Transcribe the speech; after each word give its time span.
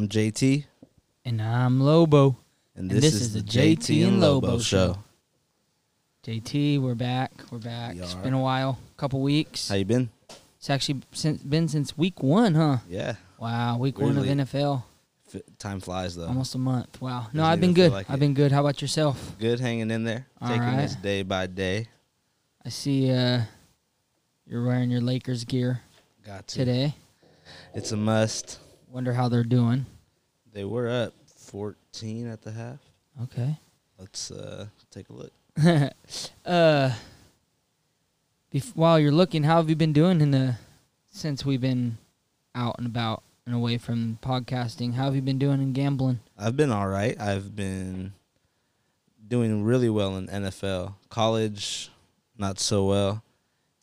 I'm 0.00 0.08
JT, 0.08 0.64
And 1.26 1.42
I'm 1.42 1.78
Lobo. 1.78 2.38
and 2.74 2.90
And 2.90 2.90
this, 2.90 3.12
this 3.12 3.14
is, 3.16 3.20
is 3.20 3.32
the 3.34 3.42
JT 3.42 4.08
and 4.08 4.18
Lobo 4.18 4.58
show. 4.58 4.96
JT, 6.24 6.80
we're 6.80 6.94
back. 6.94 7.32
We're 7.50 7.58
back. 7.58 7.96
It's 7.96 8.14
been 8.14 8.32
a 8.32 8.40
while, 8.40 8.78
couple 8.96 9.20
weeks. 9.20 9.68
How 9.68 9.74
you 9.74 9.84
been? 9.84 10.08
It's 10.56 10.70
actually 10.70 11.02
since, 11.12 11.42
been 11.42 11.68
since 11.68 11.98
week 11.98 12.22
one, 12.22 12.54
huh? 12.54 12.78
Yeah, 12.88 13.16
Wow, 13.38 13.76
week 13.76 13.98
Weirdly. 13.98 14.26
one 14.28 14.40
of 14.40 14.48
NFL. 14.48 14.84
F- 15.34 15.42
time 15.58 15.80
flies 15.80 16.16
though. 16.16 16.28
Almost 16.28 16.54
a 16.54 16.58
month. 16.58 16.98
Wow. 17.02 17.26
No, 17.34 17.42
Doesn't 17.42 17.52
I've 17.52 17.60
been 17.60 17.74
good. 17.74 17.92
like 17.92 18.08
I've 18.08 18.16
it. 18.16 18.20
been 18.20 18.32
good. 18.32 18.52
How 18.52 18.60
about 18.60 18.80
yourself? 18.80 19.36
Good, 19.38 19.60
hanging 19.60 19.90
in 19.90 20.04
there, 20.04 20.26
All 20.40 20.48
taking 20.48 20.76
this 20.78 20.94
day 20.94 21.24
by 21.24 21.46
day. 21.46 21.88
I 22.64 22.70
see 22.70 23.10
uh, 23.12 23.42
you're 24.46 24.64
wearing 24.64 24.90
your 24.90 25.02
Lakers 25.02 25.44
gear 25.44 25.82
Got 26.24 26.46
to. 26.48 26.54
today. 26.56 26.94
It's 27.74 27.92
a 27.92 27.98
must. 27.98 28.58
Wonder 28.90 29.12
how 29.12 29.28
they're 29.28 29.44
doing. 29.44 29.86
They 30.52 30.64
were 30.64 30.88
up 30.88 31.14
14 31.36 32.26
at 32.26 32.42
the 32.42 32.50
half. 32.50 32.78
Okay. 33.22 33.56
Let's 33.98 34.30
uh, 34.30 34.66
take 34.90 35.08
a 35.10 35.12
look. 35.12 35.32
uh, 36.46 36.90
bef- 38.52 38.74
while 38.74 38.98
you're 38.98 39.12
looking, 39.12 39.44
how 39.44 39.56
have 39.56 39.68
you 39.68 39.76
been 39.76 39.92
doing 39.92 40.20
in 40.20 40.30
the 40.30 40.56
since 41.12 41.44
we've 41.44 41.60
been 41.60 41.98
out 42.54 42.76
and 42.78 42.86
about 42.86 43.22
and 43.46 43.54
away 43.54 43.78
from 43.78 44.18
podcasting? 44.22 44.94
How 44.94 45.04
have 45.04 45.14
you 45.14 45.22
been 45.22 45.38
doing 45.38 45.60
in 45.60 45.72
gambling? 45.72 46.20
I've 46.38 46.56
been 46.56 46.72
all 46.72 46.88
right. 46.88 47.18
I've 47.20 47.54
been 47.54 48.12
doing 49.26 49.62
really 49.64 49.90
well 49.90 50.16
in 50.16 50.26
NFL. 50.26 50.94
College, 51.08 51.90
not 52.36 52.58
so 52.58 52.86
well. 52.86 53.22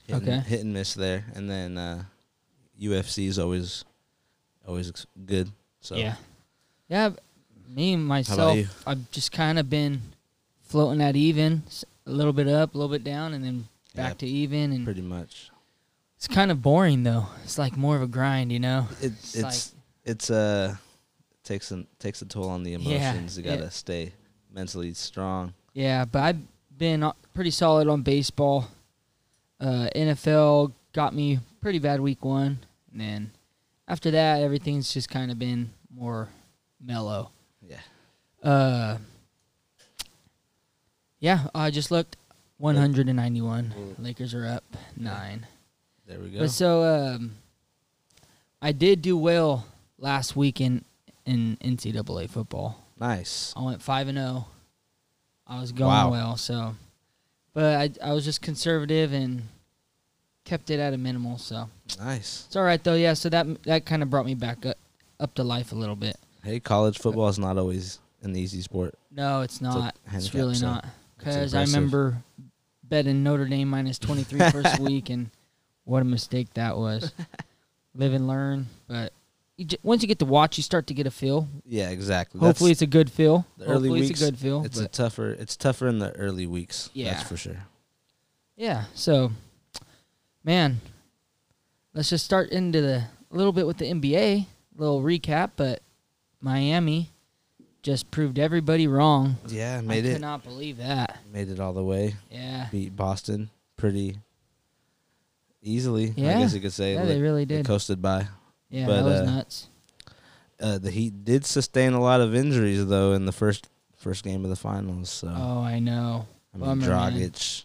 Hit 0.05 0.15
Okay. 0.17 0.39
Hit 0.39 0.61
and 0.61 0.73
miss 0.73 0.93
there, 0.93 1.25
and 1.35 1.49
then 1.49 1.77
uh, 1.77 2.03
UFC 2.81 3.27
is 3.27 3.37
always, 3.37 3.83
always 4.67 4.89
ex- 4.89 5.07
good. 5.25 5.49
So 5.81 5.95
Yeah, 5.95 6.15
yeah. 6.89 7.11
Me 7.69 7.95
myself. 7.95 8.57
I've 8.87 9.09
just 9.11 9.31
kind 9.31 9.59
of 9.59 9.69
been 9.69 10.01
floating 10.63 11.01
at 11.01 11.15
even, 11.15 11.63
a 12.05 12.11
little 12.11 12.33
bit 12.33 12.47
up, 12.47 12.73
a 12.73 12.77
little 12.77 12.91
bit 12.91 13.03
down, 13.03 13.33
and 13.33 13.43
then 13.43 13.67
back 13.95 14.09
Yeah, 14.11 14.13
to 14.19 14.27
even. 14.27 14.71
And 14.71 14.85
pretty 14.85 15.01
much. 15.01 15.49
it's 16.15 16.27
kind 16.27 16.49
of 16.51 16.61
boring 16.61 17.03
though. 17.03 17.27
It's 17.43 17.57
like 17.57 17.75
more 17.77 17.95
of 17.95 18.01
a 18.01 18.07
grind, 18.07 18.51
you 18.51 18.59
know. 18.59 18.87
It, 19.01 19.07
It's 19.13 19.35
it's 19.35 19.43
like- 19.43 19.81
it's 20.05 20.29
uh 20.29 20.75
takes 21.43 21.71
an 21.71 21.87
takes 21.99 22.21
a 22.21 22.25
toll 22.25 22.49
on 22.49 22.63
the 22.63 22.71
Yeah, 22.71 22.77
emotions. 23.13 23.37
you 23.37 23.43
gotta 23.43 23.63
yeah. 23.63 23.69
stay 23.69 24.13
mentally 24.51 24.93
strong. 24.93 25.53
Yeah, 25.73 26.05
but 26.05 26.19
I've 26.23 26.39
been 26.77 27.03
uh, 27.03 27.11
pretty 27.33 27.51
solid 27.51 27.87
on 27.87 28.01
baseball. 28.01 28.67
Uh, 29.59 29.89
NFL 29.95 30.71
got 30.93 31.13
me 31.13 31.39
pretty 31.61 31.79
bad 31.79 31.99
week 31.99 32.23
one, 32.23 32.59
and 32.91 33.01
then 33.01 33.31
after 33.87 34.11
that, 34.11 34.41
everything's 34.41 34.93
just 34.93 35.09
kind 35.09 35.31
of 35.31 35.39
been 35.39 35.71
more 35.93 36.29
mellow. 36.83 37.31
Yeah. 37.61 37.79
Uh, 38.43 38.97
yeah, 41.19 41.47
I 41.55 41.71
just 41.71 41.89
looked 41.91 42.17
191. 42.57 43.73
Mm. 43.77 44.03
Lakers 44.03 44.33
are 44.33 44.45
up 44.45 44.63
nine. 44.95 45.45
There 46.07 46.19
we 46.19 46.29
go. 46.29 46.39
But 46.39 46.51
so 46.51 46.83
um, 46.83 47.31
I 48.61 48.71
did 48.71 49.01
do 49.01 49.17
well 49.17 49.65
last 49.97 50.35
week 50.35 50.61
in 50.61 50.83
in 51.25 51.57
NCAA 51.61 52.29
football. 52.29 52.81
nice. 52.99 53.53
I 53.57 53.61
went 53.63 53.81
five 53.81 54.07
and 54.07 54.17
zero. 54.17 54.45
I 55.45 55.59
was 55.59 55.71
going 55.71 55.89
Wow. 55.89 56.11
well, 56.11 56.37
so, 56.37 56.75
but 57.53 57.75
I 58.01 58.09
I 58.09 58.13
was 58.13 58.23
just 58.25 58.41
conservative 58.41 59.11
and 59.13 59.43
kept 60.47 60.69
it 60.69 60.79
at 60.79 60.93
a 60.93 60.97
minimal. 60.97 61.37
So 61.37 61.69
Nice. 61.99 62.45
it's 62.47 62.55
all 62.55 62.63
right 62.63 62.81
though. 62.83 62.93
Yeah, 62.95 63.13
so 63.13 63.29
that 63.29 63.63
that 63.63 63.85
kind 63.85 64.01
of 64.01 64.09
brought 64.09 64.25
me 64.25 64.33
back 64.33 64.65
up, 64.65 64.77
up 65.19 65.33
to 65.35 65.43
life 65.43 65.71
a 65.73 65.75
little 65.75 65.95
bit. 65.95 66.15
Hey, 66.43 66.59
college 66.61 66.97
football 66.97 67.27
is 67.27 67.37
not 67.37 67.57
always 67.57 67.99
an 68.23 68.35
easy 68.35 68.61
sport. 68.61 68.95
No, 69.11 69.41
it's 69.41 69.59
not. 69.61 69.95
it's 70.05 70.11
handicap, 70.13 70.35
really 70.35 70.55
so 70.55 70.65
not. 70.67 70.85
Because 71.17 71.53
I 71.53 71.61
remember 71.63 72.17
betting 72.83 73.23
Notre 73.23 73.45
Dame 73.45 73.67
minus 73.67 73.99
23 73.99 74.39
first 74.51 74.79
week, 74.89 75.09
and 75.09 75.29
what 75.83 76.01
a 76.01 76.05
mistake 76.05 76.53
that 76.53 76.77
was. 76.77 77.11
Live 77.95 78.13
and 78.13 78.27
learn, 78.27 78.67
but 78.87 79.11
you 79.57 79.65
j- 79.65 79.77
once 79.81 80.03
you 80.03 80.07
get 80.07 80.19
to 80.19 80.25
watch, 80.25 80.55
you 80.57 80.63
start 80.63 80.85
to 80.87 80.93
get 80.93 81.07
a 81.07 81.11
feel. 81.11 81.47
Yeah, 81.65 81.89
exactly. 81.89 82.39
Hopefully, 82.39 82.69
it's 82.71 82.83
a 82.83 82.87
good 82.87 83.09
feel. 83.11 83.43
the 83.57 83.65
early 83.65 83.73
Hopefully, 83.89 83.99
weeks. 84.01 84.11
it's 84.11 84.21
a 84.21 84.25
good 84.25 84.37
feel. 84.39 84.63
It's 84.63 84.79
a 84.79 84.87
tougher. 84.87 85.31
It's 85.31 85.57
tougher 85.57 85.87
in 85.87 85.97
the 85.99 86.15
early 86.15 86.45
weeks. 86.45 86.91
Yeah. 86.93 87.13
that's 87.15 87.27
for 87.27 87.35
sure. 87.37 87.57
Yeah. 88.55 88.83
So, 88.93 89.31
man, 90.43 90.81
let's 91.93 92.09
just 92.09 92.25
start 92.25 92.49
into 92.49 92.81
the 92.81 93.03
a 93.31 93.35
little 93.35 93.53
bit 93.53 93.67
with 93.67 93.77
the 93.77 93.85
NBA. 93.85 94.45
Little 94.77 95.01
recap, 95.01 95.51
but 95.55 95.81
Miami 96.39 97.09
just 97.81 98.11
proved 98.11 98.37
everybody 98.37 98.87
wrong. 98.87 99.37
Yeah, 99.47 99.77
I 99.77 99.81
made 99.81 100.05
it. 100.05 100.13
could 100.13 100.21
not 100.21 100.43
believe 100.43 100.77
that. 100.77 101.17
Made 101.33 101.49
it 101.49 101.59
all 101.59 101.73
the 101.73 101.83
way. 101.83 102.15
Yeah. 102.29 102.67
Beat 102.71 102.95
Boston 102.95 103.49
pretty 103.75 104.17
easily. 105.63 106.13
Yeah. 106.15 106.37
I 106.37 106.41
guess 106.41 106.53
you 106.53 106.61
could 106.61 106.73
say. 106.73 106.93
Yeah, 106.93 106.99
Like, 106.99 107.07
they 107.09 107.21
really 107.21 107.45
they 107.45 107.57
did. 107.57 107.65
coasted 107.65 108.01
by. 108.01 108.27
Yeah, 108.69 108.85
but, 108.85 108.95
that 108.97 109.03
was 109.03 109.19
uh, 109.21 109.25
nuts. 109.25 109.67
Uh, 110.59 110.77
the 110.77 110.91
Heat 110.91 111.23
did 111.23 111.45
sustain 111.45 111.93
a 111.93 112.01
lot 112.01 112.19
of 112.21 112.33
injuries 112.35 112.85
though 112.85 113.13
in 113.13 113.25
the 113.25 113.31
first 113.31 113.69
first 113.95 114.23
game 114.23 114.43
of 114.43 114.49
the 114.49 114.55
finals. 114.55 115.09
So 115.09 115.27
Oh, 115.35 115.61
I 115.61 115.79
know. 115.79 116.27
I 116.53 116.57
mean, 116.57 116.65
bummer. 116.67 116.87
Dragic, 116.87 117.63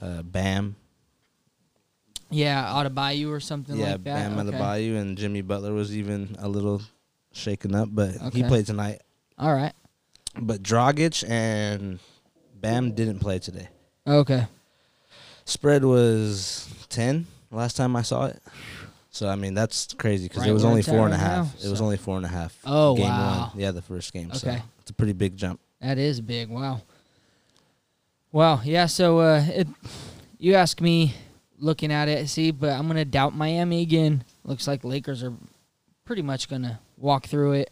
uh, 0.00 0.22
Bam, 0.22 0.76
Yeah, 2.34 2.64
Adebayo 2.64 3.28
or 3.30 3.40
something 3.40 3.76
yeah, 3.76 3.92
like 3.92 4.04
that. 4.04 4.10
Yeah, 4.18 4.28
Bam 4.34 4.48
okay. 4.48 4.58
Adebayo, 4.58 5.00
and 5.00 5.16
Jimmy 5.16 5.40
Butler 5.42 5.72
was 5.72 5.96
even 5.96 6.36
a 6.38 6.48
little 6.48 6.82
shaken 7.32 7.74
up, 7.74 7.88
but 7.92 8.16
Okay. 8.20 8.38
he 8.42 8.44
played 8.44 8.66
tonight. 8.66 9.00
All 9.38 9.54
right. 9.54 9.72
But 10.38 10.62
Dragic 10.62 11.28
and 11.28 12.00
Bam 12.60 12.92
didn't 12.92 13.20
play 13.20 13.38
today. 13.38 13.68
Okay. 14.06 14.46
Spread 15.44 15.84
was 15.84 16.68
ten 16.88 17.26
last 17.50 17.76
time 17.76 17.94
I 17.96 18.02
saw 18.02 18.26
it. 18.26 18.42
So 19.10 19.28
I 19.28 19.36
mean 19.36 19.54
that's 19.54 19.94
crazy 19.94 20.26
because 20.26 20.40
Right 20.42 20.50
it 20.50 20.52
was 20.54 20.64
only 20.64 20.82
four 20.82 21.04
and 21.04 21.14
a 21.14 21.16
half. 21.16 21.26
at 21.26 21.28
four 21.28 21.36
and 21.36 21.44
a 21.44 21.44
right 21.44 21.44
half. 21.46 21.62
now, 21.62 21.66
It 21.68 21.70
was 21.70 21.80
only 21.80 21.96
four 21.98 22.16
and 22.16 22.26
a 22.26 22.28
half. 22.28 22.58
Oh, 22.64 22.96
game 22.96 23.06
wow. 23.06 23.50
one. 23.52 23.60
Yeah, 23.60 23.70
the 23.70 23.82
first 23.82 24.12
game. 24.12 24.32
So 24.34 24.48
Okay. 24.48 24.60
it's 24.80 24.90
a 24.90 24.94
pretty 24.94 25.12
big 25.12 25.36
jump. 25.36 25.60
That 25.80 25.98
is 25.98 26.20
big. 26.20 26.48
Wow. 26.48 26.80
Wow. 28.32 28.60
Yeah. 28.64 28.86
So, 28.86 29.20
uh, 29.20 29.44
it, 29.46 29.68
you 30.38 30.54
ask 30.54 30.80
me, 30.80 31.14
looking 31.58 31.92
at 31.92 32.08
it, 32.08 32.28
see, 32.28 32.50
but 32.50 32.70
I'm 32.70 32.86
gonna 32.86 33.04
doubt 33.04 33.34
Miami 33.36 33.82
again. 33.82 34.24
Looks 34.44 34.66
like 34.66 34.84
Lakers 34.84 35.22
are 35.22 35.32
pretty 36.04 36.22
much 36.22 36.48
gonna 36.48 36.80
walk 36.98 37.26
through 37.26 37.52
it. 37.52 37.70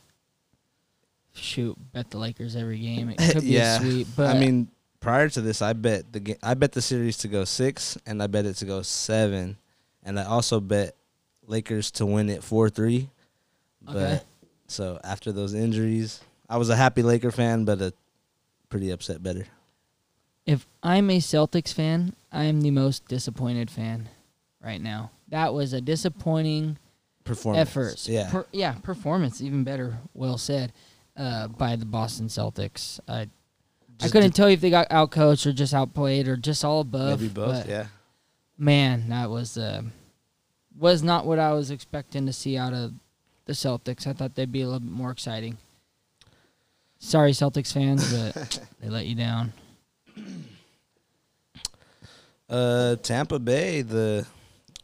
Shoot, 1.34 1.76
bet 1.92 2.10
the 2.10 2.18
Lakers 2.18 2.56
every 2.56 2.78
game. 2.78 3.08
It 3.08 3.18
could 3.18 3.42
Yeah. 3.42 3.76
a 3.76 3.80
sweep, 3.80 4.06
but 4.16 4.36
I 4.36 4.38
mean, 4.38 4.68
prior 5.00 5.28
to 5.30 5.40
this, 5.40 5.62
I 5.62 5.72
bet 5.72 6.12
the 6.12 6.20
ga- 6.20 6.38
I 6.42 6.54
bet 6.54 6.72
the 6.72 6.82
series 6.82 7.16
to 7.18 7.28
go 7.28 7.44
six, 7.44 7.96
and 8.04 8.22
I 8.22 8.26
bet 8.26 8.44
it 8.44 8.54
to 8.56 8.66
go 8.66 8.82
seven, 8.82 9.56
and 10.02 10.20
I 10.20 10.24
also 10.24 10.60
bet 10.60 10.94
Lakers 11.46 11.90
to 11.92 12.04
win 12.06 12.28
it 12.28 12.44
four 12.44 12.68
three. 12.68 13.08
But 13.80 13.96
Okay. 13.96 14.20
so 14.68 15.00
after 15.02 15.32
those 15.32 15.54
injuries, 15.54 16.20
I 16.50 16.58
was 16.58 16.68
a 16.68 16.76
happy 16.76 17.02
Laker 17.02 17.30
fan, 17.30 17.64
but 17.64 17.80
a 17.80 17.94
pretty 18.68 18.90
upset 18.90 19.22
better. 19.22 19.46
if 20.44 20.66
I'm 20.82 21.08
a 21.08 21.18
Celtics 21.18 21.72
fan, 21.72 22.14
I 22.32 22.44
am 22.44 22.60
the 22.62 22.70
most 22.70 23.06
disappointed 23.08 23.70
fan 23.70 24.08
right 24.64 24.80
now. 24.80 25.10
That 25.28 25.52
was 25.54 25.72
a 25.72 25.80
disappointing 25.80 26.78
Performance, 27.24 27.68
effort. 27.70 28.08
yeah, 28.08 28.30
Per- 28.30 28.46
yeah, 28.52 28.72
performance, 28.82 29.40
even 29.40 29.62
better. 29.64 29.98
Well 30.14 30.38
said. 30.38 30.72
Uh, 31.14 31.46
by 31.46 31.76
the 31.76 31.84
Boston 31.84 32.28
Celtics. 32.28 32.98
I 33.06 33.28
I 34.00 34.08
couldn't 34.08 34.30
did- 34.30 34.34
tell 34.34 34.48
you 34.48 34.54
if 34.54 34.62
they 34.62 34.70
got 34.70 34.88
outcoached 34.88 35.44
or 35.44 35.52
just 35.52 35.74
outplayed 35.74 36.26
or 36.26 36.38
just 36.38 36.64
all 36.64 36.80
above. 36.80 37.20
maybe 37.20 37.30
both. 37.32 37.68
Yeah, 37.68 37.88
Man, 38.56 39.10
that 39.10 39.28
was 39.28 39.58
uh, 39.58 39.82
was 40.78 41.02
not 41.02 41.26
what 41.26 41.38
I 41.38 41.52
was 41.52 41.70
expecting 41.70 42.24
to 42.26 42.32
see 42.32 42.56
out 42.56 42.72
of 42.72 42.94
the 43.44 43.52
Celtics. 43.52 44.06
I 44.06 44.14
thought 44.14 44.34
they'd 44.34 44.50
be 44.50 44.62
a 44.62 44.66
little 44.66 44.80
bit 44.80 44.90
more 44.90 45.10
exciting. 45.10 45.58
Sorry, 46.98 47.32
Celtics 47.32 47.72
fans, 47.74 48.10
but 48.10 48.60
they 48.80 48.88
let 48.88 49.04
you 49.06 49.14
down. 49.14 49.52
Uh, 52.52 52.96
Tampa 52.96 53.38
Bay, 53.38 53.82
the 53.82 54.26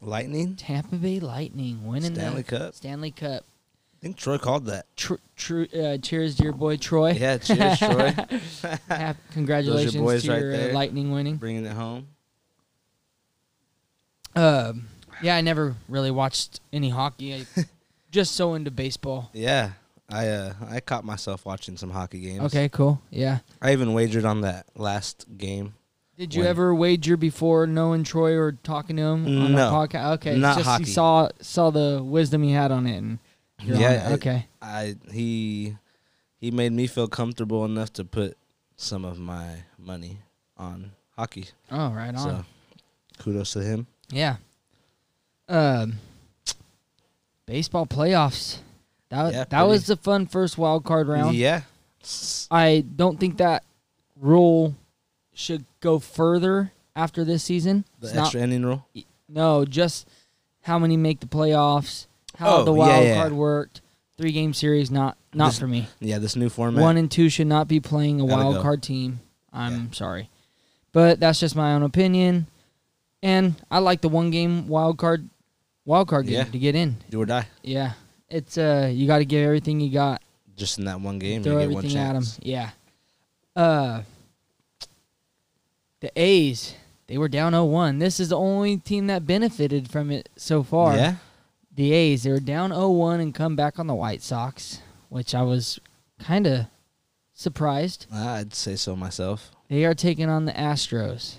Lightning, 0.00 0.56
Tampa 0.56 0.96
Bay 0.96 1.20
Lightning 1.20 1.86
winning 1.86 2.14
Stanley 2.14 2.42
the 2.42 2.58
Cup. 2.58 2.74
Stanley 2.74 3.10
Cup. 3.10 3.44
I 3.44 4.00
think 4.00 4.16
Troy 4.16 4.38
called 4.38 4.66
that. 4.66 4.86
Tr- 4.96 5.14
tr- 5.36 5.64
uh, 5.76 5.98
cheers 5.98 6.36
dear 6.36 6.52
boy 6.52 6.76
Troy. 6.76 7.10
Yeah, 7.12 7.38
cheers, 7.38 7.78
Troy, 7.78 8.14
Congratulations 9.32 9.96
boys 9.96 10.22
to 10.22 10.30
right 10.30 10.40
your 10.40 10.70
uh. 10.70 10.72
Lightning 10.72 11.10
winning. 11.10 11.36
bringing 11.36 11.64
it 11.66 11.72
home. 11.72 12.06
Um, 14.36 14.88
yeah, 15.20 15.36
I 15.36 15.40
never 15.40 15.74
really 15.88 16.12
watched 16.12 16.60
any 16.72 16.90
hockey. 16.90 17.34
I 17.34 17.44
just 18.12 18.34
so 18.36 18.54
into 18.54 18.70
baseball. 18.70 19.30
Yeah, 19.32 19.70
I 20.08 20.28
uh, 20.28 20.54
I 20.68 20.80
caught 20.80 21.04
myself 21.04 21.44
watching 21.44 21.76
some 21.76 21.90
hockey 21.90 22.20
games. 22.20 22.42
Okay, 22.44 22.68
cool. 22.68 23.00
Yeah. 23.10 23.38
I 23.60 23.72
even 23.72 23.94
wagered 23.94 24.24
on 24.24 24.42
that 24.42 24.66
last 24.76 25.26
game. 25.36 25.74
Did 26.18 26.34
you 26.34 26.42
ever 26.42 26.74
wager 26.74 27.16
before 27.16 27.66
knowing 27.68 28.02
Troy 28.02 28.34
or 28.36 28.52
talking 28.64 28.96
to 28.96 29.02
him 29.02 29.24
on 29.42 29.52
No. 29.52 29.68
a 29.68 29.70
podcast? 29.72 30.14
Okay, 30.14 30.36
Not 30.36 30.56
just 30.58 30.68
hockey. 30.68 30.84
you 30.84 30.90
saw 30.92 31.28
saw 31.40 31.70
the 31.70 32.02
wisdom 32.02 32.42
he 32.42 32.50
had 32.50 32.72
on 32.72 32.86
it, 32.88 32.96
and 32.96 33.18
yeah. 33.62 33.76
on 34.06 34.12
it. 34.12 34.14
Okay. 34.16 34.46
I 34.60 34.96
he 35.12 35.76
he 36.40 36.50
made 36.50 36.72
me 36.72 36.88
feel 36.88 37.06
comfortable 37.06 37.64
enough 37.64 37.92
to 37.94 38.04
put 38.04 38.36
some 38.76 39.04
of 39.04 39.18
my 39.20 39.58
money 39.78 40.18
on 40.56 40.90
hockey. 41.16 41.46
Oh, 41.70 41.90
right 41.90 42.12
on. 42.14 42.18
So 42.18 42.44
kudos 43.20 43.52
to 43.52 43.62
him. 43.62 43.86
Yeah. 44.10 44.36
Um. 45.48 46.00
Baseball 47.46 47.86
playoffs. 47.86 48.58
That 49.10 49.32
Yeah, 49.32 49.44
that 49.48 49.62
was 49.62 49.86
the 49.86 49.96
fun 49.96 50.26
first 50.26 50.58
wild 50.58 50.82
card 50.84 51.06
round. 51.06 51.36
Yeah. 51.36 51.62
I 52.50 52.84
don't 52.96 53.18
think 53.20 53.38
that 53.38 53.62
rule 54.20 54.74
should 55.38 55.64
go 55.80 56.00
further 56.00 56.72
after 56.96 57.24
this 57.24 57.44
season. 57.44 57.84
The 58.00 58.08
It's 58.08 58.16
not- 58.16 58.22
extra 58.24 58.40
inning 58.42 58.64
rule. 58.66 58.84
no, 59.28 59.64
just 59.64 60.06
how 60.62 60.78
many 60.80 60.96
make 60.96 61.20
the 61.20 61.26
playoffs, 61.26 62.06
how 62.36 62.56
Oh, 62.56 62.64
the 62.64 62.72
wild 62.72 63.04
yeah. 63.04 63.14
card 63.14 63.32
worked. 63.32 63.80
Three 64.16 64.32
game 64.32 64.52
series, 64.52 64.90
not 64.90 65.16
not 65.32 65.50
This- 65.50 65.58
for 65.60 65.68
me. 65.68 65.86
Yeah, 66.00 66.18
this 66.18 66.34
new 66.34 66.48
format. 66.48 66.82
One 66.82 66.96
and 66.96 67.08
two 67.08 67.28
should 67.28 67.46
not 67.46 67.68
be 67.68 67.78
playing 67.78 68.20
a 68.20 68.26
Gotta 68.26 68.42
wild 68.42 68.54
go. 68.56 68.62
card 68.62 68.82
team. 68.82 69.20
I'm 69.52 69.92
sorry, 69.92 70.28
but 70.92 71.20
that's 71.20 71.38
just 71.38 71.54
my 71.54 71.72
own 71.74 71.82
opinion. 71.84 72.46
And 73.22 73.54
I 73.70 73.78
like 73.78 74.00
the 74.00 74.08
one 74.08 74.30
game 74.32 74.66
wild 74.66 74.98
card, 74.98 75.28
wild 75.84 76.08
card 76.08 76.26
game 76.26 76.34
Yeah. 76.34 76.44
to 76.44 76.58
get 76.58 76.74
in. 76.74 76.96
do 77.10 77.20
or 77.22 77.26
die. 77.26 77.46
Yeah, 77.62 77.92
it's 78.28 78.58
uh, 78.58 78.90
you 78.92 79.06
got 79.06 79.18
to 79.18 79.24
give 79.24 79.44
everything 79.44 79.78
you 79.80 79.90
got. 79.92 80.20
Just 80.56 80.78
in 80.80 80.86
that 80.86 81.00
one 81.00 81.20
game, 81.20 81.44
throw 81.44 81.52
you 81.60 81.68
get 81.68 81.74
one 81.74 81.84
everything 81.84 81.98
at 82.00 82.12
them. 82.14 82.24
Yeah. 82.42 82.70
Uh, 83.54 84.02
the 86.00 86.10
A's, 86.16 86.74
they 87.06 87.18
were 87.18 87.28
down 87.28 87.52
0-1. 87.52 87.98
This 87.98 88.20
is 88.20 88.28
the 88.28 88.38
only 88.38 88.76
team 88.76 89.06
that 89.08 89.26
benefited 89.26 89.90
from 89.90 90.10
it 90.10 90.28
so 90.36 90.62
far. 90.62 90.96
Yeah. 90.96 91.14
The 91.74 91.92
A's, 91.92 92.24
they 92.24 92.30
were 92.30 92.40
down 92.40 92.70
0-1 92.70 93.20
and 93.20 93.34
come 93.34 93.56
back 93.56 93.78
on 93.78 93.86
the 93.86 93.94
White 93.94 94.22
Sox, 94.22 94.80
which 95.08 95.34
I 95.34 95.42
was 95.42 95.78
kind 96.18 96.46
of 96.46 96.66
surprised. 97.32 98.06
I'd 98.12 98.54
say 98.54 98.76
so 98.76 98.96
myself. 98.96 99.52
They 99.68 99.84
are 99.84 99.94
taking 99.94 100.28
on 100.28 100.44
the 100.44 100.52
Astros. 100.52 101.36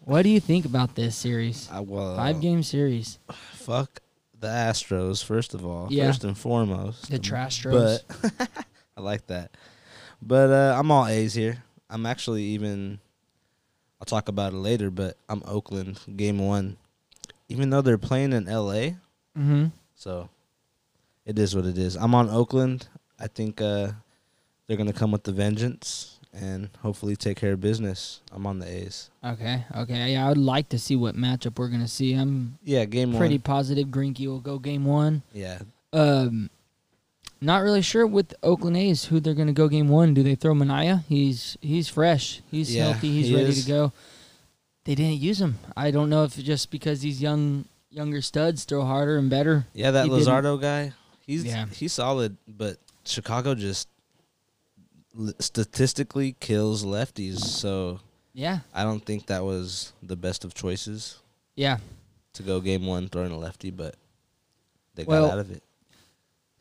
What 0.00 0.22
do 0.22 0.28
you 0.28 0.40
think 0.40 0.64
about 0.64 0.94
this 0.94 1.16
series? 1.16 1.68
I, 1.72 1.80
well, 1.80 2.16
Five 2.16 2.40
game 2.40 2.62
series. 2.62 3.18
Fuck 3.52 4.00
the 4.38 4.48
Astros, 4.48 5.24
first 5.24 5.54
of 5.54 5.64
all. 5.64 5.88
Yeah. 5.90 6.06
First 6.06 6.24
and 6.24 6.36
foremost. 6.36 7.10
The 7.10 7.18
Trashtros. 7.18 8.00
But 8.20 8.48
I 8.96 9.00
like 9.00 9.26
that. 9.28 9.56
But 10.20 10.50
uh, 10.50 10.76
I'm 10.78 10.90
all 10.90 11.06
A's 11.06 11.34
here. 11.34 11.62
I'm 11.88 12.06
actually 12.06 12.42
even. 12.42 13.00
I'll 14.04 14.18
talk 14.20 14.28
about 14.28 14.52
it 14.52 14.56
later, 14.56 14.90
but 14.90 15.16
I'm 15.30 15.42
Oakland 15.46 15.98
game 16.14 16.38
one. 16.38 16.76
Even 17.48 17.70
though 17.70 17.80
they're 17.80 17.96
playing 17.96 18.34
in 18.34 18.44
LA, 18.44 18.90
Mm-hmm. 19.34 19.68
so 19.94 20.28
it 21.24 21.38
is 21.38 21.56
what 21.56 21.64
it 21.64 21.78
is. 21.78 21.96
I'm 21.96 22.14
on 22.14 22.28
Oakland. 22.28 22.86
I 23.18 23.28
think 23.28 23.62
uh, 23.62 23.92
they're 24.66 24.76
gonna 24.76 24.92
come 24.92 25.10
with 25.10 25.22
the 25.24 25.32
vengeance 25.32 26.18
and 26.34 26.68
hopefully 26.82 27.16
take 27.16 27.38
care 27.38 27.54
of 27.54 27.62
business. 27.62 28.20
I'm 28.30 28.46
on 28.46 28.58
the 28.58 28.68
A's. 28.68 29.08
Okay. 29.24 29.64
Okay. 29.74 30.12
Yeah, 30.12 30.26
I 30.26 30.28
would 30.28 30.36
like 30.36 30.68
to 30.68 30.78
see 30.78 30.96
what 30.96 31.16
matchup 31.16 31.58
we're 31.58 31.68
gonna 31.68 31.88
see. 31.88 32.12
I'm 32.12 32.58
Yeah, 32.62 32.84
game 32.84 33.10
one 33.10 33.18
pretty 33.20 33.36
one. 33.36 33.40
positive 33.42 33.88
Greinke 33.88 34.26
will 34.26 34.38
go 34.40 34.58
game 34.58 34.84
one. 34.84 35.22
Yeah, 35.32 35.60
Um, 35.94 36.50
not 37.40 37.62
really 37.62 37.82
sure 37.82 38.06
with 38.06 38.34
Oakland 38.42 38.76
A's 38.76 39.06
who 39.06 39.20
they're 39.20 39.34
going 39.34 39.48
to 39.48 39.52
go 39.52 39.68
game 39.68 39.88
one. 39.88 40.14
Do 40.14 40.22
they 40.22 40.34
throw 40.34 40.54
Manaea? 40.54 41.04
He's 41.08 41.56
he's 41.60 41.88
fresh. 41.88 42.40
He's 42.50 42.74
Yeah, 42.74 42.84
healthy. 42.90 43.10
He's 43.10 43.28
he 43.28 43.34
ready 43.34 43.48
is. 43.48 43.64
to 43.64 43.68
go. 43.70 43.92
They 44.84 44.94
didn't 44.94 45.20
use 45.20 45.40
him. 45.40 45.58
I 45.76 45.90
don't 45.90 46.10
know 46.10 46.24
if 46.24 46.36
just 46.36 46.70
because 46.70 47.00
these 47.00 47.20
young 47.22 47.64
younger 47.90 48.20
studs 48.22 48.64
throw 48.64 48.84
harder 48.84 49.16
and 49.18 49.30
better. 49.30 49.66
yeah. 49.72 49.90
That 49.92 50.04
He 50.06 50.10
didn't- 50.18 50.60
guy, 50.60 50.92
he's 51.26 51.44
Yeah. 51.44 51.66
he's 51.66 51.92
solid, 51.92 52.36
but 52.48 52.78
Chicago 53.04 53.54
just 53.54 53.88
statistically 55.38 56.34
kills 56.40 56.84
lefties. 56.84 57.38
So 57.38 58.00
Yeah, 58.32 58.60
I 58.74 58.82
don't 58.84 59.04
think 59.04 59.26
that 59.26 59.44
was 59.44 59.92
the 60.02 60.16
best 60.16 60.44
of 60.44 60.54
choices 60.54 61.18
yeah. 61.56 61.78
to 62.34 62.42
go 62.42 62.60
game 62.60 62.84
one 62.86 63.08
throwing 63.08 63.30
a 63.30 63.38
lefty, 63.38 63.70
but 63.70 63.94
they 64.96 65.04
Well, 65.04 65.26
got 65.28 65.32
out 65.34 65.38
of 65.38 65.50
it. 65.52 65.62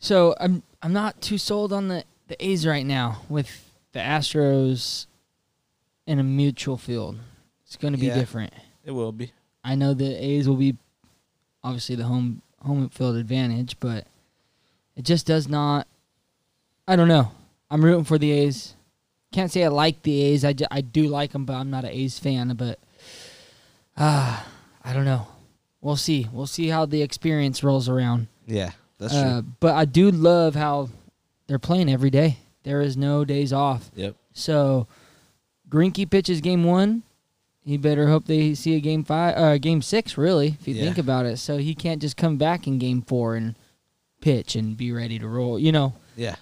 So 0.04 0.36
I'm 0.38 0.64
I'm 0.82 0.92
not 0.92 1.22
too 1.22 1.38
sold 1.38 1.72
on 1.72 1.88
the 1.88 2.04
the 2.28 2.36
A's 2.46 2.68
right 2.68 2.86
now 2.86 3.22
with 3.30 3.72
the 3.94 4.00
Astros 4.00 5.06
in 6.06 6.20
a 6.20 6.24
mutual 6.24 6.76
field. 6.78 7.18
It's 7.66 7.78
going 7.78 7.94
to 7.94 8.00
be 8.00 8.08
Yeah. 8.08 8.16
different. 8.16 8.52
It 8.84 8.92
will 8.92 9.14
be. 9.14 9.32
I 9.64 9.76
know 9.76 9.94
the 9.94 10.14
A's 10.22 10.50
will 10.50 10.58
be 10.58 10.76
obviously 11.64 11.96
the 11.96 12.04
home 12.04 12.42
home 12.60 12.90
field 12.90 13.16
advantage, 13.16 13.80
but 13.80 14.06
it 14.98 15.06
just 15.06 15.26
does 15.26 15.48
not. 15.48 15.88
I 16.86 16.98
don't 16.98 17.08
know. 17.08 17.32
I'm 17.72 17.84
rooting 17.84 18.04
for 18.04 18.18
the 18.18 18.32
A's. 18.32 18.74
Can't 19.32 19.50
say 19.54 19.64
I 19.64 19.70
like 19.70 20.04
the 20.04 20.22
A's. 20.22 20.44
I, 20.44 20.54
I 20.70 20.82
do 20.82 21.08
like 21.08 21.32
them, 21.32 21.46
but 21.46 21.54
I'm 21.54 21.70
not 21.70 21.86
an 21.86 21.92
A's 21.92 22.20
fan. 22.20 22.54
But 22.56 22.78
ah, 23.96 24.46
I 24.84 24.92
don't 24.92 25.06
know. 25.06 25.28
We'll 25.80 25.96
see. 25.96 26.28
We'll 26.34 26.46
see 26.46 26.68
how 26.68 26.86
the 26.86 27.02
experience 27.02 27.64
rolls 27.64 27.88
around. 27.88 28.28
Yeah, 28.46 28.72
that's 29.04 29.14
Uh, 29.14 29.42
true. 29.42 29.50
but 29.60 29.76
I 29.76 29.86
do 29.86 30.12
love 30.12 30.56
how 30.56 30.90
they're 31.48 31.60
playing 31.60 31.90
every 31.90 32.10
day. 32.10 32.38
There 32.64 32.82
is 32.82 32.96
no 32.98 33.24
days 33.26 33.52
off. 33.54 33.92
Yep. 33.96 34.16
So, 34.34 34.88
Greinke 35.70 36.10
pitches 36.10 36.42
game 36.42 36.64
one. 36.64 37.04
He 37.66 37.78
better 37.78 38.08
hope 38.10 38.26
they 38.26 38.54
see 38.56 38.76
a 38.76 38.80
game 38.80 39.04
five, 39.04 39.38
uh, 39.38 39.58
game 39.58 39.82
six, 39.82 40.18
really, 40.18 40.58
if 40.60 40.68
you 40.68 40.76
Yeah. 40.76 40.84
think 40.84 40.98
about 40.98 41.26
it. 41.26 41.38
So 41.38 41.58
he 41.58 41.74
can't 41.76 42.02
just 42.02 42.18
come 42.18 42.38
back 42.38 42.68
in 42.68 42.78
game 42.78 43.02
four 43.02 43.36
and 43.36 43.56
pitch 44.22 44.56
and 44.56 44.76
be 44.76 44.92
ready 44.92 45.18
to 45.20 45.28
roll. 45.28 45.58
You 45.60 45.72
know, 45.72 45.94
Yeah. 46.18 46.36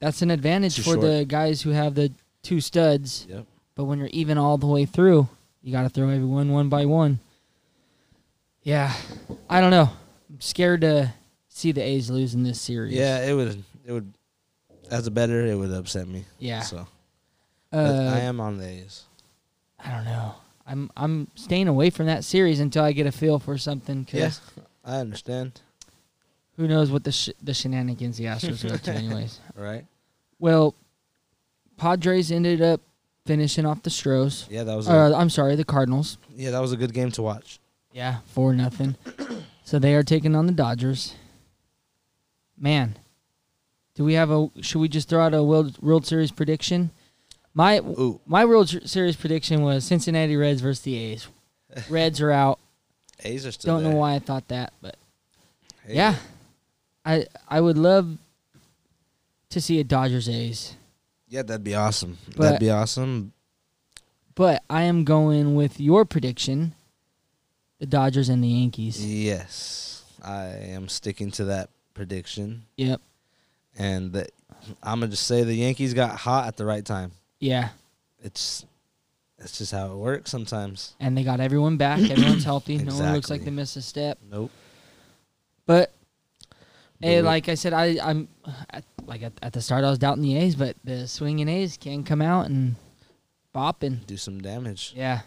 that's 0.00 0.22
an 0.22 0.30
advantage 0.30 0.76
for 0.76 0.82
short. 0.82 1.00
the 1.02 1.24
guys 1.26 1.62
who 1.62 1.70
have 1.70 1.94
the 1.94 2.10
two 2.42 2.60
studs. 2.60 3.26
Yep. 3.28 3.46
But 3.76 3.84
when 3.84 3.98
you're 3.98 4.08
even 4.08 4.38
all 4.38 4.58
the 4.58 4.66
way 4.66 4.86
through, 4.86 5.28
you 5.62 5.70
got 5.72 5.82
to 5.82 5.88
throw 5.88 6.08
everyone 6.08 6.50
one 6.52 6.68
by 6.68 6.84
one. 6.86 7.18
Yeah, 8.62 8.92
I 9.48 9.60
don't 9.60 9.70
know. 9.70 9.90
I'm 10.30 10.40
scared 10.40 10.80
to 10.80 11.12
see 11.56 11.72
the 11.72 11.80
A's 11.82 12.10
losing 12.10 12.42
this 12.42 12.60
series. 12.60 12.94
Yeah, 12.94 13.24
it 13.26 13.32
would. 13.34 13.64
It 13.84 13.92
would. 13.92 14.12
As 14.90 15.06
a 15.06 15.10
better, 15.10 15.44
it 15.46 15.54
would 15.56 15.72
upset 15.72 16.06
me. 16.06 16.24
yeah. 16.38 16.60
So 16.60 16.86
Uh, 17.72 18.12
I 18.14 18.20
am 18.20 18.40
on 18.40 18.58
the 18.58 18.66
A's. 18.68 19.04
I 19.78 19.90
don't 19.90 20.04
know. 20.04 20.34
I'm 20.66 20.90
I'm 20.96 21.28
staying 21.34 21.68
away 21.68 21.90
from 21.90 22.06
that 22.06 22.24
series 22.24 22.60
until 22.60 22.84
I 22.84 22.92
get 22.92 23.06
a 23.06 23.12
feel 23.12 23.38
for 23.38 23.56
something. 23.58 24.04
Cause 24.04 24.14
Yeah, 24.20 24.62
I 24.84 24.96
understand. 24.98 25.60
who 26.56 26.66
knows 26.68 26.90
what 26.90 27.04
the 27.04 27.12
sh- 27.12 27.30
the 27.42 27.52
shenanigans 27.54 28.16
the 28.18 28.24
Astros 28.24 28.68
are 28.70 28.74
up 28.74 28.80
to, 28.82 28.92
anyways. 28.92 29.40
Right? 29.56 29.86
Well, 30.38 30.74
Padres 31.76 32.30
ended 32.32 32.62
up 32.62 32.80
finishing 33.26 33.66
off 33.66 33.82
the 33.82 33.90
Stros. 33.90 34.46
Yeah, 34.50 34.64
that 34.64 34.74
was. 34.76 34.88
A, 34.88 34.92
Uh, 34.92 35.12
I'm 35.18 35.30
sorry, 35.30 35.56
the 35.56 35.64
Cardinals. 35.64 36.18
yeah, 36.34 36.50
that 36.52 36.60
was 36.60 36.72
a 36.72 36.76
good 36.76 36.92
game 36.94 37.10
to 37.12 37.22
watch. 37.22 37.58
Yeah, 37.92 38.18
four 38.26 38.54
nothing. 38.54 38.96
so 39.64 39.78
they 39.78 39.94
are 39.94 40.02
taking 40.02 40.34
on 40.36 40.46
the 40.46 40.52
Dodgers. 40.52 41.14
Man, 42.58 42.96
do 43.94 44.04
we 44.04 44.14
have 44.14 44.30
a? 44.30 44.48
Should 44.60 44.80
we 44.80 44.88
just 44.88 45.08
throw 45.08 45.22
out 45.24 45.34
a 45.34 45.42
World 45.42 45.80
World 45.82 46.06
Series 46.06 46.30
prediction? 46.30 46.90
My 47.54 47.78
Ooh, 47.78 48.20
my 48.26 48.44
World 48.44 48.68
Series 48.88 49.16
prediction 49.16 49.62
was 49.62 49.84
Cincinnati 49.84 50.36
Reds 50.36 50.60
versus 50.60 50.82
the 50.82 50.96
A's. 50.96 51.28
Reds 51.90 52.20
are 52.20 52.30
out. 52.30 52.58
A's 53.24 53.46
are 53.46 53.52
still. 53.52 53.74
Don't 53.74 53.82
know 53.84 53.90
there. 53.90 53.98
why 53.98 54.14
I 54.14 54.18
thought 54.18 54.48
that, 54.48 54.72
but 54.82 54.96
Hey, 55.86 55.94
yeah, 55.96 56.16
I 57.04 57.26
I 57.48 57.60
would 57.60 57.78
love 57.78 58.18
to 59.50 59.60
see 59.60 59.80
a 59.80 59.84
Dodgers 59.84 60.28
A's, 60.28 60.74
Yeah, 61.28 61.42
that'd 61.42 61.64
be 61.64 61.74
awesome. 61.74 62.18
But- 62.36 62.42
that'd 62.42 62.60
be 62.60 62.70
awesome. 62.70 63.32
but 64.34 64.62
I 64.68 64.82
am 64.82 65.04
going 65.04 65.54
with 65.54 65.80
your 65.80 66.04
prediction, 66.04 66.74
the 67.78 67.86
Dodgers 67.86 68.28
and 68.28 68.42
the 68.44 68.48
Yankees. 68.48 69.04
Yes, 69.06 70.04
I 70.22 70.46
am 70.48 70.88
sticking 70.88 71.30
to 71.32 71.44
that 71.44 71.70
prediction, 71.96 72.62
Yep. 72.76 73.00
and 73.76 74.12
that 74.12 74.30
I'm 74.82 75.00
gonna 75.00 75.08
just 75.10 75.26
say 75.26 75.42
the 75.42 75.54
Yankees 75.54 75.94
got 75.94 76.16
hot 76.16 76.46
at 76.46 76.56
the 76.56 76.64
right 76.64 76.84
time. 76.84 77.10
Yeah, 77.40 77.70
It's 78.22 78.64
it's 79.38 79.58
just 79.58 79.72
how 79.72 79.90
it 79.92 79.96
works 79.96 80.30
sometimes. 80.30 80.94
and 81.00 81.16
they 81.16 81.24
got 81.24 81.40
everyone 81.40 81.76
back. 81.78 81.98
Everyone's 82.10 82.44
healthy. 82.44 82.78
No 82.78 82.94
one 82.94 83.12
looks 83.14 83.30
like 83.30 83.40
Exactly. 83.40 83.44
they 83.44 83.50
missed 83.50 83.76
a 83.76 83.82
step. 83.82 84.18
Nope. 84.30 84.50
But 85.66 85.90
hey, 87.00 87.22
like 87.22 87.48
I 87.48 87.54
said, 87.54 87.72
I 87.72 87.98
I'm 88.02 88.28
at, 88.70 88.84
like 89.06 89.22
at, 89.22 89.32
at 89.42 89.52
the 89.52 89.60
start 89.62 89.84
I 89.84 89.90
was 89.90 89.98
doubting 89.98 90.22
the 90.22 90.36
A's, 90.36 90.54
but 90.54 90.76
the 90.84 91.08
swinging 91.08 91.48
A's 91.48 91.76
can 91.76 92.04
come 92.04 92.22
out 92.22 92.46
and 92.46 92.76
bop 93.52 93.82
and 93.82 94.06
Do 94.06 94.16
some 94.16 94.40
damage. 94.40 94.92
yeah, 94.96 95.20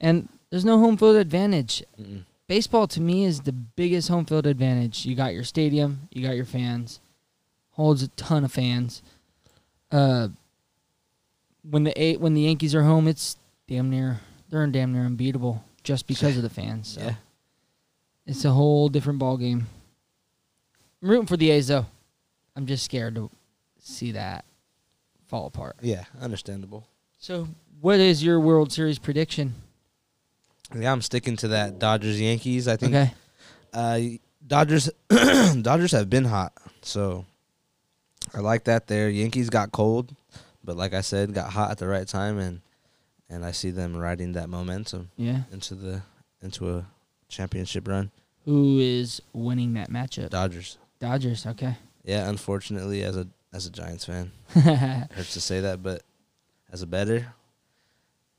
and 0.00 0.28
there's 0.50 0.64
no 0.64 0.78
home 0.78 0.96
field 0.96 1.16
advantage. 1.16 1.82
Mm-mm. 2.00 2.24
Baseball 2.46 2.86
to 2.88 3.00
me 3.00 3.24
is 3.24 3.40
the 3.42 3.52
biggest 3.52 4.08
home 4.08 4.24
field 4.24 4.46
advantage. 4.46 5.06
You 5.06 5.14
got 5.14 5.34
your 5.34 5.44
stadium, 5.44 6.08
you 6.10 6.26
got 6.26 6.36
your 6.36 6.44
fans, 6.44 7.00
holds 7.72 8.02
a 8.02 8.08
ton 8.08 8.44
of 8.44 8.52
fans. 8.52 9.02
Uh, 9.90 10.28
when 11.68 11.84
the 11.84 11.92
eight 12.02 12.20
when 12.20 12.34
the 12.34 12.42
Yankees 12.42 12.74
are 12.74 12.82
home, 12.82 13.08
it's 13.08 13.36
damn 13.68 13.90
near 13.90 14.20
they're 14.50 14.66
damn 14.66 14.92
near 14.92 15.04
unbeatable 15.06 15.64
just 15.82 16.06
because 16.06 16.36
of 16.36 16.42
the 16.42 16.50
fans. 16.50 16.88
So 16.88 17.00
Yeah. 17.00 17.14
it's 18.26 18.44
a 18.44 18.50
whole 18.52 18.88
different 18.88 19.18
ball 19.18 19.36
game. 19.36 19.66
I'm 21.02 21.08
rooting 21.10 21.26
for 21.26 21.36
the 21.36 21.50
A's 21.50 21.68
though. 21.68 21.86
I'm 22.56 22.66
just 22.66 22.84
scared 22.84 23.14
to 23.16 23.30
see 23.80 24.12
that 24.12 24.44
fall 25.26 25.46
apart. 25.46 25.76
Yeah, 25.82 26.04
understandable. 26.20 26.86
So, 27.18 27.48
what 27.80 27.98
is 28.00 28.22
your 28.22 28.38
World 28.38 28.70
Series 28.70 28.98
prediction? 28.98 29.54
Yeah, 30.76 30.92
I'm 30.92 31.02
sticking 31.02 31.36
to 31.38 31.48
that 31.48 31.78
Dodgers 31.78 32.20
Yankees. 32.20 32.66
I 32.68 32.76
think 32.76 32.94
Okay. 32.94 33.12
uh, 33.72 34.00
Dodgers 34.46 34.90
Dodgers 35.62 35.92
have 35.92 36.10
been 36.10 36.24
hot, 36.24 36.52
so 36.82 37.24
I 38.34 38.40
like 38.40 38.64
that. 38.64 38.86
There, 38.88 39.08
Yankees 39.08 39.50
got 39.50 39.72
cold, 39.72 40.14
but 40.62 40.76
like 40.76 40.92
I 40.94 41.00
said, 41.00 41.32
got 41.34 41.50
hot 41.52 41.70
at 41.70 41.78
the 41.78 41.86
right 41.86 42.06
time, 42.06 42.38
and 42.38 42.60
and 43.30 43.44
I 43.44 43.52
see 43.52 43.70
them 43.70 43.96
riding 43.96 44.32
that 44.32 44.48
momentum 44.48 45.10
Yeah. 45.16 45.42
into 45.52 45.74
the 45.74 46.02
into 46.42 46.76
a 46.76 46.86
championship 47.28 47.88
run. 47.88 48.10
Who 48.44 48.78
is 48.78 49.22
winning 49.32 49.72
that 49.74 49.90
matchup? 49.90 50.28
Dodgers. 50.30 50.76
Dodgers. 51.00 51.46
Okay. 51.46 51.76
Yeah, 52.04 52.28
unfortunately, 52.28 53.02
as 53.02 53.16
a 53.16 53.26
as 53.52 53.66
a 53.66 53.70
Giants 53.70 54.04
fan, 54.04 54.30
yeah. 54.56 55.06
hurts 55.12 55.32
to 55.34 55.40
say 55.40 55.60
that, 55.60 55.82
but 55.82 56.02
as 56.70 56.82
a 56.82 56.86
better, 56.86 57.28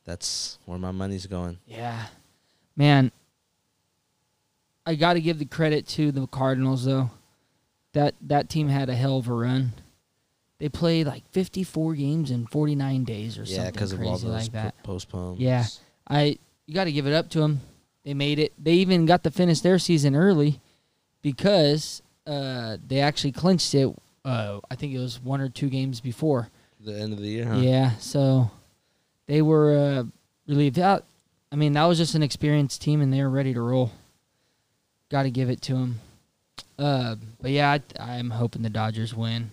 that's 0.04 0.60
where 0.66 0.78
my 0.78 0.92
money's 0.92 1.26
going. 1.26 1.58
Man, 2.76 3.12
I 4.86 4.96
got 4.96 5.14
to 5.14 5.22
give 5.22 5.40
the 5.40 5.46
credit 5.46 5.88
to 5.90 6.12
the 6.12 6.28
Cardinals 6.28 6.86
though. 6.86 7.10
That 7.94 8.16
that 8.22 8.50
team 8.50 8.68
had 8.68 8.90
a 8.90 8.96
hell 8.96 9.18
of 9.18 9.28
a 9.28 9.34
run. 9.34 9.74
They 10.58 10.70
played 10.70 11.08
like 11.08 11.24
54 11.32 11.96
games 11.96 12.32
in 12.32 12.48
49 12.48 13.04
days 13.04 13.38
or 13.38 13.44
yeah, 13.44 13.56
something 13.56 13.74
because 13.74 13.92
of 13.92 14.00
crazy 14.00 14.12
all 14.12 14.18
those 14.18 14.32
like 14.32 14.52
that. 14.54 14.84
po- 14.84 14.94
postpones. 14.94 15.40
Yeah. 15.40 15.66
I 16.08 16.38
you 16.66 16.74
got 16.74 16.86
to 16.86 16.92
give 16.92 17.08
it 17.08 17.14
up 17.14 17.30
to 17.32 17.40
them. 17.40 17.62
They 18.04 18.14
made 18.14 18.40
it. 18.40 18.54
They 18.62 18.74
even 18.74 19.06
got 19.06 19.24
to 19.24 19.32
finish 19.32 19.62
their 19.62 19.80
season 19.80 20.16
early 20.16 20.60
because 21.22 22.02
uh, 22.28 22.78
they 22.86 23.00
actually 23.00 23.32
clinched 23.32 23.74
it. 23.74 23.94
Uh, 24.24 24.60
I 24.70 24.76
think 24.76 24.94
it 24.94 25.00
was 25.00 25.22
one 25.22 25.42
or 25.42 25.50
two 25.50 25.70
games 25.70 26.02
before. 26.02 26.50
the 26.80 27.00
end 27.00 27.14
of 27.14 27.20
the 27.20 27.28
year. 27.28 27.46
Huh? 27.46 27.58
Yeah, 27.58 27.92
so 27.98 28.52
they 29.28 29.42
were 29.42 29.76
uh, 29.78 30.04
relieved 30.48 30.80
out. 30.80 31.06
I 31.56 31.58
mean, 31.58 31.72
that 31.74 31.86
was 31.86 31.98
just 31.98 32.16
an 32.16 32.22
experienced 32.22 32.82
team, 32.82 33.00
and 33.00 33.14
they 33.14 33.22
were 33.22 33.30
ready 33.30 33.54
to 33.54 33.62
roll. 33.62 33.92
Got 35.10 35.24
to 35.24 35.32
give 35.32 35.50
it 35.50 35.62
to 35.62 35.74
them. 35.74 36.00
Uh, 36.78 37.16
but 37.42 37.52
yeah, 37.52 37.78
I, 37.98 38.18
I'm 38.18 38.30
hoping 38.32 38.62
the 38.62 38.70
Dodgers 38.70 39.14
win, 39.16 39.52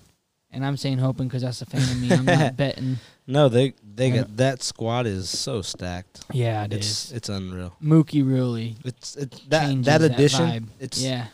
and 0.50 0.66
I'm 0.66 0.76
saying 0.76 0.98
hoping 0.98 1.28
because 1.28 1.42
that's 1.42 1.62
a 1.62 1.66
fan 1.66 1.82
of 1.82 2.00
me. 2.00 2.10
I'm 2.10 2.24
not 2.24 2.56
betting. 2.56 2.96
No, 3.28 3.48
they 3.48 3.74
they 3.94 4.10
got 4.10 4.36
that 4.38 4.64
squad 4.64 5.06
is 5.06 5.28
so 5.30 5.62
stacked. 5.62 6.24
Yeah, 6.32 6.64
it 6.64 6.72
it's 6.72 7.04
is. 7.06 7.12
it's 7.12 7.28
unreal. 7.28 7.76
Mookie 7.80 8.28
really 8.28 8.74
It's 8.84 9.14
it's 9.14 9.38
that 9.46 9.68
that 9.84 10.00
that 10.00 10.02
addition. 10.02 10.40
vibe. 10.44 10.64
It's 10.80 11.00
Yeah. 11.00 11.26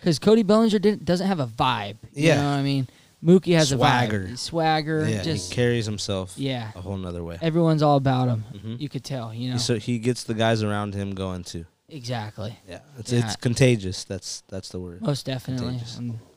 Because 0.00 0.18
Cody 0.18 0.42
Bellinger 0.42 0.78
didn't, 0.78 1.04
doesn't 1.04 1.26
have 1.26 1.40
a 1.40 1.46
vibe. 1.46 1.96
You 2.14 2.28
Yeah. 2.28 2.36
know 2.36 2.44
what 2.44 2.56
I 2.56 2.62
mean? 2.62 2.88
Mookie 3.26 3.54
has 3.56 3.70
Swagger. 3.70 4.22
a 4.22 4.24
vibe. 4.26 4.28
He's 4.30 4.40
Swagger. 4.40 5.08
yeah, 5.08 5.22
just, 5.22 5.50
he 5.50 5.54
carries 5.54 5.84
himself 5.86 6.34
yeah. 6.36 6.70
a 6.76 6.80
whole 6.80 6.96
nother 6.96 7.24
way. 7.24 7.38
Everyone's 7.42 7.82
all 7.82 7.96
about 7.96 8.28
him. 8.28 8.44
Mhm. 8.54 8.80
You 8.80 8.88
could 8.88 9.02
tell, 9.04 9.34
you 9.34 9.50
know. 9.50 9.56
So 9.58 9.78
he 9.78 9.98
gets 9.98 10.22
the 10.24 10.34
guys 10.34 10.62
around 10.62 10.94
him 10.94 11.14
going 11.14 11.42
too. 11.44 11.66
exactly. 11.88 12.58
Yeah, 12.68 12.80
it's 12.98 13.12
Yeah. 13.12 13.24
it's 13.26 13.36
contagious. 13.36 14.04
That's 14.04 14.42
that's 14.48 14.68
the 14.70 14.78
word. 14.80 15.02
Most 15.02 15.26
definitely. 15.26 15.80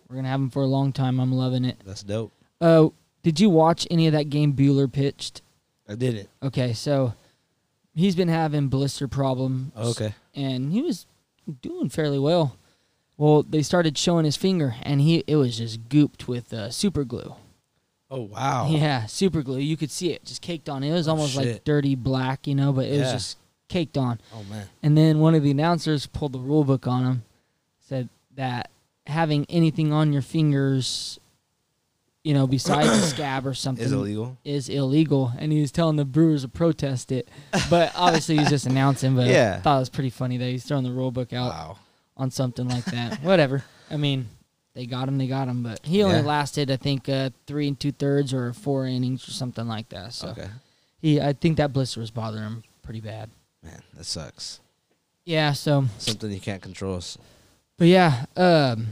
We're 0.10 0.16
going 0.16 0.24
to 0.24 0.30
have 0.30 0.40
him 0.40 0.50
for 0.50 0.64
a 0.64 0.68
long 0.68 0.92
time. 0.92 1.20
I'm 1.20 1.32
loving 1.32 1.64
it. 1.66 1.78
That's 1.86 2.02
dope. 2.02 2.32
Uh, 2.60 2.90
did 3.22 3.40
you 3.40 3.50
watch 3.52 3.86
any 3.92 4.08
of 4.08 4.14
that 4.14 4.30
game 4.32 4.54
Buehler 4.54 4.92
pitched? 4.92 5.42
I 5.88 5.94
did 5.96 6.16
it. 6.16 6.30
Okay, 6.42 6.74
so 6.74 7.14
he's 7.94 8.16
been 8.16 8.28
having 8.28 8.68
blister 8.70 9.08
problems. 9.08 9.72
Okay. 9.78 10.14
and 10.36 10.72
he 10.72 10.82
was 10.82 11.06
doing 11.62 11.90
fairly 11.90 12.18
well. 12.20 12.56
Well, 13.20 13.44
they 13.44 13.62
started 13.64 13.98
showing 13.98 14.24
his 14.24 14.38
finger, 14.38 14.76
and 14.82 15.02
he 15.02 15.26
it 15.28 15.36
was 15.36 15.58
just 15.58 15.90
gooped 15.90 16.28
with 16.28 16.54
uh, 16.54 16.72
super 16.72 17.04
glue. 17.04 17.36
Oh 18.10 18.22
wow. 18.22 18.70
Yeah, 18.70 19.06
super 19.08 19.42
glue. 19.44 19.60
You 19.60 19.76
could 19.78 19.92
see 19.92 20.12
it 20.14 20.24
just 20.24 20.42
caked 20.42 20.70
on. 20.70 20.84
It 20.84 20.94
was 20.94 21.08
Oh, 21.08 21.12
almost 21.12 21.36
like 21.36 21.64
dirty 21.66 21.96
black, 21.96 22.48
you 22.48 22.56
know, 22.56 22.72
but 22.72 22.86
it 22.86 22.98
was 23.00 23.12
just 23.12 23.38
caked 23.68 23.98
on. 23.98 24.20
Oh 24.34 24.44
man. 24.50 24.68
And 24.82 24.98
then 24.98 25.20
one 25.20 25.36
of 25.36 25.44
the 25.44 25.52
announcers 25.52 26.06
pulled 26.08 26.32
the 26.32 26.40
rule 26.40 26.64
book 26.64 26.88
on 26.88 27.04
him, 27.06 27.24
said 27.88 28.08
that 28.36 28.72
having 29.06 29.46
anything 29.50 29.92
on 29.92 30.14
your 30.14 30.22
fingers, 30.22 31.20
you 32.24 32.34
know, 32.34 32.48
besides 32.48 32.88
a 32.88 33.02
scab 33.16 33.46
or 33.46 33.54
something, 33.54 33.84
Is 33.86 33.92
illegal. 33.92 34.38
is 34.46 34.70
illegal. 34.70 35.34
And 35.38 35.52
he 35.52 35.60
was 35.60 35.72
telling 35.74 35.98
the 35.98 36.06
Brewers 36.06 36.44
to 36.44 36.48
protest 36.48 37.12
it, 37.12 37.28
but 37.70 37.92
obviously 37.96 38.38
he's 38.38 38.50
just 38.50 38.66
announcing. 38.66 39.16
But 39.16 39.28
Yeah. 39.28 39.56
I 39.58 39.62
thought 39.62 39.76
it 39.76 39.80
was 39.82 39.90
pretty 39.90 40.10
funny 40.10 40.38
that 40.38 40.46
he's 40.50 40.64
throwing 40.64 40.86
the 40.86 40.92
rule 40.92 41.12
book 41.12 41.34
out 41.34 41.50
Wow. 41.52 41.78
On 42.20 42.30
something 42.30 42.68
like 42.68 42.86
that. 42.86 43.20
Whatever. 43.24 43.64
I 43.90 43.98
mean, 43.98 44.28
they 44.76 44.86
got 44.86 45.08
him. 45.08 45.18
They 45.18 45.26
got 45.26 45.48
him. 45.48 45.64
But 45.64 45.80
he 45.84 46.04
only 46.04 46.18
Yeah. 46.18 46.22
lasted, 46.26 46.70
I 46.70 46.76
think, 46.78 47.10
uh, 47.10 47.32
three 47.48 47.68
and 47.68 47.80
two 47.80 47.92
thirds 47.92 48.34
or 48.34 48.54
four 48.54 48.86
innings 48.86 49.28
or 49.28 49.32
something 49.32 49.68
like 49.68 49.90
that. 49.90 50.14
So 50.14 50.28
Okay. 50.30 50.50
he, 51.02 51.20
I 51.20 51.34
think 51.34 51.58
that 51.58 51.74
blister 51.74 52.00
was 52.02 52.12
bothering 52.12 52.44
him 52.44 52.64
pretty 52.84 53.02
bad. 53.02 53.32
Man, 53.64 53.82
that 53.96 54.06
sucks. 54.06 54.60
Yeah. 55.26 55.54
So, 55.54 55.86
Something 55.98 56.32
you 56.32 56.40
can't 56.40 56.62
control. 56.62 57.02
But 57.78 57.88
yeah. 57.88 58.26
Um. 58.38 58.88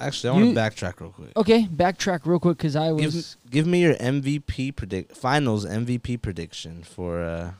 Actually, 0.00 0.30
I 0.30 0.32
want 0.34 0.54
to 0.54 0.60
backtrack 0.60 1.00
real 1.00 1.10
quick. 1.10 1.36
Okay. 1.36 1.64
Backtrack 1.66 2.20
real 2.24 2.38
quick 2.38 2.56
because 2.56 2.76
I 2.76 2.94
Give 2.94 3.14
was. 3.14 3.36
give 3.50 3.66
me 3.66 3.80
your 3.82 3.94
MVP 3.96 4.70
predict 4.76 5.16
finals 5.16 5.66
MVP 5.66 6.22
prediction 6.22 6.84
for 6.84 7.20
uh, 7.20 7.52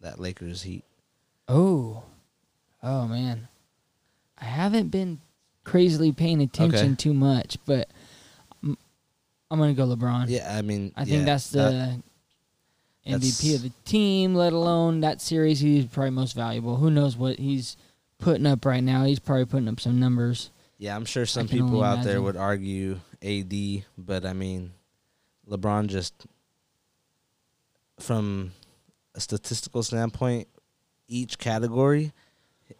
that 0.00 0.20
Lakers 0.20 0.62
Heat. 0.64 0.84
Oh. 1.48 2.02
Oh 2.82 3.06
man. 3.06 3.48
I 4.40 4.44
haven't 4.44 4.88
been 4.90 5.20
crazily 5.64 6.12
paying 6.12 6.40
attention 6.40 6.86
Okay. 6.92 6.94
too 6.94 7.12
much, 7.14 7.58
but 7.66 7.88
I'm, 8.62 8.76
I'm 9.50 9.58
gonna 9.58 9.74
go 9.74 9.86
LeBron. 9.86 10.26
Yeah, 10.28 10.56
I 10.56 10.62
mean, 10.62 10.92
I 10.96 11.04
think 11.04 11.18
yeah, 11.18 11.24
that's 11.24 11.50
the 11.50 12.00
MVP 13.06 13.54
of 13.56 13.62
the 13.62 13.72
team, 13.84 14.34
let 14.34 14.52
alone 14.52 15.00
that 15.00 15.20
series. 15.20 15.60
He's 15.60 15.86
probably 15.86 16.10
most 16.10 16.34
valuable. 16.34 16.76
Who 16.76 16.90
knows 16.90 17.16
what 17.16 17.38
he's 17.38 17.76
putting 18.18 18.46
up 18.46 18.64
right 18.64 18.82
now? 18.82 19.04
He's 19.04 19.18
probably 19.18 19.46
putting 19.46 19.68
up 19.68 19.80
some 19.80 19.98
numbers. 19.98 20.50
yeah. 20.78 20.94
I'm 20.94 21.04
sure 21.04 21.26
some 21.26 21.48
can 21.48 21.58
people 21.58 21.76
only 21.82 21.86
out 21.86 22.04
there 22.04 22.18
imagine. 22.18 22.22
would 22.24 22.36
argue 22.36 23.00
AD, 23.22 23.84
but 23.96 24.24
I 24.24 24.32
mean, 24.34 24.72
LeBron 25.50 25.88
just 25.88 26.26
from 27.98 28.52
a 29.14 29.20
statistical 29.20 29.82
standpoint, 29.82 30.46
each 31.08 31.38
category, 31.38 32.12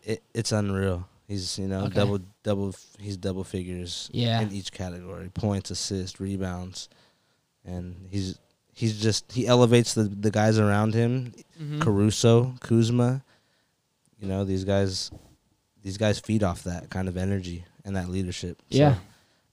it, 0.02 0.23
it's 0.35 0.52
unreal. 0.52 1.09
He's 1.26 1.59
you 1.59 1.66
know 1.68 1.85
Okay. 1.85 1.95
double 1.95 2.21
double. 2.42 2.75
He's 2.99 3.16
double 3.16 3.45
figures 3.45 4.09
Yeah. 4.12 4.40
in 4.40 4.52
each 4.52 4.73
category: 4.73 5.30
points, 5.35 5.71
assists, 5.71 6.21
rebounds, 6.21 6.88
and 7.64 8.07
he's 8.11 8.38
he's 8.73 9.00
just 9.00 9.30
he 9.33 9.47
elevates 9.47 9.95
the 9.95 10.04
the 10.04 10.30
guys 10.30 10.59
around 10.59 10.95
him. 10.95 11.35
Mhm. 11.61 11.80
Caruso, 11.80 12.54
Kuzma, 12.61 13.23
you 14.21 14.26
know 14.28 14.45
these 14.45 14.64
guys. 14.64 15.11
These 15.83 15.97
guys 15.97 16.18
feed 16.18 16.42
off 16.42 16.64
that 16.64 16.90
kind 16.90 17.09
of 17.09 17.16
energy 17.16 17.64
and 17.85 17.95
that 17.97 18.09
leadership. 18.11 18.61
So, 18.71 18.76
Yeah. 18.78 18.99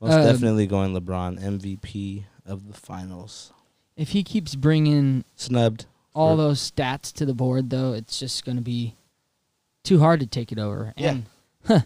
most 0.02 0.14
Um, 0.14 0.24
definitely 0.24 0.66
going 0.68 0.94
LeBron 0.94 1.40
MVP 1.40 2.26
of 2.46 2.68
the 2.68 2.74
finals. 2.74 3.54
If 3.96 4.10
he 4.10 4.24
keeps 4.24 4.56
bringing 4.56 5.24
Snubbed. 5.36 5.86
all 6.16 6.36
those 6.36 6.60
stats 6.72 7.14
to 7.14 7.26
the 7.26 7.36
board, 7.36 7.70
though, 7.70 7.94
it's 7.94 8.20
just 8.20 8.44
going 8.44 8.58
to 8.58 8.64
be 8.64 8.96
too 9.86 10.00
hard 10.00 10.20
to 10.20 10.28
take 10.28 10.52
it 10.52 10.60
over. 10.60 10.94
Yeah. 10.98 11.18
And 11.70 11.84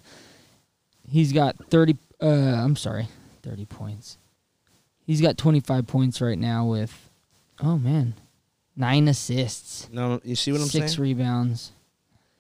he's 1.08 1.32
got 1.34 1.56
30, 1.70 1.98
uh, 2.22 2.26
I'm 2.28 2.76
sorry, 2.76 3.08
30 3.44 3.66
points. 3.66 4.18
He's 5.06 5.22
got 5.22 5.38
25 5.38 5.88
points 5.88 6.22
right 6.22 6.38
now 6.38 6.66
with, 6.66 7.10
oh 7.62 7.78
man, 7.78 8.14
nine 8.76 9.08
assists, 9.08 9.90
No, 9.92 10.20
you 10.24 10.36
see 10.36 10.52
what 10.52 10.62
I'm 10.62 10.68
six 10.68 10.94
saying? 10.94 11.02
rebounds, 11.02 11.72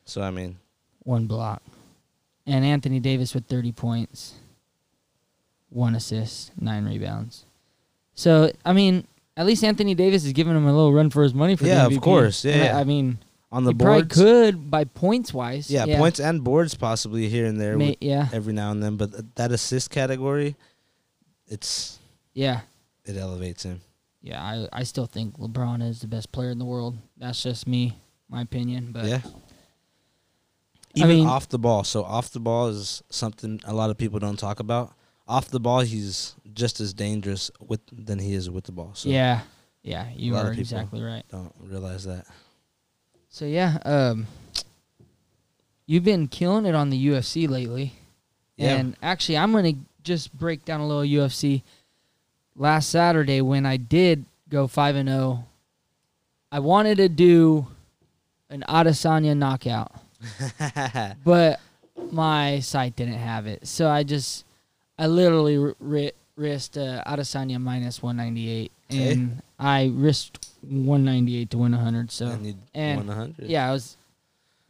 So 0.05 0.21
I 0.21 0.31
mean, 0.31 0.57
one 1.03 1.25
block. 1.27 1.61
And 2.45 2.63
Anthony 2.65 2.99
Davis 2.99 3.33
with 3.35 3.45
30 3.45 3.71
points, 3.71 4.33
one 5.69 5.95
assist, 5.95 6.51
nine 6.59 6.85
rebounds. 6.85 7.45
So, 8.15 8.51
I 8.65 8.73
mean, 8.73 9.05
at 9.37 9.45
least 9.45 9.63
Anthony 9.63 9.93
Davis 9.95 10.25
is 10.25 10.33
giving 10.33 10.55
him 10.55 10.65
a 10.67 10.73
little 10.73 10.91
run 10.93 11.09
for 11.09 11.23
his 11.23 11.33
money 11.33 11.55
for 11.55 11.65
Yeah, 11.65 11.87
the 11.87 11.95
of 11.95 12.01
course. 12.01 12.43
Yeah, 12.45 12.53
And 12.53 12.61
I- 12.61 12.65
yeah. 12.65 12.77
I 12.79 12.83
mean, 12.83 13.17
on 13.51 13.63
the 13.63 13.71
he 13.71 13.77
probably 13.77 14.05
could 14.07 14.69
by 14.69 14.83
points 14.83 15.33
wise. 15.33 15.71
yeah, 15.71 15.85
points 15.97 16.19
and 16.19 16.43
boards 16.43 16.75
possibly 16.75 17.29
here 17.29 17.45
and 17.45 17.59
there, 17.59 17.77
May, 17.77 17.97
yeah, 17.99 18.27
every 18.31 18.53
now 18.53 18.71
and 18.71 18.81
then. 18.83 18.95
But 18.95 19.11
th- 19.11 19.23
that 19.35 19.51
assist 19.51 19.89
category, 19.89 20.55
it's 21.47 21.97
yeah, 22.33 22.61
it 23.05 23.17
elevates 23.17 23.63
him. 23.63 23.81
yeah. 24.21 24.41
I, 24.41 24.67
I 24.81 24.83
still 24.83 25.07
think 25.07 25.37
LeBron 25.37 25.81
is 25.81 26.01
the 26.01 26.07
best 26.07 26.31
player 26.31 26.51
in 26.51 26.59
the 26.59 26.65
world. 26.65 26.97
That's 27.17 27.41
just 27.41 27.67
me, 27.67 27.97
my 28.29 28.41
opinion. 28.41 28.91
But 28.91 29.05
yeah. 29.05 29.21
I 30.95 31.01
Even 31.01 31.09
mean- 31.17 31.27
off 31.27 31.49
the 31.49 31.59
ball. 31.59 31.83
So 31.83 32.03
off 32.03 32.31
the 32.31 32.39
ball 32.39 32.67
is 32.67 33.03
something 33.09 33.61
a 33.65 33.73
lot 33.73 33.89
of 33.89 33.97
people 33.97 34.19
don't 34.19 34.39
talk 34.39 34.59
about. 34.59 34.93
Off 35.27 35.49
the 35.49 35.59
ball, 35.59 35.81
he's 35.81 36.35
just 36.53 36.79
as 36.79 36.93
dangerous 36.93 37.51
with 37.59 37.81
than 37.91 38.17
he 38.17 38.33
is 38.33 38.49
with 38.49 38.63
the 38.63 38.71
ball. 38.71 38.91
So 38.95 39.09
yeah, 39.09 39.41
yeah, 39.83 40.07
you 40.15 40.35
are 40.35 40.51
exactly 40.51 41.01
right. 41.03 41.23
don't 41.29 41.53
realize 41.59 42.05
that. 42.05 42.25
So 43.29 43.45
yeah, 43.45 43.77
um, 43.85 44.27
you've 45.85 46.03
been 46.03 46.27
killing 46.27 46.65
it 46.65 46.75
on 46.75 46.89
the 46.89 47.07
UFC 47.07 47.47
lately. 47.47 47.93
Yeah. 48.57 48.75
And 48.75 48.95
actually, 49.01 49.37
I'm 49.37 49.51
gonna 49.51 49.73
just 50.03 50.37
break 50.37 50.65
down 50.65 50.81
a 50.81 50.87
little 50.87 51.03
UFC. 51.03 51.61
Last 52.55 52.89
Saturday, 52.89 53.41
when 53.41 53.65
I 53.65 53.77
did 53.77 54.25
go 54.49 54.67
five 54.67 54.95
and 54.95 55.07
zero, 55.07 55.45
I 56.51 56.59
wanted 56.59 56.97
to 56.97 57.07
do 57.07 57.67
an 58.49 58.63
Adesanya 58.67 59.37
knockout, 59.37 59.93
but 61.23 61.59
my 62.11 62.59
site 62.59 62.95
didn't 62.95 63.13
have 63.13 63.45
it, 63.47 63.65
so 63.67 63.87
I 63.89 64.03
just 64.03 64.43
I 64.97 65.07
literally 65.07 65.57
ri- 65.57 65.73
ri- 65.79 66.11
risked 66.35 66.77
uh, 66.77 67.01
Adesanya 67.05 67.61
minus 67.61 68.01
198, 68.03 68.71
Okay. 68.91 69.11
and 69.13 69.41
I 69.59 69.91
risked 69.93 70.48
198 70.63 71.49
to 71.51 71.57
win 71.57 71.71
100. 71.73 72.11
So 72.11 72.27
and 72.27 72.45
you 72.47 72.53
and- 72.73 72.97
won 72.97 73.07
100. 73.07 73.47
yeah, 73.47 73.69
it 73.69 73.73
was 73.73 73.97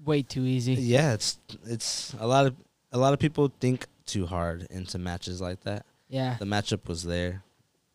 way 0.05 0.21
too 0.21 0.43
easy. 0.45 0.73
Yeah, 0.73 1.13
it's 1.13 1.39
it's 1.65 2.13
a 2.19 2.27
lot 2.27 2.45
of 2.47 2.55
a 2.91 2.97
lot 2.97 3.13
of 3.13 3.19
people 3.19 3.51
think 3.59 3.85
too 4.05 4.25
hard 4.25 4.67
into 4.69 4.97
matches 4.97 5.39
like 5.41 5.61
that. 5.61 5.85
Yeah. 6.09 6.37
The 6.39 6.45
matchup 6.45 6.87
was 6.87 7.03
there, 7.03 7.43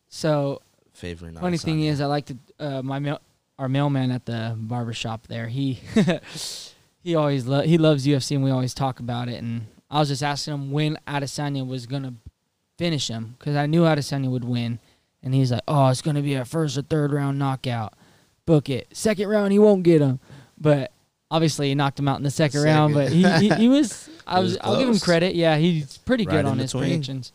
So 0.08 0.60
favoring. 0.92 1.34
funny 1.34 1.58
thing 1.58 1.80
is, 1.82 2.00
I 2.00 2.06
like 2.06 2.26
to 2.26 2.36
uh, 2.60 2.82
my 2.82 3.00
mail, 3.00 3.20
our 3.58 3.68
mailman 3.68 4.12
at 4.12 4.24
the 4.24 4.54
barber 4.56 4.92
shop 4.92 5.26
there. 5.26 5.48
He 5.48 5.80
he 7.02 7.14
always 7.16 7.46
lo- 7.46 7.62
he 7.62 7.78
loves 7.78 8.06
UFC, 8.06 8.36
and 8.36 8.44
we 8.44 8.50
always 8.50 8.74
talk 8.74 9.00
about 9.00 9.28
it. 9.28 9.42
And 9.42 9.66
I 9.90 9.98
was 9.98 10.08
just 10.08 10.22
asking 10.22 10.54
him 10.54 10.70
when 10.70 10.96
Adesanya 11.08 11.66
was 11.66 11.86
gonna 11.86 12.14
finish 12.78 13.08
him 13.08 13.34
because 13.38 13.56
I 13.56 13.66
knew 13.66 13.82
Adesanya 13.82 14.30
would 14.30 14.44
win, 14.44 14.78
and 15.25 15.35
he's 15.35 15.50
like, 15.50 15.62
"Oh, 15.66 15.88
it's 15.88 16.02
gonna 16.02 16.23
be 16.23 16.35
a 16.35 16.45
first 16.45 16.78
or 16.78 16.83
third 16.83 17.12
round 17.12 17.38
knockout. 17.38 17.95
Book 18.47 18.69
it. 18.71 18.87
Second 18.93 19.28
round, 19.28 19.50
he 19.52 19.59
won't 19.59 19.83
get 19.83 20.00
him, 20.00 20.21
but." 20.59 20.90
Obviously, 21.31 21.69
he 21.71 21.75
knocked 21.75 21.99
him 21.99 22.07
out 22.07 22.19
in 22.19 22.23
the 22.23 22.31
second, 22.31 22.62
round, 22.62 22.95
but 22.95 23.11
he, 23.11 23.25
he, 23.40 23.49
he 23.54 23.69
was, 23.69 24.09
I 24.26 24.38
was, 24.38 24.50
was 24.52 24.59
I'll 24.61 24.78
give 24.78 24.88
him 24.88 25.00
credit. 25.00 25.35
Yeah, 25.35 25.57
he's 25.57 25.99
pretty 25.99 26.25
Right 26.26 26.35
good 26.37 26.45
on 26.45 26.59
his 26.59 26.71
between. 26.73 26.90
predictions. 26.90 27.33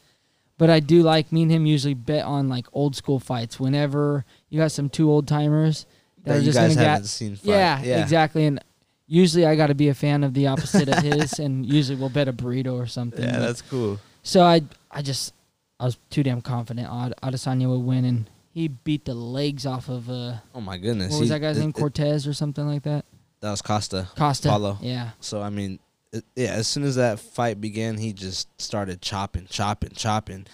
But 0.58 0.70
I 0.70 0.80
do 0.80 1.02
like 1.02 1.34
me 1.34 1.42
and 1.42 1.52
him 1.52 1.66
usually 1.66 1.96
bet 1.96 2.24
on 2.24 2.48
like 2.48 2.68
old 2.72 2.96
school 2.96 3.20
fights. 3.20 3.60
Whenever 3.60 4.24
you 4.50 4.58
got 4.58 4.72
some 4.72 4.88
two 4.88 5.12
old 5.12 5.28
timers 5.28 5.86
that, 6.24 6.34
that 6.36 6.40
are 6.40 6.44
just 6.44 6.58
gonna 6.58 6.76
get, 6.76 7.06
seen. 7.08 7.36
Fight. 7.36 7.46
yeah, 7.50 7.82
yeah, 7.84 8.02
exactly. 8.02 8.46
And 8.46 8.64
usually 9.06 9.46
I 9.46 9.58
got 9.58 9.68
to 9.68 9.76
be 9.76 9.90
a 9.90 9.94
fan 9.96 10.24
of 10.24 10.34
the 10.34 10.48
opposite 10.48 10.88
of 10.88 11.00
his, 11.04 11.38
and 11.40 11.66
usually 11.66 12.00
we'll 12.00 12.10
bet 12.10 12.30
a 12.30 12.34
burrito 12.34 12.74
or 12.76 12.86
something. 12.86 13.26
Yeah, 13.26 13.34
But- 13.34 13.40
that's 13.48 13.62
cool. 13.64 14.00
so 14.24 14.44
I, 14.44 14.62
I 14.92 15.02
just, 15.02 15.34
I 15.80 15.86
was 15.86 15.98
too 16.10 16.24
damn 16.24 16.42
confident 16.42 16.88
Ad- 16.92 17.14
Adesanya 17.24 17.70
would 17.70 17.86
win, 17.86 18.04
and 18.06 18.30
he 18.52 18.68
beat 18.68 19.06
the 19.06 19.14
legs 19.14 19.66
off 19.66 19.88
of 19.90 20.10
uh, 20.10 20.34
Oh 20.54 20.62
my 20.62 20.78
goodness. 20.78 21.12
what 21.12 21.20
was 21.22 21.30
He- 21.30 21.34
that 21.34 21.40
guy's 21.40 21.58
it- 21.58 21.62
name? 21.62 21.70
it- 21.70 21.76
Cortez 21.76 22.28
or 22.28 22.34
something 22.34 22.68
like 22.68 22.84
that. 22.84 23.06
that 23.42 23.52
was 23.52 23.62
Costa. 23.62 24.10
Costa. 24.18 24.50
Paulo. 24.50 24.78
Yeah. 24.82 25.12
So 25.22 25.42
I 25.42 25.50
mean, 25.50 25.80
it, 26.12 26.26
yeah. 26.36 26.52
As 26.52 26.68
soon 26.68 26.84
as 26.84 26.96
that 26.96 27.20
fight 27.20 27.62
began, 27.62 27.98
he 27.98 28.12
just 28.14 28.48
started 28.62 29.02
chopping, 29.02 29.48
chopping, 29.50 29.92
chopping. 29.92 30.48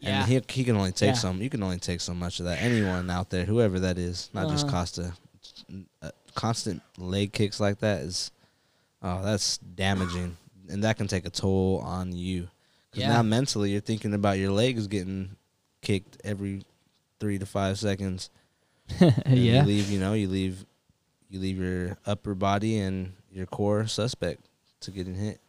Yeah. 0.00 0.20
And 0.20 0.28
he 0.30 0.42
he 0.50 0.64
can 0.64 0.76
only 0.76 0.92
take 0.92 1.14
Yeah. 1.14 1.20
some. 1.20 1.40
You 1.40 1.48
can 1.48 1.62
only 1.62 1.78
take 1.78 2.00
so 2.02 2.12
much 2.12 2.38
of 2.40 2.44
that. 2.46 2.60
Anyone 2.60 3.08
out 3.08 3.30
there, 3.30 3.46
whoever 3.46 3.80
that 3.80 3.96
is, 3.96 4.28
not 4.34 4.50
just 4.50 4.66
Uh-huh. 4.66 4.76
Costa. 4.80 5.12
Uh, 6.02 6.10
constant 6.34 6.82
leg 6.98 7.32
kicks 7.32 7.58
like 7.60 7.78
that 7.78 8.02
is, 8.02 8.30
oh, 9.02 9.22
that's 9.22 9.56
damaging, 9.58 10.36
and 10.68 10.84
that 10.84 10.98
can 10.98 11.06
take 11.08 11.24
a 11.24 11.30
toll 11.30 11.78
on 11.78 12.12
you. 12.14 12.48
Yeah. 12.96 13.08
now 13.08 13.22
mentally, 13.22 13.70
you're 13.72 13.80
thinking 13.80 14.14
about 14.14 14.38
your 14.38 14.50
legs 14.50 14.86
getting 14.86 15.36
kicked 15.82 16.18
every 16.24 16.62
three 17.20 17.38
to 17.38 17.46
five 17.46 17.78
seconds. 17.78 18.30
Yeah. 19.00 19.12
You 19.26 19.62
leave, 19.62 19.90
you 19.90 19.98
know, 20.00 20.12
you 20.14 20.28
leave, 20.28 20.64
you 21.28 21.40
leave 21.40 21.58
your 21.58 21.96
upper 22.06 22.34
body 22.34 22.78
and 22.78 23.12
your 23.30 23.46
core 23.46 23.86
suspect 23.86 24.48
to 24.80 24.90
getting 24.90 25.14
hit. 25.14 25.40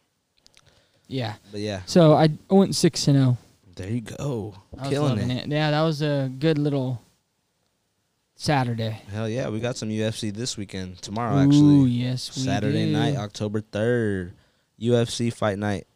Yeah. 1.06 1.34
But 1.52 1.60
yeah, 1.60 1.82
So 1.86 2.14
I, 2.14 2.24
I 2.50 2.54
went 2.54 2.74
six 2.74 3.06
and 3.08 3.16
zero. 3.16 3.38
there 3.76 3.88
you 3.90 4.00
go, 4.02 4.54
I 4.78 4.88
killing 4.88 5.18
it. 5.30 5.44
it. 5.46 5.48
Yeah, 5.50 5.70
that 5.70 5.82
was 5.82 6.02
a 6.02 6.30
good 6.38 6.58
little 6.58 7.00
Saturday. 8.34 9.00
Hell 9.10 9.28
yeah, 9.28 9.48
we 9.48 9.58
got 9.60 9.76
some 9.76 9.88
UFC 9.88 10.32
this 10.32 10.56
weekend. 10.56 11.00
Tomorrow, 11.02 11.36
Ooh, 11.36 11.40
actually, 11.46 11.90
yes, 11.90 12.36
we 12.36 12.42
Saturday 12.42 12.86
do. 12.86 12.92
night, 12.92 13.16
October 13.16 13.60
third, 13.60 14.32
UFC 14.80 15.32
fight 15.32 15.58
night. 15.58 15.86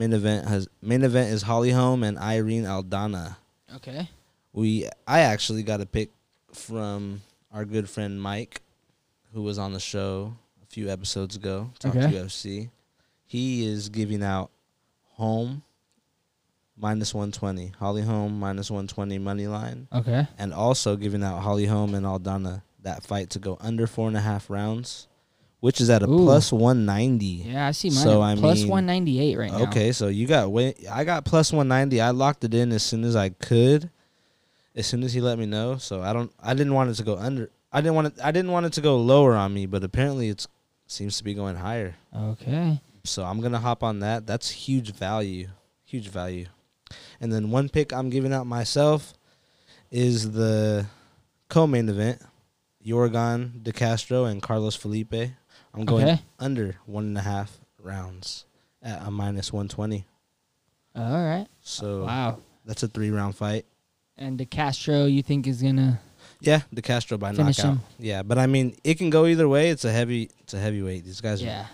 Main 0.00 0.14
event 0.14 0.48
has 0.48 0.66
main 0.80 1.02
event 1.04 1.30
is 1.30 1.42
Holly 1.42 1.72
Holm 1.72 2.02
and 2.02 2.16
Irene 2.18 2.64
Aldana. 2.64 3.36
Okay. 3.76 4.08
We 4.54 4.88
I 5.06 5.20
actually 5.20 5.62
got 5.62 5.82
a 5.82 5.86
pick 5.86 6.08
from 6.54 7.20
our 7.52 7.66
good 7.66 7.86
friend 7.86 8.18
Mike, 8.20 8.62
who 9.34 9.42
was 9.42 9.58
on 9.58 9.74
the 9.74 9.78
show 9.78 10.34
a 10.62 10.66
few 10.66 10.88
episodes 10.88 11.36
ago. 11.36 11.70
Talked 11.78 11.96
Okay. 11.96 12.12
UFC. 12.16 12.70
He 13.26 13.66
is 13.66 13.90
giving 13.90 14.22
out 14.22 14.50
Holm 15.16 15.64
minus 16.78 17.12
one 17.12 17.30
twenty, 17.30 17.74
Holly 17.78 18.00
Holm 18.00 18.40
minus 18.40 18.70
one 18.70 18.86
twenty 18.88 19.18
money 19.18 19.48
line, 19.48 19.86
Okay. 19.92 20.26
and 20.38 20.54
also 20.54 20.96
giving 20.96 21.22
out 21.22 21.40
Holly 21.42 21.66
Holm 21.66 21.94
and 21.94 22.06
Aldana 22.06 22.62
that 22.82 23.02
fight 23.02 23.28
to 23.30 23.38
go 23.38 23.58
under 23.60 23.86
four 23.86 24.08
and 24.08 24.16
a 24.16 24.20
half 24.20 24.48
rounds, 24.48 25.08
which 25.60 25.80
is 25.80 25.88
at 25.90 26.02
a 26.02 26.08
Ooh. 26.10 26.24
plus 26.24 26.52
one 26.52 26.84
ninety. 26.84 27.44
Yeah, 27.46 27.66
I 27.68 27.70
see 27.72 27.90
mine. 27.90 27.98
So, 28.02 28.20
I 28.22 28.34
plus 28.34 28.60
mean- 28.60 28.68
198 28.68 29.38
right 29.38 29.52
now. 29.52 29.62
Okay, 29.64 29.92
so 29.92 30.08
you 30.08 30.26
got 30.26 30.50
way 30.50 30.74
I 30.90 31.04
got 31.04 31.24
plus 31.24 31.52
one 31.52 31.68
ninety. 31.68 32.00
I 32.00 32.10
locked 32.10 32.44
it 32.44 32.54
in 32.54 32.72
as 32.72 32.82
soon 32.82 33.04
as 33.04 33.14
I 33.16 33.28
could, 33.30 33.90
as 34.74 34.86
soon 34.86 35.02
as 35.02 35.12
he 35.12 35.20
let 35.20 35.38
me 35.38 35.46
know. 35.46 35.76
So 35.76 36.02
I 36.02 36.12
don't. 36.12 36.32
I 36.42 36.54
didn't 36.54 36.74
want 36.74 36.90
it 36.90 36.94
to 36.94 37.02
go 37.02 37.16
under. 37.16 37.50
I 37.72 37.80
didn't 37.80 37.94
want 37.94 38.06
it. 38.08 38.14
I 38.22 38.32
didn't 38.32 38.50
want 38.50 38.66
it 38.66 38.72
to 38.74 38.80
go 38.80 38.96
lower 38.98 39.34
on 39.36 39.54
me, 39.54 39.66
but 39.66 39.84
apparently 39.84 40.28
it's 40.28 40.48
seems 40.86 41.16
to 41.18 41.24
be 41.24 41.34
going 41.34 41.56
higher. 41.56 41.94
Okay. 42.16 42.80
So 43.04 43.22
I'm 43.24 43.40
gonna 43.40 43.60
hop 43.60 43.82
on 43.82 44.00
that. 44.00 44.26
That's 44.26 44.50
huge 44.50 44.92
value. 44.92 45.48
Huge 45.84 46.08
value. 46.08 46.46
And 47.20 47.32
then 47.32 47.50
one 47.50 47.68
pick 47.68 47.92
I'm 47.92 48.10
giving 48.10 48.32
out 48.32 48.46
myself 48.46 49.14
is 49.90 50.32
the 50.32 50.86
co-main 51.48 51.88
event: 51.88 52.20
Yorgan 52.84 53.62
De 53.62 53.72
Castro 53.72 54.24
and 54.24 54.42
Carlos 54.42 54.74
Felipe. 54.74 55.14
I'm 55.74 55.84
going 55.84 56.04
Okay. 56.04 56.22
under 56.38 56.76
one 56.86 57.04
and 57.04 57.18
a 57.18 57.22
half 57.22 57.58
rounds 57.82 58.44
at 58.82 59.02
a 59.06 59.10
minus 59.10 59.52
one 59.52 59.68
twenty. 59.68 60.04
All 60.96 61.24
right. 61.24 61.46
So 61.62 62.04
Wow. 62.04 62.38
that's 62.64 62.82
a 62.82 62.88
three 62.88 63.10
round 63.10 63.36
fight. 63.36 63.64
And 64.16 64.36
De 64.36 64.44
Castro, 64.44 65.06
you 65.06 65.22
think 65.22 65.46
is 65.46 65.62
gonna? 65.62 66.00
Yeah, 66.40 66.62
De 66.72 66.82
Castro 66.82 67.16
by 67.18 67.32
knockout. 67.32 67.56
him. 67.56 67.80
Yeah, 67.98 68.22
but 68.22 68.38
I 68.38 68.46
mean, 68.46 68.76
it 68.84 68.96
can 68.98 69.10
go 69.10 69.26
either 69.26 69.48
way. 69.48 69.70
It's 69.70 69.84
a 69.84 69.92
heavy. 69.92 70.30
It's 70.40 70.54
a 70.54 70.58
heavyweight. 70.58 71.04
These 71.04 71.20
guys 71.20 71.42
Yeah, 71.42 71.62
are 71.62 71.68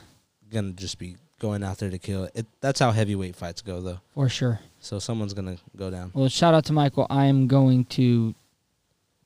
gonna 0.51 0.73
just 0.73 0.99
be 0.99 1.17
going 1.39 1.63
out 1.63 1.79
there 1.79 1.91
to 1.91 1.99
kill 1.99 2.25
it. 2.35 2.47
That's 2.61 2.81
how 2.81 2.91
heavyweight 2.93 3.37
fights 3.37 3.63
go, 3.63 3.81
though. 3.81 4.01
for 4.15 4.29
sure. 4.29 4.61
So 4.81 4.99
someone's 4.99 5.35
gonna 5.35 5.57
go 5.77 5.91
down. 5.91 6.11
Well, 6.15 6.29
shout 6.29 6.55
out 6.55 6.65
to 6.67 6.73
Michael. 6.73 7.07
I 7.11 7.27
am 7.27 7.47
going 7.47 7.85
to 7.87 8.35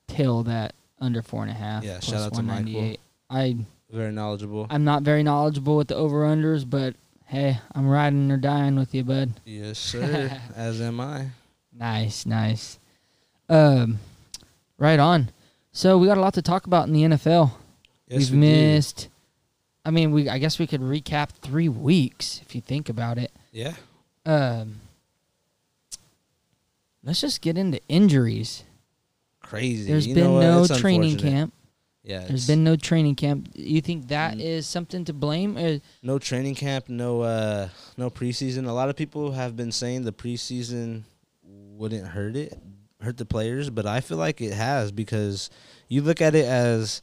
till 0.08 0.42
that 0.44 0.74
under 1.00 1.22
four 1.22 1.42
and 1.42 1.50
a 1.50 1.54
half. 1.54 1.84
Yeah, 1.84 1.98
plus 2.00 2.04
shout 2.04 2.22
out 2.22 2.34
to 2.34 2.42
Michael. 2.42 2.72
198. 2.72 3.00
I 3.28 3.56
Very 3.92 4.12
knowledgeable. 4.12 4.66
I'm 4.70 4.84
not 4.84 5.02
very 5.02 5.22
knowledgeable 5.22 5.76
with 5.76 5.88
the 5.88 5.96
over 5.96 6.22
unders, 6.24 6.68
but 6.68 6.94
hey, 7.26 7.58
I'm 7.74 7.88
riding 7.88 8.30
or 8.30 8.36
dying 8.36 8.76
with 8.76 8.94
you, 8.94 9.02
bud. 9.04 9.32
yes, 9.44 9.78
sir. 9.90 10.40
As 10.54 10.80
am 10.80 11.00
I. 11.00 11.26
Nice, 11.72 12.24
nice. 12.26 12.78
Um, 13.48 13.98
right 14.78 14.98
on. 14.98 15.30
So 15.72 15.98
we 15.98 16.06
got 16.06 16.18
a 16.18 16.20
lot 16.20 16.34
to 16.34 16.42
talk 16.42 16.66
about 16.66 16.86
in 16.88 16.92
the 16.92 17.02
NFL. 17.02 17.52
Yes, 18.08 18.18
We've 18.18 18.30
we 18.30 18.36
do. 18.36 18.40
missed. 18.40 19.08
I 19.84 19.90
mean, 19.90 20.12
we. 20.12 20.28
I 20.28 20.38
guess 20.38 20.58
we 20.58 20.66
could 20.66 20.80
recap 20.82 21.30
three 21.30 21.68
weeks 21.68 22.40
if 22.42 22.54
you 22.54 22.60
think 22.60 22.88
about 22.88 23.18
it. 23.18 23.32
Yeah. 23.52 23.74
Um, 24.26 24.80
let's 27.02 27.20
just 27.20 27.40
get 27.40 27.56
into 27.56 27.80
injuries. 27.88 28.64
Crazy. 29.42 29.90
There's 29.90 30.06
You 30.06 30.14
been 30.14 30.40
no 30.40 30.66
training 30.66 31.16
camp. 31.18 31.52
Yeah. 32.02 32.26
There's 32.26 32.46
been 32.46 32.64
no 32.64 32.76
training 32.76 33.14
camp. 33.16 33.50
You 33.54 33.80
think 33.80 34.08
that 34.08 34.40
is 34.40 34.64
Mm. 34.64 34.68
something 34.68 35.04
to 35.04 35.12
blame? 35.12 35.58
Or, 35.58 35.80
no 36.02 36.18
training 36.18 36.54
camp, 36.54 36.88
no 36.88 37.20
uh 37.22 37.68
no 37.96 38.08
preseason. 38.10 38.66
A 38.66 38.72
lot 38.72 38.88
of 38.88 38.96
people 38.96 39.32
have 39.32 39.54
been 39.56 39.70
saying 39.72 40.04
the 40.04 40.12
preseason 40.12 41.02
wouldn't 41.44 42.08
hurt 42.08 42.36
it, 42.36 42.58
hurt 43.00 43.16
the 43.18 43.24
players, 43.26 43.68
but 43.70 43.86
I 43.86 44.00
feel 44.00 44.16
like 44.18 44.40
it 44.40 44.52
has 44.54 44.92
because 44.92 45.50
you 45.88 46.00
look 46.02 46.20
at 46.20 46.34
it 46.34 46.46
as 46.46 47.02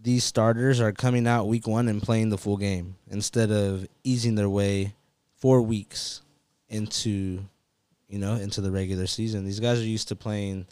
these 0.00 0.22
starters 0.22 0.80
are 0.80 0.92
coming 0.92 1.26
out 1.26 1.48
week 1.48 1.66
1 1.66 1.88
and 1.88 2.00
playing 2.02 2.28
the 2.28 2.38
full 2.38 2.56
game 2.56 2.94
instead 3.10 3.50
of 3.50 3.86
easing 4.04 4.36
their 4.36 4.48
way 4.48 4.94
4 5.38 5.60
weeks 5.62 6.22
into 6.68 7.44
you 8.10 8.18
know, 8.18 8.36
into 8.36 8.62
the 8.62 8.70
regular 8.70 9.06
season. 9.06 9.44
These 9.44 9.60
guys 9.60 9.80
are 9.80 9.84
used 9.84 10.08
to 10.08 10.16
playing 10.16 10.66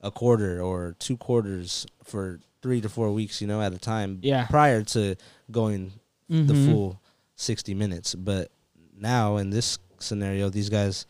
a 0.00 0.10
quarter 0.10 0.62
or 0.62 0.96
two 0.98 1.18
quarters 1.18 1.86
for 2.02 2.40
3 2.62 2.80
to 2.80 2.88
4 2.88 3.12
weeks, 3.12 3.40
you 3.40 3.46
know, 3.46 3.60
at 3.60 3.72
a 3.72 3.78
time 3.78 4.18
yeah. 4.22 4.46
prior 4.46 4.82
to 4.84 5.16
going 5.50 5.92
the 6.28 6.54
Mhm. 6.54 6.66
full 6.70 7.00
60 7.36 7.74
minutes. 7.74 8.14
But 8.14 8.50
now 8.96 9.36
in 9.36 9.50
this 9.50 9.78
scenario, 9.98 10.48
these 10.48 10.68
guys 10.70 11.06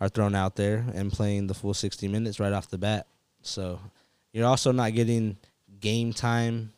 are 0.00 0.08
thrown 0.08 0.34
out 0.34 0.56
there 0.56 0.86
and 0.94 1.12
playing 1.12 1.46
the 1.48 1.54
full 1.54 1.74
60 1.74 2.08
minutes 2.08 2.40
right 2.40 2.52
off 2.52 2.68
the 2.70 2.78
bat. 2.78 3.06
So 3.42 3.80
you're 4.32 4.46
also 4.46 4.72
not 4.72 4.94
getting 4.94 5.36
game 5.80 6.12
time. 6.12 6.72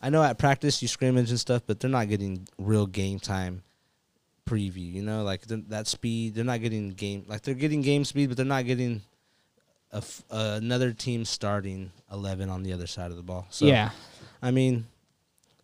I 0.00 0.10
know 0.10 0.22
at 0.22 0.38
practice 0.38 0.82
you 0.82 0.88
scrimmage 0.88 1.30
and 1.30 1.40
stuff, 1.40 1.62
but 1.66 1.80
they're 1.80 1.90
not 1.90 2.08
getting 2.08 2.46
real 2.58 2.86
game 2.86 3.18
time 3.18 3.62
preview. 4.46 4.92
You 4.92 5.02
know, 5.02 5.22
like 5.24 5.46
that 5.46 5.86
speed. 5.86 6.34
They're 6.34 6.44
not 6.44 6.60
getting 6.60 6.90
game 6.90 7.24
like 7.26 7.42
they're 7.42 7.54
getting 7.54 7.80
game 7.80 8.04
speed, 8.04 8.28
but 8.28 8.36
they're 8.36 8.44
not 8.46 8.66
getting 8.66 9.02
a 9.94 9.98
f- 9.98 10.24
uh, 10.30 10.58
another 10.58 10.92
team 10.92 11.24
starting 11.24 11.92
eleven 12.12 12.50
on 12.50 12.62
the 12.62 12.72
other 12.72 12.86
side 12.86 13.10
of 13.10 13.16
the 13.16 13.22
ball. 13.22 13.46
So 13.48 13.64
yeah. 13.64 13.90
I 14.42 14.50
mean, 14.50 14.86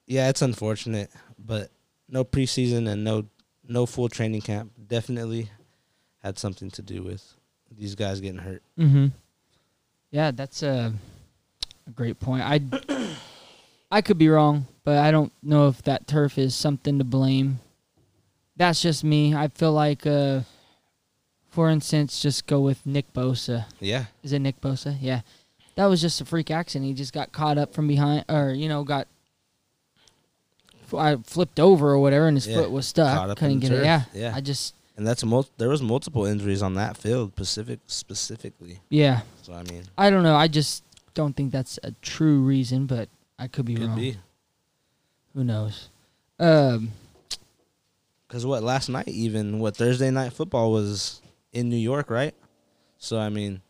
yeah, 0.06 0.30
it's 0.30 0.40
unfortunate, 0.40 1.10
but 1.38 1.70
no 2.08 2.24
preseason 2.24 2.88
and 2.88 3.04
no 3.04 3.26
no 3.68 3.84
full 3.86 4.08
training 4.08 4.40
camp 4.40 4.72
definitely 4.88 5.50
had 6.22 6.38
something 6.38 6.70
to 6.70 6.82
do 6.82 7.02
with 7.02 7.34
these 7.76 7.94
guys 7.94 8.20
getting 8.20 8.40
hurt. 8.40 8.62
Mm-hmm. 8.78 9.08
Yeah, 10.10 10.30
that's 10.30 10.62
a, 10.62 10.92
a 11.86 11.90
great 11.90 12.18
point. 12.18 12.42
I 12.42 12.60
I 13.90 14.00
could 14.00 14.18
be 14.18 14.28
wrong, 14.28 14.66
but 14.84 14.98
I 14.98 15.10
don't 15.10 15.32
know 15.42 15.68
if 15.68 15.82
that 15.82 16.06
turf 16.06 16.38
is 16.38 16.54
something 16.54 16.98
to 16.98 17.04
blame. 17.04 17.60
That's 18.56 18.82
just 18.82 19.04
me. 19.04 19.34
I 19.34 19.48
feel 19.48 19.72
like, 19.72 20.06
uh, 20.06 20.40
for 21.50 21.68
instance, 21.68 22.20
just 22.22 22.46
go 22.46 22.60
with 22.60 22.84
Nick 22.86 23.12
Bosa. 23.12 23.66
Yeah, 23.80 24.06
Is 24.22 24.32
it 24.32 24.38
Nick 24.40 24.60
Bosa? 24.60 24.96
Yeah, 25.00 25.20
that 25.74 25.86
was 25.86 26.00
just 26.00 26.20
a 26.20 26.24
freak 26.24 26.50
accident. 26.50 26.86
He 26.88 26.94
just 26.94 27.12
got 27.12 27.32
caught 27.32 27.58
up 27.58 27.74
from 27.74 27.88
behind, 27.88 28.24
or 28.28 28.50
you 28.50 28.68
know, 28.68 28.84
got 28.84 29.06
I 30.96 31.16
flipped 31.24 31.60
over 31.60 31.90
or 31.90 31.98
whatever, 32.00 32.26
and 32.26 32.36
his 32.36 32.46
Yeah, 32.48 32.56
foot 32.56 32.70
was 32.70 32.86
caught 32.86 33.06
stuck. 33.14 33.28
up 33.30 33.38
Couldn't 33.38 33.60
get 33.60 33.72
it. 33.72 33.84
Yeah, 33.84 34.02
Yeah. 34.12 34.32
I 34.34 34.40
just 34.40 34.74
and 34.96 35.06
that's 35.06 35.22
a 35.22 35.26
mul- 35.26 35.48
there 35.56 35.68
was 35.68 35.80
multiple 35.80 36.26
injuries 36.26 36.62
on 36.62 36.74
that 36.74 36.96
field, 36.96 37.34
Pacific 37.36 37.78
specifically. 37.86 38.80
yeah. 38.90 39.20
So 39.42 39.52
I 39.52 39.62
mean, 39.64 39.84
I 39.96 40.10
don't 40.10 40.22
know. 40.24 40.34
I 40.36 40.48
just 40.48 40.82
don't 41.14 41.34
think 41.36 41.52
that's 41.52 41.78
a 41.84 41.92
true 42.02 42.40
reason, 42.40 42.86
but 42.86 43.08
I 43.38 43.46
could 43.46 43.64
be 43.66 43.74
could 43.76 43.86
wrong. 43.86 43.96
be 43.98 44.16
Who 45.34 45.44
knows? 45.44 45.88
Um, 46.40 46.90
because 48.26 48.44
what 48.46 48.62
last 48.62 48.88
night 48.88 49.08
even 49.08 49.58
what 49.60 49.76
Thursday 49.76 50.10
night 50.10 50.32
football 50.32 50.72
was 50.72 51.20
in 51.52 51.68
New 51.68 51.76
York, 51.76 52.10
right? 52.10 52.34
So 52.98 53.18
I 53.18 53.28
mean, 53.28 53.60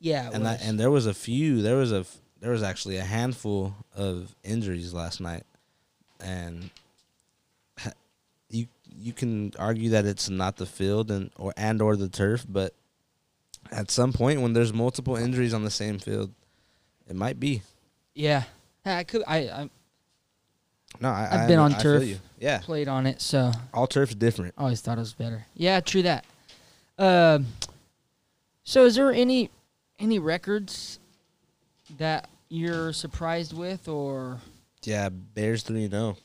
yeah, 0.00 0.30
and 0.32 0.44
that, 0.46 0.62
and 0.64 0.78
there 0.80 0.90
was 0.90 1.06
a 1.06 1.14
few. 1.14 1.62
There 1.62 1.76
was 1.76 1.92
a 1.92 2.04
there 2.40 2.50
was 2.52 2.62
actually 2.62 2.96
a 2.96 3.04
handful 3.04 3.74
of 3.94 4.34
injuries 4.42 4.92
last 4.92 5.20
night, 5.20 5.44
and 6.20 6.70
you 8.50 8.66
you 8.98 9.12
can 9.12 9.52
argue 9.58 9.90
that 9.90 10.04
it's 10.04 10.28
not 10.28 10.56
the 10.56 10.66
field 10.66 11.10
and 11.10 11.30
or 11.36 11.52
and 11.56 11.80
or 11.80 11.96
the 11.96 12.08
turf, 12.08 12.44
but 12.48 12.74
at 13.70 13.90
some 13.90 14.12
point 14.12 14.40
when 14.40 14.52
there's 14.52 14.72
multiple 14.72 15.16
injuries 15.16 15.54
on 15.54 15.64
the 15.64 15.70
same 15.70 15.98
field, 15.98 16.30
it 17.08 17.16
might 17.16 17.38
be. 17.40 17.62
yeah, 18.14 18.44
I 18.84 19.04
could. 19.04 19.22
I, 19.26 19.36
I 19.48 19.70
No, 21.00 21.08
I, 21.10 21.28
I've 21.30 21.40
I- 21.42 21.46
been 21.46 21.58
on 21.58 21.74
I 21.74 21.78
turf. 21.78 22.20
Yeah, 22.38 22.58
played 22.58 22.88
on 22.88 23.06
it, 23.06 23.20
so 23.20 23.52
all 23.72 23.86
turf's 23.86 24.14
different. 24.16 24.54
always 24.58 24.80
thought 24.80 24.98
it 24.98 25.00
was 25.00 25.12
better. 25.14 25.46
Yeah, 25.54 25.80
true 25.80 26.02
that. 26.02 26.24
Um, 26.98 27.46
so 28.64 28.84
is 28.84 28.94
there 28.96 29.10
any 29.12 29.50
any 29.98 30.18
records 30.18 30.98
that 31.98 32.28
you're 32.48 32.92
surprised 32.92 33.52
with, 33.56 33.88
or 33.88 34.38
Yeah, 34.84 35.08
Bears 35.08 35.62
three 35.62 35.84
and 35.84 35.92
zero. 35.92 36.16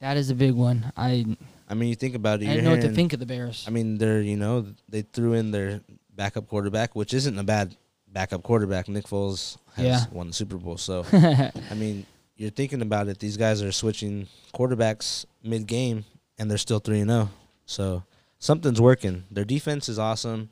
that 0.00 0.16
is 0.16 0.30
a 0.30 0.34
big 0.34 0.54
one? 0.54 0.92
I 0.96 1.36
I 1.68 1.74
mean, 1.74 1.88
you 1.88 1.94
think 1.94 2.14
about 2.14 2.40
it. 2.42 2.46
You're 2.46 2.54
didn't 2.54 2.64
know 2.64 2.70
what 2.70 2.76
to 2.76 2.82
hearing- 2.82 2.96
think 2.96 3.12
of 3.12 3.20
the 3.20 3.26
Bears. 3.26 3.64
I 3.66 3.70
mean, 3.70 3.98
they're 3.98 4.20
you 4.20 4.36
know 4.36 4.66
they 4.88 5.02
threw 5.02 5.34
in 5.34 5.50
their 5.50 5.80
backup 6.14 6.48
quarterback, 6.48 6.94
which 6.94 7.14
isn't 7.14 7.38
a 7.38 7.44
bad 7.44 7.76
backup 8.08 8.42
quarterback. 8.42 8.88
Nick 8.88 9.06
Foles 9.06 9.56
has 9.74 9.84
Yeah. 9.86 10.04
won 10.12 10.28
the 10.28 10.32
Super 10.32 10.56
Bowl, 10.58 10.76
so 10.76 11.04
I 11.12 11.74
mean, 11.76 12.06
you're 12.36 12.50
thinking 12.50 12.82
about 12.82 13.08
it. 13.08 13.18
These 13.18 13.36
guys 13.36 13.62
are 13.62 13.72
switching 13.72 14.26
quarterbacks 14.54 15.24
mid 15.42 15.66
game, 15.66 16.04
and 16.38 16.50
they're 16.50 16.58
still 16.58 16.80
three 16.80 17.00
and 17.00 17.10
zero. 17.10 17.30
So 17.66 18.02
something's 18.40 18.80
working. 18.80 19.24
Their 19.30 19.44
defense 19.44 19.88
is 19.88 19.98
awesome. 20.00 20.50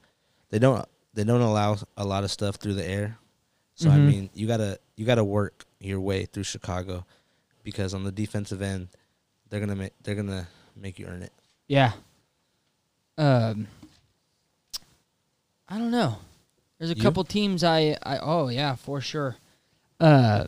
They 0.50 0.60
don't 0.60 0.86
they 1.14 1.24
don't 1.24 1.40
allow 1.40 1.78
a 1.96 2.04
lot 2.04 2.22
of 2.22 2.30
stuff 2.30 2.56
through 2.56 2.74
the 2.74 2.86
air. 2.86 3.18
So 3.74 3.90
I 3.90 3.96
Mhm. 3.96 4.04
mean, 4.06 4.30
you 4.34 4.46
gotta 4.46 4.78
you 4.96 5.04
gotta 5.04 5.24
work 5.24 5.64
your 5.80 6.00
way 6.00 6.24
through 6.26 6.44
Chicago, 6.44 7.04
because 7.64 7.94
on 7.94 8.04
the 8.04 8.12
defensive 8.12 8.62
end, 8.62 8.88
they're 9.48 9.60
gonna 9.60 9.74
make 9.76 9.92
they're 10.04 10.14
gonna 10.14 10.46
make 10.76 10.98
you 11.00 11.06
earn 11.06 11.22
it. 11.24 11.32
Yeah. 11.66 11.92
Um, 13.16 13.66
I 15.68 15.78
don't 15.78 15.90
know. 15.90 16.18
There's 16.78 16.90
a 16.92 16.96
You? 16.96 17.02
couple 17.02 17.24
teams 17.24 17.64
I, 17.64 17.96
I 18.02 18.18
oh 18.18 18.48
yeah 18.48 18.74
for 18.76 19.00
sure. 19.00 19.36
Uh, 20.00 20.46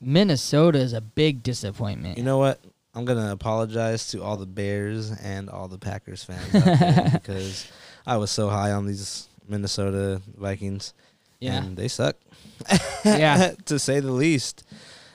Minnesota 0.00 0.78
is 0.78 0.92
a 0.92 1.00
big 1.00 1.42
disappointment. 1.42 2.18
You 2.18 2.24
know 2.24 2.38
what? 2.38 2.60
I'm 2.98 3.04
gonna 3.04 3.30
apologize 3.30 4.08
to 4.08 4.24
all 4.24 4.36
the 4.36 4.44
Bears 4.44 5.12
and 5.12 5.48
all 5.48 5.68
the 5.68 5.78
Packers 5.78 6.24
fans 6.24 6.52
out 6.52 6.64
there 6.80 7.10
because 7.12 7.70
I 8.04 8.16
was 8.16 8.32
so 8.32 8.48
high 8.48 8.72
on 8.72 8.86
these 8.86 9.28
Minnesota 9.48 10.20
Vikings, 10.36 10.94
yeah, 11.38 11.62
and 11.62 11.76
they 11.76 11.86
suck. 11.86 12.16
Yeah. 13.04 13.52
to 13.66 13.78
say 13.78 14.00
the 14.00 14.10
least. 14.10 14.64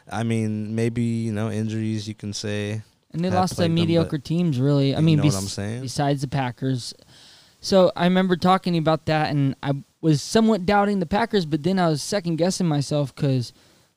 I 0.09 0.23
mean, 0.23 0.75
maybe 0.75 1.01
you 1.01 1.33
know 1.33 1.51
injuries. 1.51 2.07
You 2.07 2.15
can 2.15 2.31
say. 2.31 2.81
and 3.11 3.25
they 3.25 3.29
lost 3.29 3.51
to 3.51 3.55
played 3.57 3.71
them, 3.71 3.75
mediocre 3.75 4.17
teams. 4.17 4.61
Really, 4.61 4.95
I 4.95 4.99
you 4.99 5.05
mean, 5.05 5.17
know 5.17 5.25
what 5.25 5.33
bes- 5.33 5.41
I'm 5.41 5.49
saying? 5.49 5.81
besides 5.81 6.21
the 6.21 6.29
Packers. 6.29 6.93
So 7.59 7.91
I 7.97 8.05
remember 8.05 8.37
talking 8.37 8.77
about 8.77 9.07
that, 9.07 9.29
and 9.29 9.57
I 9.61 9.73
was 9.99 10.21
somewhat 10.21 10.65
doubting 10.65 10.99
the 10.99 11.05
Packers, 11.05 11.45
but 11.45 11.63
then 11.63 11.79
I 11.79 11.89
was 11.89 12.01
second 12.01 12.37
guessing 12.37 12.67
myself 12.67 13.13
because 13.13 13.51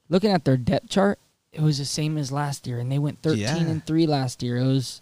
looking 0.08 0.32
at 0.32 0.44
their 0.44 0.56
depth 0.56 0.88
chart, 0.88 1.20
it 1.56 1.62
was 1.62 1.78
the 1.78 1.84
same 1.84 2.16
as 2.18 2.30
last 2.30 2.66
year, 2.66 2.78
and 2.78 2.90
they 2.92 2.98
went 2.98 3.22
thirteen 3.22 3.40
Yeah. 3.42 3.56
and 3.58 3.84
three 3.84 4.06
last 4.06 4.42
year. 4.42 4.58
It 4.58 4.66
was, 4.66 5.00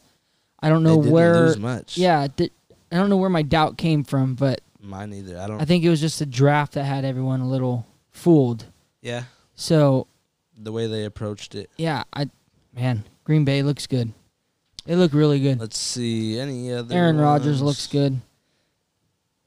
I 0.61 0.69
don't 0.69 0.83
know 0.83 0.97
where. 0.97 1.57
much. 1.57 1.97
Yeah, 1.99 2.27
th- 2.29 2.53
I 2.93 2.97
don't 2.97 3.11
know 3.11 3.17
where 3.17 3.29
my 3.31 3.43
doubt 3.43 3.77
came 3.77 4.05
from, 4.05 4.35
but 4.35 4.61
mine 4.81 5.13
either. 5.13 5.39
I 5.39 5.47
don't. 5.47 5.61
I 5.61 5.65
think 5.65 5.85
it 5.85 5.91
was 5.91 6.01
just 6.01 6.21
a 6.21 6.27
draft 6.27 6.73
that 6.75 6.85
had 6.85 7.05
everyone 7.05 7.41
a 7.41 7.49
little 7.49 7.87
fooled. 8.11 8.67
yeah, 9.03 9.25
So 9.55 10.07
the 10.57 10.71
way 10.73 10.87
they 10.87 11.05
approached 11.05 11.55
it. 11.55 11.69
yeah, 11.77 12.05
I 12.13 12.31
man, 12.75 13.05
Green 13.25 13.45
Bay 13.45 13.63
looks 13.63 13.87
good. 13.87 14.13
They 14.87 14.95
look 14.97 15.13
really 15.15 15.41
good. 15.41 15.59
Let's 15.61 15.79
see 15.79 16.39
any 16.39 16.73
other. 16.73 16.95
Aaron 16.95 17.19
Rodgers 17.19 17.61
looks 17.63 17.87
good. 17.87 18.21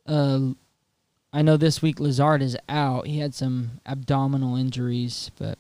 Uh, 0.05 0.49
I 1.33 1.41
know 1.41 1.57
this 1.57 1.81
week 1.81 1.99
Lazard 1.99 2.41
is 2.41 2.57
out. 2.67 3.07
He 3.07 3.19
had 3.19 3.33
some 3.35 3.79
abdominal 3.85 4.55
injuries, 4.55 5.29
but 5.37 5.57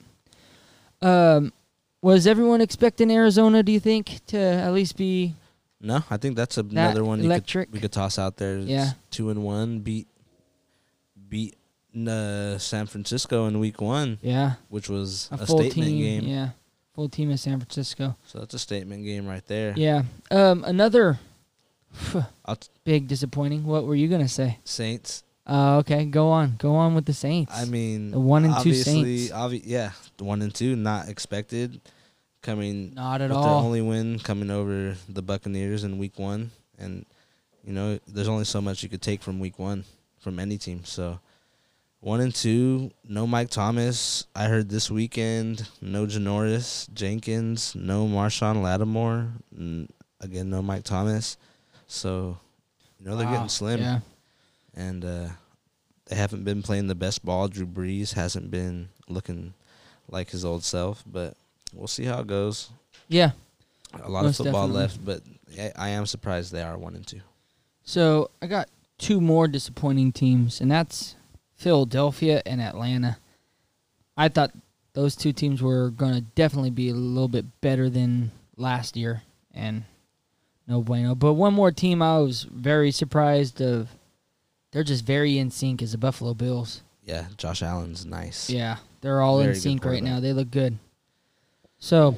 um, 1.01 1.53
was 2.01 2.27
everyone 2.27 2.61
expecting 2.61 3.11
Arizona? 3.11 3.63
Do 3.63 3.71
you 3.71 3.79
think 3.79 4.19
to 4.27 4.37
at 4.37 4.71
least 4.73 4.97
be 4.97 5.33
No, 5.81 6.03
I 6.09 6.17
think 6.17 6.35
that's 6.35 6.57
another 6.57 7.03
one 7.03 7.23
you 7.23 7.29
could, 7.29 7.71
we 7.71 7.79
could 7.79 7.91
toss 7.91 8.17
out 8.17 8.37
there. 8.37 8.57
It's 8.57 8.67
Yeah. 8.67 8.91
two 9.11 9.29
and 9.29 9.43
one 9.43 9.79
beat 9.79 10.07
beat 11.29 11.55
uh, 11.95 12.57
San 12.57 12.85
Francisco 12.85 13.47
in 13.47 13.59
week 13.59 13.81
one, 13.81 14.19
yeah, 14.21 14.53
which 14.69 14.89
was 14.89 15.29
a, 15.31 15.35
a, 15.35 15.37
full 15.45 15.59
statement 15.59 15.89
team? 15.89 15.99
game. 15.99 16.23
Yeah, 16.27 16.49
full 16.93 17.09
team 17.09 17.31
of 17.31 17.39
San 17.39 17.59
Francisco. 17.59 18.15
So 18.27 18.39
that's 18.39 18.53
a 18.53 18.59
statement 18.59 19.03
game 19.03 19.25
right 19.27 19.45
there. 19.47 19.73
Yeah. 19.75 20.03
Um, 20.29 20.63
another 20.63 21.19
t- 22.11 22.19
big 22.83 23.07
disappointing. 23.07 23.63
What 23.65 23.85
were 23.85 23.95
you 23.95 24.07
gonna 24.07 24.27
say? 24.27 24.59
Saints. 24.63 25.23
Uh, 25.47 25.77
okay, 25.77 26.03
go 26.05 26.29
on, 26.29 26.55
go 26.57 26.75
on 26.75 26.93
with 26.93 27.05
the 27.05 27.13
Saints. 27.13 27.53
I 27.57 27.63
mean, 27.65 28.11
The 28.11 28.19
one 28.19 28.43
and 28.43 28.57
two 28.59 28.73
Saints. 28.73 29.31
obvi- 29.31 29.61
yeah, 29.65 29.91
the 30.17 30.25
one 30.25 30.41
and 30.41 30.53
two, 30.53 30.75
not 30.75 31.07
expected. 31.07 31.79
Coming 32.41 32.93
not 32.93 33.21
at 33.21 33.29
with 33.29 33.37
all. 33.37 33.43
their 33.43 33.53
only 33.53 33.81
win 33.81 34.19
coming 34.19 34.51
over 34.51 34.95
the 35.09 35.21
Buccaneers 35.21 35.83
in 35.83 35.97
week 35.97 36.17
one, 36.19 36.51
and 36.77 37.05
you 37.65 37.73
know, 37.73 37.99
there's 38.07 38.27
only 38.27 38.45
so 38.45 38.61
much 38.61 38.83
you 38.83 38.89
could 38.89 39.01
take 39.01 39.21
from 39.21 39.39
week 39.39 39.57
one 39.59 39.83
from 40.19 40.39
any 40.39 40.57
team. 40.57 40.81
So 40.85 41.19
one 41.99 42.21
and 42.21 42.33
two, 42.33 42.91
no 43.07 43.25
Mike 43.27 43.49
Thomas. 43.49 44.25
I 44.35 44.45
heard 44.45 44.69
this 44.69 44.89
weekend, 44.91 45.67
no 45.81 46.05
Janoris 46.05 46.93
Jenkins, 46.93 47.73
no 47.75 48.05
Marshon 48.07 48.61
Lattimore. 48.61 49.29
N- 49.57 49.89
again, 50.21 50.49
no 50.49 50.61
Mike 50.61 50.83
Thomas. 50.83 51.37
So 51.87 52.37
you 52.99 53.07
know 53.07 53.17
they're 53.17 53.25
Wow, 53.25 53.33
getting 53.33 53.49
slim, 53.49 53.79
Yeah. 53.81 53.99
And 54.77 55.03
uh, 55.03 55.27
they 56.05 56.15
haven't 56.15 56.43
been 56.43 56.61
playing 56.61 56.87
the 56.87 56.95
best 56.95 57.25
ball. 57.25 57.47
Drew 57.47 57.65
Brees 57.65 58.13
hasn't 58.13 58.51
been 58.51 58.89
looking 59.09 59.53
like 60.07 60.29
his 60.29 60.45
old 60.45 60.63
self, 60.63 61.03
but 61.05 61.35
we'll 61.73 61.87
see 61.87 62.05
how 62.05 62.19
it 62.19 62.27
goes. 62.27 62.69
Yeah. 63.09 63.31
A 64.03 64.09
lot 64.09 64.23
Most 64.23 64.39
of 64.39 64.45
football 64.45 64.67
definitely. 64.67 64.81
left, 64.81 65.05
but 65.05 65.21
I, 65.77 65.87
I 65.87 65.89
am 65.89 66.05
surprised 66.05 66.51
they 66.51 66.61
are 66.61 66.77
one 66.77 66.95
and 66.95 67.05
two. 67.07 67.21
So 67.83 68.29
I 68.41 68.47
got 68.47 68.69
two 68.97 69.19
more 69.19 69.47
disappointing 69.47 70.11
teams, 70.11 70.61
and 70.61 70.69
that's 70.69 71.15
Philadelphia 71.55 72.41
and 72.45 72.61
Atlanta. 72.61 73.17
I 74.15 74.29
thought 74.29 74.51
those 74.93 75.15
two 75.15 75.31
teams 75.33 75.61
were 75.61 75.89
going 75.89 76.13
to 76.13 76.21
definitely 76.21 76.69
be 76.69 76.89
a 76.89 76.93
little 76.93 77.27
bit 77.29 77.45
better 77.61 77.89
than 77.89 78.31
last 78.57 78.95
year, 78.97 79.23
and 79.53 79.85
no 80.67 80.81
bueno. 80.81 81.15
But 81.15 81.33
one 81.33 81.53
more 81.53 81.71
team 81.71 82.01
I 82.01 82.19
was 82.19 82.43
very 82.43 82.91
surprised 82.91 83.61
of. 83.61 83.89
They're 84.77 84.83
just 84.83 85.05
very 85.05 85.39
in 85.39 85.49
sync 85.49 85.81
as 85.81 85.93
the 85.93 85.97
Buffalo 85.97 86.35
Bills. 86.35 86.83
Yeah, 87.03 87.25
Josh 87.37 87.63
Allen's 87.63 88.05
nice. 88.05 88.47
Yeah, 88.47 88.77
they're 89.01 89.21
all 89.21 89.39
Very 89.39 89.55
in 89.55 89.59
sync 89.59 89.83
right 89.83 90.03
now. 90.03 90.19
They 90.19 90.33
look 90.33 90.51
good. 90.51 90.77
So 91.79 92.15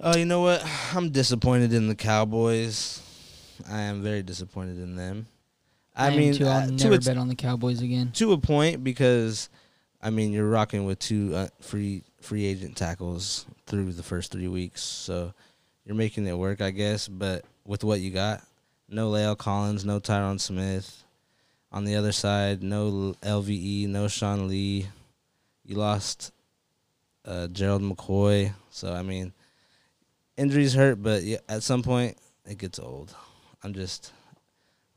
Oh, 0.00 0.16
you 0.16 0.24
know 0.24 0.40
what? 0.40 0.68
I'm 0.92 1.10
disappointed 1.10 1.72
in 1.72 1.86
the 1.86 1.94
Cowboys. 1.94 3.00
I 3.70 3.82
am 3.82 4.02
very 4.02 4.24
disappointed 4.24 4.78
in 4.78 4.96
them. 4.96 5.28
I, 5.94 6.08
I, 6.08 6.16
mean, 6.16 6.34
too. 6.34 6.46
I'll 6.46 6.64
uh, 6.64 6.66
to 6.66 6.72
never 6.72 6.98
bet 6.98 7.16
on 7.16 7.28
the 7.28 7.36
Cowboys 7.36 7.80
again. 7.80 8.10
to 8.14 8.32
a 8.32 8.38
point 8.38 8.82
because 8.82 9.48
I 10.02 10.10
mean 10.10 10.32
you're 10.32 10.50
rocking 10.50 10.86
with 10.86 10.98
two 10.98 11.32
uh, 11.36 11.46
free 11.60 12.02
free 12.20 12.44
agent 12.44 12.76
tackles 12.76 13.46
through 13.66 13.92
the 13.92 14.02
first 14.02 14.32
three 14.32 14.48
weeks, 14.48 14.82
so 14.82 15.32
you're 15.84 15.94
making 15.94 16.26
it 16.26 16.36
work, 16.36 16.60
I 16.60 16.72
guess. 16.72 17.06
But 17.06 17.44
with 17.64 17.84
what 17.84 18.00
you 18.00 18.10
got, 18.10 18.42
no 18.88 19.12
La'el 19.12 19.38
Collins, 19.38 19.84
no 19.84 20.00
Tyron 20.00 20.40
Smith. 20.40 21.04
On 21.72 21.84
the 21.84 21.94
other 21.96 22.12
side, 22.12 22.62
no 22.62 23.14
LVE, 23.22 23.86
no 23.88 24.08
Sean 24.08 24.48
Lee. 24.48 24.88
You 25.64 25.76
lost 25.76 26.32
uh, 27.24 27.46
Gerald 27.48 27.82
McCoy, 27.82 28.52
so 28.70 28.92
I 28.92 29.02
mean, 29.02 29.32
injuries 30.36 30.74
hurt, 30.74 31.00
but 31.02 31.22
yeah, 31.22 31.38
at 31.48 31.62
some 31.62 31.82
point 31.82 32.16
it 32.44 32.58
gets 32.58 32.78
old. 32.80 33.14
I'm 33.62 33.72
just, 33.74 34.12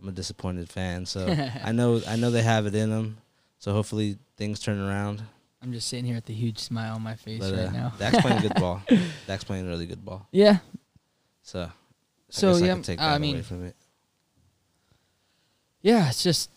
I'm 0.02 0.08
a 0.10 0.12
disappointed 0.12 0.70
fan, 0.70 1.06
so. 1.06 1.28
I 1.64 1.72
know 1.74 2.02
I 2.08 2.16
know 2.16 2.32
they 2.32 2.42
have 2.42 2.66
it 2.66 2.74
in 2.74 2.90
them. 2.90 3.18
So 3.60 3.72
hopefully 3.72 4.18
things 4.36 4.60
turn 4.60 4.80
around. 4.80 5.22
I'm 5.62 5.72
just 5.72 5.88
sitting 5.88 6.04
here 6.06 6.16
with 6.16 6.28
a 6.30 6.34
huge 6.34 6.58
smile 6.60 6.96
on 6.96 7.02
my 7.02 7.16
face 7.16 7.40
But 7.40 7.54
right 7.54 7.68
uh, 7.68 7.72
now. 7.72 7.94
Dak's 7.98 8.20
playing 8.20 8.42
good 8.42 8.56
ball. 8.56 8.82
Dak's 9.28 9.44
playing 9.46 9.68
really 9.68 9.86
good 9.86 10.04
ball. 10.04 10.28
yeah. 10.32 10.58
So 11.44 11.62
I 11.62 11.70
So 12.30 12.56
I 12.56 12.58
yeah, 12.58 12.74
can 12.74 12.82
take 12.84 13.00
I 13.00 13.18
mean, 13.20 13.36
away 13.36 13.44
from 13.44 13.64
it. 13.66 13.76
yeah. 15.82 16.10
It's 16.10 16.24
just 16.24 16.50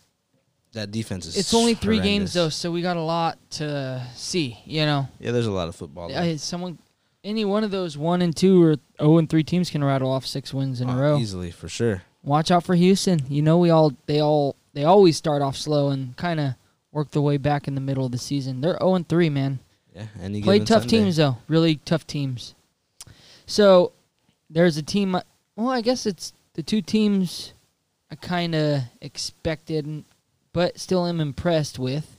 That 0.73 0.91
defense 0.91 1.25
is. 1.25 1.37
it's 1.37 1.53
only 1.53 1.73
three 1.73 1.99
games 1.99 2.33
though, 2.33 2.49
so 2.49 2.71
we 2.71 2.81
got 2.81 2.97
a 2.97 3.01
lot 3.01 3.37
to 3.51 4.05
see. 4.15 4.59
You 4.65 4.85
know, 4.85 5.07
Yeah, 5.19 5.31
there's 5.31 5.47
a 5.47 5.51
lot 5.51 5.67
of 5.69 5.75
football. 5.75 6.13
I, 6.15 6.35
someone, 6.35 6.77
any 7.23 7.45
one 7.45 7.63
of 7.63 7.71
those 7.71 7.97
one 7.97 8.21
and 8.21 8.35
two 8.35 8.61
or 8.63 8.75
zero 8.99 9.17
and 9.17 9.29
three 9.29 9.43
teams 9.43 9.69
can 9.69 9.83
rattle 9.83 10.11
off 10.11 10.25
six 10.25 10.53
wins 10.53 10.81
in 10.81 10.89
a 10.89 10.93
Uh, 10.93 10.97
row. 10.99 11.17
easily 11.17 11.51
for 11.51 11.67
sure. 11.69 12.03
Watch 12.23 12.51
out 12.51 12.63
for 12.63 12.75
Houston. 12.75 13.21
You 13.29 13.41
know, 13.41 13.57
we 13.57 13.69
all 13.69 13.93
they 14.05 14.19
all 14.19 14.55
they 14.73 14.83
always 14.83 15.17
start 15.17 15.41
off 15.41 15.55
slow 15.57 15.89
and 15.89 16.15
kind 16.17 16.39
of 16.39 16.53
work 16.91 17.11
their 17.11 17.21
way 17.21 17.37
back 17.37 17.67
in 17.67 17.73
the 17.75 17.81
middle 17.81 18.05
of 18.05 18.11
the 18.11 18.17
season. 18.17 18.61
They're 18.61 18.77
zero 18.77 18.95
and 18.95 19.07
three, 19.07 19.29
man. 19.29 19.59
Yeah, 19.95 20.07
any 20.21 20.41
Played 20.43 20.59
given 20.59 20.65
tough 20.67 20.81
Sunday. 20.83 20.97
teams 20.99 21.15
though, 21.15 21.37
really 21.47 21.75
tough 21.85 22.05
teams. 22.05 22.53
So 23.45 23.93
there's 24.49 24.77
a 24.77 24.83
team. 24.83 25.15
uh, 25.15 25.21
Well, 25.55 25.69
I 25.69 25.81
guess 25.81 26.05
it's 26.05 26.33
the 26.53 26.61
two 26.63 26.81
teams 26.81 27.53
I 28.11 28.15
kind 28.15 28.53
of 28.53 28.81
expected, 29.01 30.03
but 30.57 30.79
still 30.79 31.05
am 31.05 31.19
impressed 31.19 31.77
with. 31.77 32.17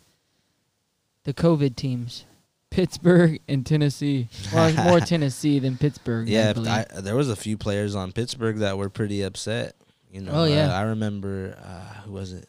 The 1.25 1.35
COVID 1.35 1.75
teams, 1.75 2.25
Pittsburgh 2.71 3.41
and 3.49 3.67
Tennessee. 3.67 4.29
Well, 4.53 4.73
more 4.85 5.01
Tennessee 5.13 5.59
than 5.59 5.77
Pittsburgh. 5.77 6.29
Yeah, 6.29 6.53
believe. 6.53 6.69
I, 6.69 6.87
there 7.01 7.17
was 7.17 7.29
a 7.29 7.35
few 7.35 7.57
players 7.59 7.97
on 7.97 8.13
Pittsburgh 8.13 8.59
that 8.59 8.79
were 8.79 8.89
pretty 8.89 9.23
upset. 9.23 9.75
You 10.13 10.21
know, 10.21 10.31
Oh, 10.33 10.45
yeah. 10.45 10.71
uh, 10.73 10.79
I 10.79 10.83
remember 10.83 11.59
uh, 11.61 11.95
who 12.03 12.13
was 12.13 12.33
it? 12.33 12.49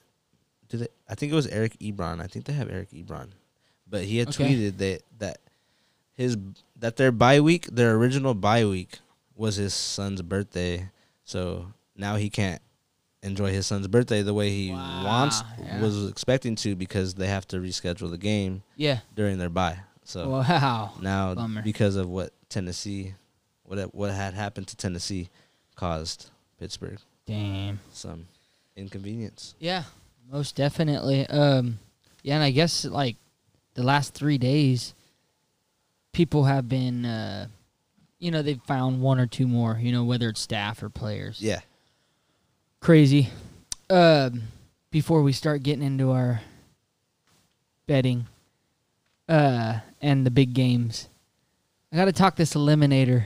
Did 0.70 0.84
it? 0.84 0.94
I 1.10 1.16
think 1.16 1.32
it 1.32 1.36
was 1.36 1.48
Eric 1.48 1.80
Ebron. 1.80 2.22
I 2.22 2.28
think 2.28 2.46
they 2.46 2.54
have 2.54 2.70
Eric 2.70 2.92
Ebron, 2.92 3.30
but 3.90 4.04
he 4.04 4.20
had 4.20 4.28
Okay. 4.30 4.44
tweeted 4.54 4.78
that 4.78 5.02
that 5.18 5.40
his 6.14 6.38
that 6.78 6.98
their 6.98 7.12
bye 7.12 7.40
week, 7.40 7.66
their 7.66 7.96
original 7.96 8.36
bye 8.36 8.64
week, 8.66 9.00
was 9.36 9.56
his 9.56 9.74
son's 9.74 10.22
birthday. 10.22 10.92
So 11.24 11.74
now 11.98 12.16
he 12.18 12.30
can't 12.30 12.62
enjoy 13.22 13.52
his 13.52 13.68
son's 13.68 13.88
birthday 13.88 14.22
the 14.22 14.34
way 14.34 14.50
he 14.50 14.72
Wow, 14.72 15.04
wants 15.06 15.44
yeah. 15.62 15.82
was 15.82 16.08
expecting 16.10 16.56
to 16.58 16.76
because 16.76 17.16
they 17.16 17.28
have 17.28 17.48
to 17.50 17.58
reschedule 17.58 18.10
the 18.10 18.18
game 18.18 18.64
yeah. 18.78 19.00
during 19.16 19.38
their 19.38 19.50
bye. 19.50 19.80
So 20.06 20.30
Wow. 20.30 20.94
now 21.02 21.36
Bummer. 21.36 21.62
because 21.62 21.96
of 21.96 22.08
what 22.10 22.32
Tennessee, 22.50 23.14
what 23.64 23.94
what 23.94 24.12
had 24.12 24.34
happened 24.34 24.68
to 24.68 24.76
Tennessee, 24.78 25.30
caused 25.76 26.30
Pittsburgh 26.60 26.98
Damn. 27.26 27.80
some 27.92 28.28
inconvenience. 28.76 29.54
Yeah, 29.60 29.84
most 30.32 30.56
definitely. 30.56 31.28
Um, 31.28 31.80
yeah, 32.24 32.36
and 32.36 32.44
I 32.44 32.52
guess 32.52 32.86
like 32.86 33.18
the 33.76 33.84
last 33.84 34.14
three 34.14 34.38
days, 34.38 34.94
people 36.14 36.46
have 36.46 36.68
been, 36.68 37.06
uh, 37.06 37.48
you 38.20 38.32
know, 38.32 38.42
they've 38.42 38.62
found 38.64 39.02
one 39.02 39.20
or 39.20 39.28
two 39.28 39.48
more. 39.48 39.78
You 39.82 39.92
know, 39.92 40.04
whether 40.04 40.30
it's 40.30 40.42
staff 40.42 40.82
or 40.84 40.90
players. 40.90 41.42
Yeah, 41.42 41.60
Crazy. 42.82 43.30
Um, 43.90 44.44
before 44.92 45.22
we 45.22 45.34
start 45.34 45.64
getting 45.64 45.84
into 45.84 46.12
our 46.12 46.42
betting, 47.88 48.28
uh, 49.28 49.80
and 50.02 50.26
the 50.26 50.32
big 50.32 50.54
games, 50.54 51.10
I 51.92 51.98
got 51.98 52.06
to 52.06 52.12
talk 52.14 52.36
this 52.36 52.54
eliminator. 52.54 53.26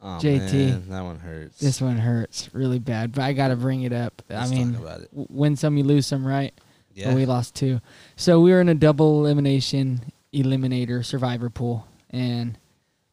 oh, 0.00 0.18
JT. 0.20 0.52
man, 0.52 0.88
that 0.88 1.00
one 1.02 1.18
hurts. 1.18 1.58
This 1.58 1.80
one 1.80 1.96
hurts 1.98 2.48
really 2.52 2.78
bad, 2.78 3.12
but 3.12 3.22
I 3.22 3.32
got 3.32 3.48
to 3.48 3.56
bring 3.56 3.82
it 3.82 3.92
up. 3.92 4.22
Let's 4.28 4.50
I 4.50 4.54
mean, 4.54 4.72
talk 4.74 4.82
about 4.82 5.00
it. 5.00 5.10
w- 5.10 5.26
win 5.30 5.56
some, 5.56 5.76
you 5.76 5.84
lose 5.84 6.06
some, 6.06 6.26
right? 6.26 6.54
Yeah, 6.94 7.08
But 7.08 7.16
we 7.16 7.26
lost 7.26 7.54
two. 7.54 7.80
So 8.16 8.40
we 8.40 8.52
were 8.52 8.60
in 8.60 8.68
a 8.68 8.74
double 8.74 9.24
elimination 9.26 10.12
eliminator 10.32 11.04
survivor 11.04 11.50
pool. 11.50 11.86
And 12.10 12.56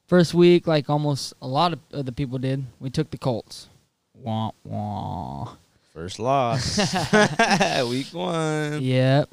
first 0.08 0.34
week, 0.34 0.68
like 0.68 0.90
almost 0.90 1.34
a 1.42 1.48
lot 1.48 1.74
of 1.74 1.80
other 1.94 2.12
people 2.12 2.38
did, 2.38 2.64
we 2.80 2.90
took 2.90 3.10
the 3.12 3.18
Colts. 3.18 3.68
Wah 4.14 4.52
wah. 4.64 5.56
First 5.94 6.20
loss, 6.20 6.78
week 7.90 8.08
one. 8.14 8.82
Yep. 8.82 9.30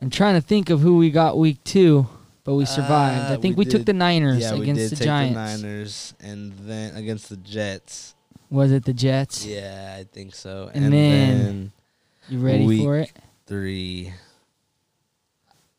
I'm 0.00 0.10
trying 0.10 0.34
to 0.34 0.40
think 0.40 0.70
of 0.70 0.80
who 0.80 0.96
we 0.96 1.10
got 1.10 1.38
week 1.38 1.62
two, 1.64 2.06
but 2.44 2.54
we 2.54 2.64
survived. 2.64 3.30
I 3.30 3.34
Uh, 3.34 3.38
think 3.38 3.56
we 3.56 3.64
we, 3.64 3.70
took 3.70 3.80
did- 3.80 3.86
the 3.86 3.92
Niners 3.92 4.40
Yeah, 4.40 4.54
we 4.54 4.62
against 4.62 4.80
did 4.80 4.90
the 4.90 4.96
take 4.96 5.04
Giants. 5.06 5.34
the 5.34 5.66
Niners, 5.68 6.14
and 6.20 6.52
then 6.60 6.96
against 6.96 7.28
the 7.28 7.36
Jets. 7.36 8.14
Was 8.50 8.72
it 8.72 8.84
the 8.84 8.92
Jets? 8.92 9.46
Yeah, 9.46 9.96
I 9.98 10.04
think 10.04 10.34
so. 10.34 10.70
And 10.74 10.84
And, 10.86 10.92
then- 10.92 11.38
then 11.44 11.72
You 12.28 12.38
ready 12.40 12.66
Week 12.66 12.82
for 12.82 12.98
it? 12.98 13.12
three 13.46 14.12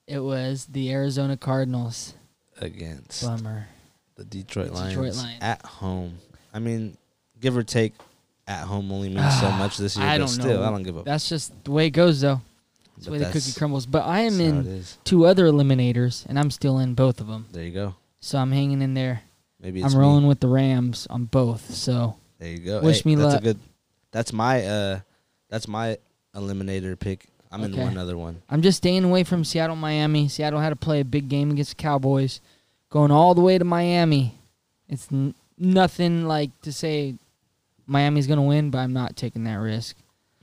It 0.07 0.19
was 0.19 0.65
the 0.65 0.91
Arizona 0.91 1.37
Cardinals. 1.37 2.13
against 2.59 3.23
Bummer. 3.23 3.67
the 4.15 4.23
Detroit 4.25 4.71
Lions, 4.71 4.89
Detroit 4.89 5.15
Lions. 5.15 5.41
at 5.41 5.65
home. 5.65 6.19
I 6.53 6.59
mean, 6.59 6.97
give 7.41 7.57
or 7.57 7.63
take, 7.63 7.93
at 8.47 8.63
home 8.65 8.91
only 8.91 9.09
means 9.09 9.39
so 9.39 9.49
much 9.51 9.77
this 9.77 9.95
year. 9.97 10.05
I 10.05 10.15
but 10.15 10.19
don't 10.19 10.27
still, 10.27 10.59
know. 10.59 10.63
I 10.67 10.69
don't 10.69 10.83
give 10.83 10.97
up. 10.97 11.05
That's 11.05 11.29
just 11.29 11.51
the 11.63 11.71
way 11.71 11.87
it 11.87 11.91
goes, 11.91 12.21
though. 12.21 12.41
That's 12.95 13.05
the 13.07 13.11
way 13.11 13.17
the 13.19 13.25
cookie 13.31 13.53
crumbles. 13.53 13.85
But 13.85 14.03
I 14.05 14.21
am 14.21 14.37
that's 14.37 14.51
how 14.51 14.59
in 14.59 14.67
is. 14.67 14.97
two 15.03 15.25
other 15.25 15.45
eliminators, 15.45 16.25
and 16.27 16.37
I'm 16.37 16.51
still 16.51 16.79
in 16.79 16.93
both 16.93 17.19
of 17.21 17.27
them. 17.27 17.45
There 17.51 17.63
you 17.63 17.71
go. 17.71 17.95
So 18.19 18.37
I'm 18.37 18.51
hanging 18.51 18.81
in 18.81 18.93
there. 18.93 19.21
Maybe 19.59 19.81
it's 19.81 19.93
I'm 19.93 19.99
rolling 19.99 20.23
Me. 20.23 20.27
with 20.29 20.39
the 20.41 20.47
Rams 20.47 21.07
on 21.09 21.25
both. 21.25 21.73
So 21.73 22.17
There 22.39 22.49
you 22.49 22.59
go. 22.59 22.81
Wish 22.81 23.05
me 23.05 23.15
that's 23.15 23.33
luck. 23.33 23.41
A 23.41 23.43
good. 23.43 23.59
That's 24.11 24.31
my 24.33 24.65
uh, 24.65 24.99
that's 25.49 25.67
my 25.67 25.97
eliminator 26.35 26.99
pick. 26.99 27.27
I'm 27.51 27.63
in 27.63 27.73
Okay. 27.73 27.83
one 27.83 27.97
other 27.97 28.17
one. 28.17 28.41
I'm 28.49 28.61
just 28.61 28.77
staying 28.77 29.03
away 29.03 29.23
from 29.23 29.43
Seattle, 29.43 29.75
Miami. 29.75 30.27
Seattle 30.27 30.59
had 30.59 30.69
to 30.69 30.75
play 30.75 30.99
a 30.99 31.05
big 31.05 31.29
game 31.29 31.51
against 31.51 31.77
the 31.77 31.81
Cowboys, 31.81 32.41
going 32.89 33.11
all 33.11 33.35
the 33.35 33.41
way 33.41 33.57
to 33.57 33.63
Miami. 33.63 34.39
It's 34.89 35.07
n- 35.11 35.35
nothing 35.57 36.27
like 36.27 36.49
to 36.61 36.73
say 36.73 37.15
Miami's 37.87 38.27
gonna 38.27 38.43
win, 38.43 38.69
but 38.69 38.79
I'm 38.79 38.93
not 38.93 39.15
taking 39.15 39.43
that 39.45 39.55
risk. 39.55 39.95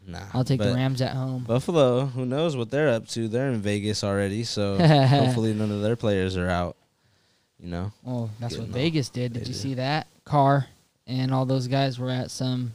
Nah, 0.07 0.21
I'll 0.35 0.45
take 0.45 0.61
the 0.61 0.75
Rams 0.75 1.01
at 1.03 1.13
home. 1.15 1.45
Buffalo. 1.45 2.07
Who 2.07 2.25
knows 2.27 2.57
what 2.57 2.71
they're 2.71 2.89
up 2.89 3.07
to? 3.09 3.29
They're 3.29 3.51
in 3.51 3.61
Vegas 3.61 4.03
already, 4.03 4.45
so 4.45 4.77
hopefully 5.07 5.53
none 5.55 5.71
of 5.71 5.83
their 5.83 5.95
players 5.97 6.37
are 6.37 6.49
out. 6.49 6.77
You 7.61 7.69
know. 7.69 7.93
Well, 8.03 8.31
that's 8.41 8.57
what 8.57 8.69
Vegas 8.69 9.09
did. 9.11 9.35
they 9.35 9.41
Did 9.41 9.49
you 9.49 9.55
did. 9.55 9.61
see 9.61 9.75
that? 9.75 10.07
Carr 10.25 10.67
and 11.07 11.33
all 11.35 11.45
those 11.47 11.67
guys 11.69 11.99
were 11.99 12.11
at 12.11 12.31
some 12.31 12.73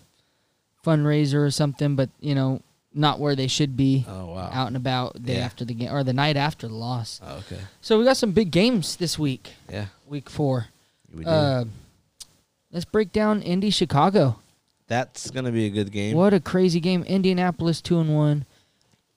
fundraiser 0.85 1.45
or 1.45 1.51
something, 1.51 1.95
but 1.95 2.09
you 2.19 2.35
know, 2.35 2.61
not 2.93 3.19
where 3.19 3.35
they 3.35 3.47
should 3.47 3.75
be. 3.75 4.05
Oh 4.07 4.27
wow. 4.27 4.49
Out 4.53 4.67
and 4.67 4.77
about 4.77 5.13
the 5.13 5.19
day 5.19 5.37
Yeah. 5.37 5.45
after 5.45 5.65
the 5.65 5.73
game 5.73 5.91
or 5.91 6.03
the 6.03 6.13
night 6.13 6.37
after 6.37 6.67
the 6.67 6.75
loss. 6.75 7.19
Oh, 7.25 7.37
okay. 7.37 7.59
So 7.81 7.97
we 7.99 8.05
got 8.05 8.17
some 8.17 8.31
big 8.31 8.51
games 8.51 8.95
this 8.97 9.17
week, 9.19 9.49
Yeah. 9.69 9.87
week 10.07 10.29
four. 10.29 10.67
We 11.13 11.23
do. 11.23 11.29
Uh, 11.29 11.65
let's 12.71 12.85
break 12.85 13.11
down 13.11 13.41
Indy 13.41 13.69
Chicago. 13.71 14.37
That's 14.87 15.31
gonna 15.31 15.51
be 15.51 15.65
a 15.65 15.69
good 15.69 15.91
game. 15.91 16.15
What 16.15 16.33
a 16.33 16.39
crazy 16.39 16.79
game! 16.79 17.03
Indianapolis 17.03 17.81
two 17.81 17.99
and 17.99 18.15
one. 18.15 18.45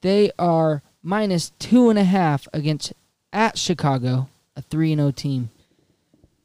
They 0.00 0.30
are 0.38 0.82
minus 1.02 1.50
two 1.58 1.90
and 1.90 1.98
a 1.98 2.04
half 2.04 2.48
against 2.52 2.92
at 3.32 3.58
Chicago, 3.58 4.28
a 4.56 4.62
three 4.62 4.92
and 4.92 5.00
zero 5.00 5.10
team. 5.10 5.50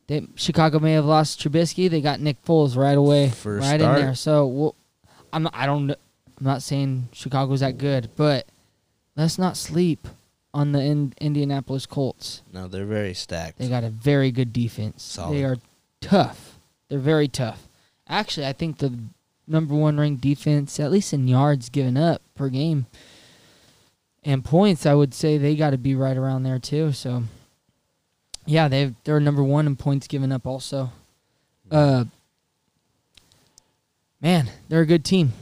They, 0.07 0.27
Chicago 0.35 0.79
may 0.79 0.93
have 0.93 1.05
lost 1.05 1.39
Trubisky. 1.39 1.89
They 1.89 2.01
got 2.01 2.19
Nick 2.19 2.43
Foles 2.43 2.75
right 2.75 2.97
away, 2.97 3.29
For 3.29 3.57
right 3.57 3.79
in 3.79 3.95
there. 3.95 4.15
So 4.15 4.45
well, 4.47 4.75
I'm 5.31 5.43
not, 5.43 5.53
I 5.55 5.65
don't 5.65 5.89
I'm 5.91 5.97
not 6.39 6.61
saying 6.61 7.09
Chicago's 7.13 7.61
that 7.61 7.77
good, 7.77 8.09
but 8.15 8.45
let's 9.15 9.39
not 9.39 9.55
sleep 9.55 10.07
on 10.53 10.71
the 10.71 10.81
in, 10.81 11.13
Indianapolis 11.21 11.85
Colts. 11.85 12.41
No, 12.51 12.67
they're 12.67 12.85
very 12.85 13.13
stacked. 13.13 13.57
They 13.57 13.69
got 13.69 13.83
a 13.83 13.89
very 13.89 14.31
good 14.31 14.51
defense. 14.51 15.03
Solid. 15.03 15.35
They 15.35 15.43
are 15.43 15.57
tough. 16.01 16.59
They're 16.89 16.99
very 16.99 17.27
tough. 17.27 17.67
Actually, 18.07 18.45
I 18.47 18.53
think 18.53 18.77
the 18.77 18.97
number 19.47 19.73
one 19.73 19.99
ranked 19.99 20.21
defense, 20.21 20.79
at 20.79 20.91
least 20.91 21.13
in 21.13 21.27
yards 21.27 21.69
given 21.69 21.97
up 21.97 22.21
per 22.35 22.49
game, 22.49 22.85
and 24.23 24.43
points, 24.43 24.85
I 24.85 24.93
would 24.93 25.13
say 25.13 25.37
they 25.37 25.55
got 25.55 25.71
to 25.71 25.77
be 25.77 25.95
right 25.95 26.17
around 26.17 26.43
there 26.43 26.59
too. 26.59 26.91
So, 26.91 27.23
yeah, 28.45 28.67
they 28.67 28.93
they're 29.03 29.19
number 29.19 29.43
one 29.43 29.67
in 29.67 29.75
points 29.75 30.07
given 30.07 30.31
up. 30.31 30.45
Also, 30.45 30.91
uh, 31.71 32.05
man, 34.21 34.49
they're 34.69 34.81
a 34.81 34.85
good 34.85 35.05
team. 35.05 35.33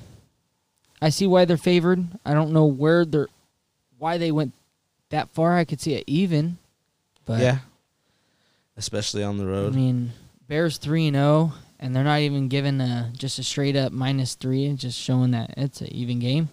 I 1.01 1.09
see 1.09 1.25
why 1.25 1.45
they're 1.45 1.57
favored. 1.57 2.05
I 2.23 2.33
don't 2.35 2.53
know 2.53 2.65
where 2.65 3.05
they're, 3.05 3.27
why 3.97 4.19
they 4.19 4.31
went 4.31 4.53
that 5.09 5.29
far. 5.31 5.57
I 5.57 5.65
could 5.65 5.81
see 5.81 5.95
it 5.95 6.03
even, 6.05 6.57
but 7.25 7.41
yeah. 7.41 7.59
Especially 8.77 9.23
on 9.23 9.37
the 9.37 9.45
road. 9.45 9.73
I 9.73 9.75
mean, 9.75 10.11
Bears 10.47 10.77
three 10.77 11.07
and 11.07 11.15
zero, 11.15 11.53
and 11.81 11.95
they're 11.95 12.03
not 12.03 12.19
even 12.19 12.47
giving 12.47 12.79
a 12.79 13.11
just 13.17 13.39
a 13.39 13.43
straight 13.43 13.75
up 13.75 13.91
minus 13.91 14.35
three, 14.35 14.65
and 14.65 14.77
just 14.79 14.97
showing 14.99 15.31
that 15.31 15.53
it's 15.57 15.81
an 15.81 15.87
even 15.93 16.19
game. 16.19 16.49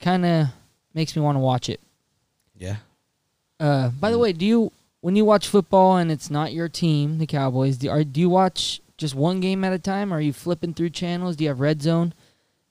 Kind 0.00 0.24
of 0.24 0.46
makes 0.94 1.14
me 1.16 1.22
want 1.22 1.36
to 1.36 1.40
watch 1.40 1.68
it. 1.68 1.80
yeah. 2.56 2.76
Uh, 3.58 3.88
by 3.88 4.10
the 4.10 4.16
Mm. 4.16 4.20
way, 4.20 4.32
do 4.34 4.44
you 4.46 4.72
when 5.00 5.16
you 5.16 5.24
watch 5.24 5.48
football 5.48 5.96
and 5.96 6.10
it's 6.12 6.30
not 6.30 6.52
your 6.52 6.68
team, 6.68 7.18
the 7.18 7.26
Cowboys, 7.26 7.76
do, 7.78 7.88
are, 7.88 8.02
do 8.04 8.20
you 8.20 8.28
watch 8.28 8.80
just 8.98 9.14
one 9.14 9.40
game 9.40 9.62
at 9.64 9.72
a 9.72 9.78
time? 9.78 10.12
Or 10.12 10.16
are 10.16 10.20
you 10.20 10.32
flipping 10.32 10.74
through 10.74 10.90
channels? 10.90 11.36
Do 11.36 11.44
you 11.44 11.48
have 11.50 11.60
Red 11.60 11.80
Zone? 11.80 12.12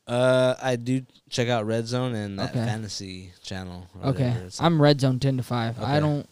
Uh, 0.07 0.53
I 0.61 0.75
do 0.75 1.03
check 1.29 1.47
out 1.49 1.65
Red 1.65 1.87
Zone 1.87 2.13
and 2.13 2.37
that 2.37 2.51
Okay. 2.51 2.63
fantasy 2.65 3.31
channel. 3.41 3.87
Okay, 4.03 4.35
I'm 4.59 4.79
Red 4.81 5.01
Zone 5.01 5.19
ten 5.19 5.37
to 5.37 5.43
five. 5.43 5.81
I 5.81 5.99
don't 5.99 6.27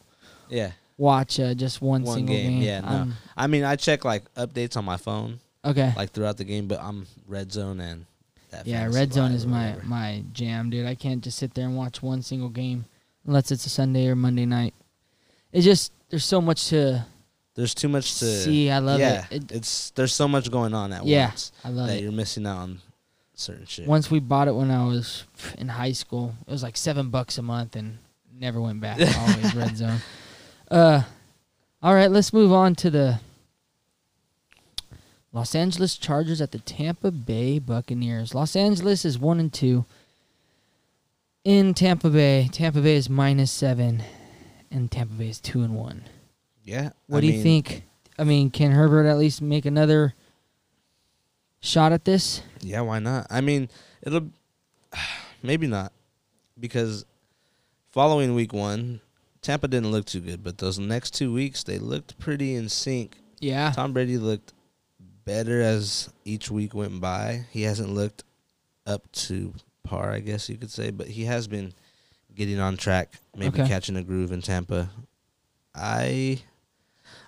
yeah. 0.50 0.72
Watch 0.98 1.40
uh, 1.40 1.54
just 1.54 1.82
one, 1.82 2.04
One 2.04 2.16
single 2.16 2.36
game, 2.36 2.52
game. 2.52 2.62
yeah, 2.62 2.82
no. 2.82 2.88
I'm- 2.88 3.14
I 3.36 3.48
mean, 3.48 3.64
I 3.64 3.76
check 3.76 4.06
like 4.06 4.32
updates 4.36 4.78
on 4.78 4.86
my 4.86 4.98
phone, 4.98 5.40
okay. 5.66 5.92
like 5.96 6.12
throughout 6.12 6.38
the 6.38 6.44
game, 6.44 6.68
but 6.68 6.80
I'm 6.82 7.08
Red 7.28 7.52
Zone 7.52 7.80
and 7.80 8.06
yeah, 8.66 8.88
Red 8.92 9.12
Zone 9.12 9.32
is 9.32 9.48
my 9.48 9.70
whatever. 9.72 9.86
my 9.88 10.24
jam, 10.32 10.70
dude. 10.70 10.86
I 10.86 10.94
can't 10.94 11.24
just 11.24 11.40
sit 11.40 11.56
there 11.56 11.66
and 11.66 11.76
watch 11.76 12.04
one 12.04 12.22
single 12.22 12.50
game 12.50 12.86
unless 13.26 13.52
it's 13.52 13.66
a 13.66 13.70
Sunday 13.70 14.08
or 14.08 14.16
Monday 14.16 14.46
night. 14.46 14.76
It's 15.52 15.66
just 15.66 15.92
there's 16.10 16.24
so 16.26 16.40
much 16.40 16.68
to 16.70 17.04
There's 17.56 17.74
too 17.74 17.90
much 17.90 18.20
to 18.20 18.26
see. 18.26 18.70
I 18.70 18.78
love 18.78 19.00
yeah, 19.00 19.26
it. 19.32 19.46
it. 19.46 19.52
it's 19.52 19.90
there's 19.92 20.14
so 20.14 20.28
much 20.28 20.52
going 20.52 20.76
on 20.76 20.94
at 20.94 21.04
Yeah, 21.04 21.30
once 21.30 21.52
I 21.64 21.70
love 21.70 21.88
that 21.88 21.98
it. 21.98 22.04
you're 22.04 22.12
missing 22.12 22.46
out 22.46 22.58
on 22.58 22.80
certain 23.34 23.66
shit. 23.66 23.88
Once 23.88 24.12
we 24.12 24.20
bought 24.20 24.48
it 24.48 24.54
when 24.54 24.70
I 24.70 24.86
was 24.86 25.24
in 25.58 25.68
high 25.70 25.94
school. 25.94 26.36
It 26.48 26.52
was 26.52 26.62
like 26.62 26.78
seven 26.78 27.10
bucks 27.10 27.40
a 27.40 27.42
month 27.42 27.76
and 27.76 27.98
never 28.40 28.62
went 28.62 28.82
back. 28.82 29.00
Always 29.18 29.56
red 29.56 29.76
zone. 29.78 29.98
Uh, 30.74 31.04
all 31.84 31.94
right, 31.94 32.10
let's 32.10 32.34
move 32.34 32.52
on 32.52 32.74
to 32.74 32.90
the 32.90 33.20
Los 35.32 35.54
Angeles 35.54 35.98
Chargers 35.98 36.42
at 36.42 36.52
the 36.52 36.58
Tampa 36.58 37.12
Bay 37.12 37.60
Buccaneers. 37.60 38.34
Los 38.34 38.56
Angeles 38.56 39.06
is 39.06 39.20
one 39.20 39.40
and 39.40 39.54
two. 39.54 39.86
In 41.44 41.76
Tampa 41.76 42.10
Bay, 42.10 42.50
Tampa 42.52 42.82
Bay 42.82 42.96
is 42.96 43.08
minus 43.08 43.52
seven, 43.52 44.02
and 44.72 44.90
Tampa 44.90 45.14
Bay 45.14 45.30
is 45.30 45.40
two 45.40 45.62
and 45.62 45.76
one. 45.76 46.06
yeah. 46.64 46.90
What 47.06 47.20
I 47.20 47.22
do 47.22 47.28
you 47.28 47.44
think? 47.44 47.84
I 48.18 48.24
mean, 48.24 48.50
can 48.50 48.72
Herbert 48.72 49.06
at 49.06 49.20
least 49.20 49.44
make 49.44 49.68
another 49.68 50.16
shot 51.62 51.92
at 51.92 52.04
this? 52.04 52.42
Yeah, 52.62 52.82
why 52.82 52.98
not? 52.98 53.28
I 53.30 53.42
mean, 53.42 53.70
it'll 54.02 54.30
maybe 55.44 55.68
not 55.68 55.94
because 56.60 57.06
following 57.92 58.34
week 58.34 58.54
one, 58.54 59.02
Tampa 59.44 59.68
didn't 59.68 59.92
look 59.92 60.06
too 60.06 60.22
good, 60.22 60.42
but 60.44 60.58
those 60.58 60.80
next 60.80 61.12
two 61.14 61.32
weeks 61.34 61.64
they 61.64 61.78
looked 61.78 62.18
pretty 62.18 62.56
in 62.56 62.70
sync. 62.70 63.18
Yeah. 63.40 63.72
Tom 63.72 63.94
Brady 63.94 64.18
looked 64.18 64.54
better 65.26 65.62
as 65.62 66.10
each 66.26 66.50
week 66.50 66.74
went 66.74 67.00
by. 67.02 67.46
He 67.52 67.62
hasn't 67.64 67.90
looked 67.90 68.24
up 68.88 69.10
to 69.14 69.54
par, 69.84 70.12
I 70.12 70.20
guess 70.20 70.50
you 70.50 70.58
could 70.58 70.72
say, 70.72 70.90
but 70.92 71.08
he 71.08 71.26
has 71.26 71.48
been 71.48 71.74
getting 72.36 72.60
on 72.60 72.78
track, 72.78 73.14
maybe 73.36 73.60
Okay. 73.62 73.68
catching 73.70 73.96
a 73.98 74.04
groove 74.04 74.32
in 74.32 74.42
Tampa. 74.42 74.90
I 75.76 76.42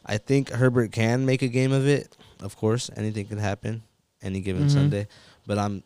I 0.06 0.18
think 0.18 0.50
Herbert 0.50 0.92
can 0.92 1.26
make 1.26 1.42
a 1.42 1.48
game 1.48 1.72
of 1.72 1.88
it. 1.88 2.16
Of 2.40 2.56
course, 2.58 2.90
anything 2.96 3.26
can 3.28 3.38
happen 3.40 3.84
any 4.22 4.40
given 4.40 4.68
Mhm. 4.68 4.72
Sunday, 4.72 5.08
but 5.46 5.58
I'm 5.58 5.84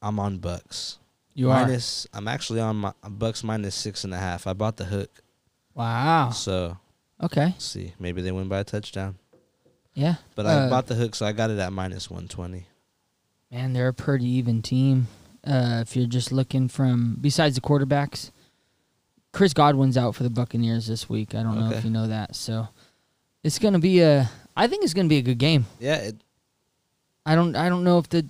I'm 0.00 0.18
on 0.18 0.38
Bucks. 0.38 0.98
You 1.34 1.50
are. 1.50 1.64
Minus- 1.66 2.06
I'm 2.12 2.26
actually 2.28 2.60
on 2.60 2.76
my 2.76 2.92
Bucks 3.08 3.44
minus 3.44 3.74
six 3.74 4.02
and 4.04 4.12
a 4.12 4.18
half. 4.18 4.46
I 4.46 4.52
bought 4.52 4.76
the 4.76 4.86
hook, 4.86 5.22
Wow. 5.74 6.30
so 6.30 6.76
Okay. 7.22 7.46
let's 7.46 7.64
see. 7.64 7.94
Maybe 7.98 8.20
they 8.22 8.32
win 8.32 8.48
by 8.48 8.58
a 8.60 8.64
touchdown. 8.64 9.16
Yeah. 9.94 10.16
But 10.34 10.46
I 10.46 10.54
Uh, 10.54 10.70
bought 10.70 10.86
the 10.86 10.94
hook, 10.94 11.14
so 11.14 11.26
I 11.26 11.32
got 11.32 11.50
it 11.50 11.58
at 11.58 11.72
minus 11.72 12.10
one 12.10 12.28
twenty. 12.28 12.66
Man, 13.50 13.72
they're 13.74 13.88
a 13.88 13.94
pretty 13.94 14.26
even 14.26 14.62
team. 14.62 15.08
Uh, 15.46 15.78
if 15.82 15.94
you're 15.96 16.06
just 16.06 16.32
looking 16.32 16.68
from 16.68 17.16
besides 17.20 17.54
the 17.56 17.60
quarterbacks, 17.60 18.30
Chris 19.32 19.52
Godwin's 19.52 19.96
out 19.96 20.14
for 20.14 20.22
the 20.22 20.30
Buccaneers 20.30 20.86
this 20.86 21.08
week. 21.08 21.34
I 21.34 21.42
don't 21.42 21.58
know 21.58 21.70
if 21.72 21.84
you 21.84 21.90
know 21.90 22.06
that. 22.06 22.34
So 22.36 22.68
it's 23.42 23.58
gonna 23.58 23.78
be 23.78 24.00
a. 24.00 24.30
I 24.56 24.66
think 24.66 24.84
it's 24.84 24.94
gonna 24.94 25.08
be 25.08 25.18
a 25.18 25.22
good 25.22 25.38
game. 25.38 25.66
Yeah, 25.80 25.96
it, 25.96 26.16
I 27.26 27.34
don't. 27.34 27.54
I 27.56 27.68
don't 27.68 27.84
know 27.84 27.98
if 27.98 28.08
the 28.08 28.26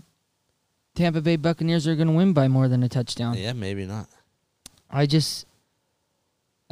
Tampa 0.95 1.21
Bay 1.21 1.37
Buccaneers 1.37 1.87
are 1.87 1.95
gonna 1.97 2.13
win 2.13 2.33
by 2.33 2.49
more 2.49 2.67
than 2.69 2.83
a 2.83 2.89
touchdown. 2.89 3.35
yeah, 3.37 3.53
maybe 3.53 3.87
not. 3.87 4.09
I 4.91 5.07
just. 5.07 5.47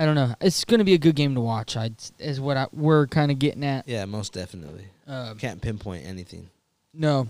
I 0.00 0.06
don't 0.06 0.14
know. 0.14 0.34
It's 0.40 0.64
gonna 0.64 0.84
be 0.84 0.94
a 0.94 0.98
good 0.98 1.14
game 1.14 1.34
to 1.34 1.40
watch. 1.42 1.76
I 1.76 1.90
is 2.18 2.40
what 2.40 2.56
I, 2.56 2.66
we're 2.72 3.06
kind 3.06 3.30
of 3.30 3.38
getting 3.38 3.62
at. 3.64 3.86
Yeah, 3.86 4.06
most 4.06 4.32
definitely. 4.32 4.86
Um, 5.06 5.36
Can't 5.36 5.60
pinpoint 5.60 6.06
anything. 6.06 6.48
no. 6.94 7.28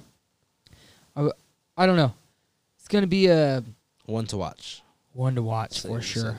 I, 1.17 1.29
I 1.77 1.87
don't 1.87 1.97
know. 1.97 2.13
It's 2.79 2.87
gonna 2.87 3.07
be 3.09 3.27
a 3.27 3.65
One 4.07 4.27
to 4.27 4.37
watch. 4.37 4.83
one 5.15 5.35
to 5.35 5.43
watch 5.43 5.81
Say- 5.81 5.89
for 5.89 6.01
sure. 6.01 6.37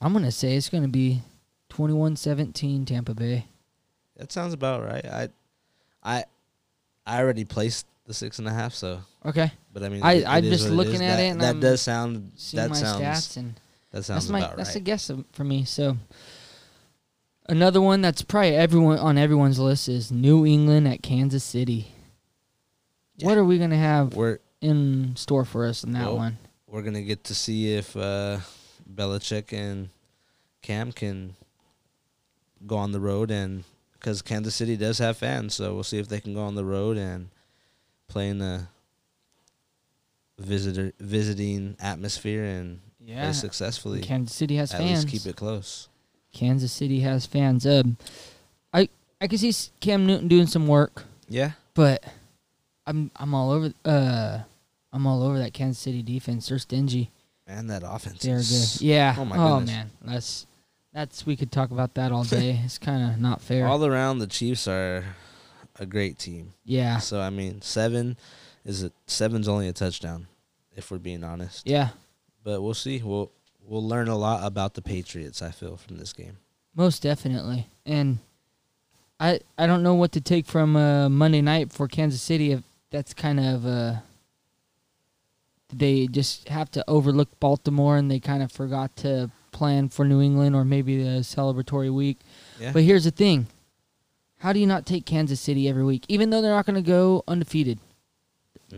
I'm 0.00 0.12
going 0.12 0.24
to 0.24 0.32
say 0.32 0.56
it's 0.56 0.68
going 0.68 0.82
to 0.82 0.88
be 0.88 1.22
21-17 1.70 2.84
Tampa 2.88 3.14
Bay. 3.14 3.46
That 4.16 4.32
sounds 4.32 4.52
about 4.52 4.82
right. 4.84 5.04
I, 5.06 5.28
I, 6.02 6.24
I 7.06 7.20
already 7.20 7.44
placed 7.44 7.86
the 8.06 8.12
six 8.14 8.40
and 8.40 8.48
a 8.48 8.52
half. 8.52 8.74
So, 8.74 8.98
Okay. 9.24 9.52
but 9.72 9.84
I 9.84 9.88
mean, 9.88 10.02
I- 10.02 10.12
it- 10.14 10.18
it 10.22 10.26
I'm 10.26 10.42
just 10.42 10.68
looking 10.70 10.94
at 11.04 11.16
that, 11.18 11.20
it 11.20 11.28
and 11.28 11.40
that 11.40 11.50
I'm 11.50 11.60
does 11.60 11.80
sound. 11.82 12.32
That 12.54 12.74
sounds. 12.74 13.38
That 13.92 14.04
sounds 14.04 14.24
that's 14.26 14.32
my 14.32 14.40
about 14.40 14.56
that's 14.56 14.74
a 14.74 14.80
guess 14.80 15.08
of- 15.10 15.24
for 15.32 15.44
me. 15.44 15.64
So 15.64 15.96
another 17.48 17.80
one 17.80 18.00
that's 18.00 18.22
probably 18.22 18.56
everyone 18.56 18.98
on 18.98 19.18
everyone's 19.18 19.58
list 19.58 19.88
is 19.88 20.10
New 20.10 20.44
England 20.46 20.88
at 20.88 21.02
Kansas 21.02 21.44
City. 21.44 21.88
What 23.20 23.36
are 23.38 23.44
we 23.44 23.58
going 23.58 23.70
to 23.70 23.76
have 23.76 24.14
We're 24.14 24.38
in 24.60 25.14
store 25.16 25.44
for 25.44 25.66
us 25.66 25.84
in 25.84 25.92
that 25.92 26.06
Well, 26.06 26.16
one? 26.16 26.38
we're 26.66 26.82
gonna 26.82 27.02
get 27.02 27.24
to 27.24 27.34
see 27.34 27.74
if 27.74 27.94
uh, 27.96 28.38
Belichick 28.92 29.52
and 29.52 29.90
Cam 30.62 30.90
can 30.92 31.34
go 32.66 32.76
on 32.76 32.92
the 32.92 33.00
road 33.00 33.30
and 33.30 33.64
because 33.94 34.22
Kansas 34.22 34.54
City 34.54 34.76
does 34.76 34.98
have 34.98 35.16
fans, 35.18 35.54
so 35.54 35.74
we'll 35.74 35.84
see 35.84 35.98
if 35.98 36.08
they 36.08 36.18
can 36.20 36.32
go 36.34 36.42
on 36.42 36.54
the 36.54 36.64
road 36.64 36.96
and 36.96 37.28
play 38.08 38.28
in 38.28 38.38
the 38.38 38.66
visitor 40.38 40.92
visiting 40.98 41.76
atmosphere 41.80 42.42
and 42.44 42.80
Yeah. 43.04 43.24
play 43.24 43.32
successfully. 43.32 44.00
Kansas 44.00 44.34
City 44.34 44.56
has 44.56 44.72
At 44.72 44.78
fans. 44.78 45.04
At 45.04 45.10
least 45.12 45.24
keep 45.24 45.30
it 45.32 45.36
close. 45.36 45.88
Kansas 46.32 46.72
City 46.72 47.00
has 47.00 47.26
fans. 47.26 47.66
Um, 47.66 47.96
I 48.72 48.88
I 49.20 49.26
can 49.26 49.38
see 49.38 49.52
Cam 49.80 50.06
Newton 50.06 50.28
doing 50.28 50.46
some 50.46 50.66
work. 50.66 51.04
Yeah, 51.28 51.52
But 51.74 52.04
I'm 52.86 53.10
I'm 53.16 53.34
all 53.34 53.50
over 53.50 53.72
uh 53.84 54.40
I'm 54.92 55.06
all 55.06 55.22
over 55.22 55.38
that 55.38 55.52
Kansas 55.54 55.82
City 55.82 56.02
defense. 56.02 56.48
They're 56.48 56.58
stingy. 56.58 57.10
and 57.46 57.70
that 57.70 57.82
offense. 57.84 58.22
They're 58.22 58.36
good. 58.38 58.80
Yeah. 58.80 59.14
Oh 59.18 59.24
my 59.24 59.36
oh 59.36 59.58
goodness. 59.58 59.70
man, 59.76 59.90
that's 60.02 60.46
that's 60.92 61.26
we 61.26 61.36
could 61.36 61.50
talk 61.50 61.70
about 61.70 61.94
that 61.94 62.12
all 62.12 62.24
day. 62.24 62.60
it's 62.64 62.78
kind 62.78 63.12
of 63.12 63.18
not 63.20 63.40
fair. 63.40 63.66
All 63.66 63.84
around, 63.84 64.18
the 64.18 64.26
Chiefs 64.26 64.68
are 64.68 65.04
a 65.78 65.86
great 65.86 66.18
team. 66.18 66.52
yeah. 66.64 66.98
So 66.98 67.20
I 67.20 67.30
mean, 67.30 67.62
seven 67.62 68.16
is 68.64 68.82
it? 68.82 68.92
Seven's 69.06 69.48
only 69.48 69.68
a 69.68 69.72
touchdown, 69.72 70.26
if 70.76 70.90
we're 70.90 70.98
being 70.98 71.24
honest. 71.24 71.66
Yeah. 71.66 71.88
But 72.44 72.62
we'll 72.62 72.74
see. 72.74 73.00
We'll 73.02 73.30
we'll 73.66 73.86
learn 73.86 74.08
a 74.08 74.16
lot 74.16 74.44
about 74.44 74.74
the 74.74 74.82
Patriots. 74.82 75.42
I 75.42 75.50
feel 75.50 75.76
from 75.76 75.98
this 75.98 76.12
game. 76.12 76.38
Most 76.74 77.02
definitely. 77.02 77.68
And 77.86 78.18
I 79.20 79.40
I 79.56 79.66
don't 79.66 79.82
know 79.82 79.94
what 79.94 80.12
to 80.12 80.20
take 80.20 80.46
from 80.46 80.76
uh, 80.76 81.08
Monday 81.08 81.40
night 81.40 81.72
for 81.72 81.86
Kansas 81.88 82.22
City. 82.22 82.52
If 82.52 82.62
that's 82.90 83.14
kind 83.14 83.38
of 83.40 83.66
uh, 83.66 83.94
they 85.72 86.06
just 86.06 86.48
have 86.48 86.70
to 86.72 86.84
overlook 86.88 87.28
Baltimore 87.40 87.96
and 87.96 88.10
they 88.10 88.20
kind 88.20 88.42
of 88.42 88.52
forgot 88.52 88.94
to 88.96 89.30
plan 89.52 89.88
for 89.88 90.04
New 90.04 90.20
England 90.20 90.54
or 90.54 90.64
maybe 90.64 91.02
the 91.02 91.20
celebratory 91.20 91.92
week. 91.92 92.18
Yeah. 92.60 92.72
But 92.72 92.82
here's 92.82 93.04
the 93.04 93.10
thing: 93.10 93.46
how 94.38 94.52
do 94.52 94.58
you 94.58 94.66
not 94.66 94.86
take 94.86 95.06
Kansas 95.06 95.40
City 95.40 95.68
every 95.68 95.84
week, 95.84 96.04
even 96.08 96.30
though 96.30 96.42
they're 96.42 96.52
not 96.54 96.66
going 96.66 96.82
to 96.82 96.88
go 96.88 97.22
undefeated? 97.28 97.78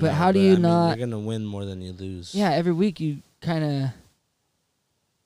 but 0.01 0.12
how 0.12 0.33
do 0.33 0.41
you 0.41 0.53
I 0.53 0.55
mean, 0.55 0.62
not- 0.62 0.99
You're 0.99 1.07
gonna 1.07 1.21
win 1.21 1.45
more 1.45 1.65
than 1.65 1.81
you 1.81 1.93
lose. 1.93 2.35
Yeah, 2.35 2.51
every 2.51 2.73
week 2.73 2.99
you 2.99 3.19
kind 3.45 3.64
of. 3.64 3.90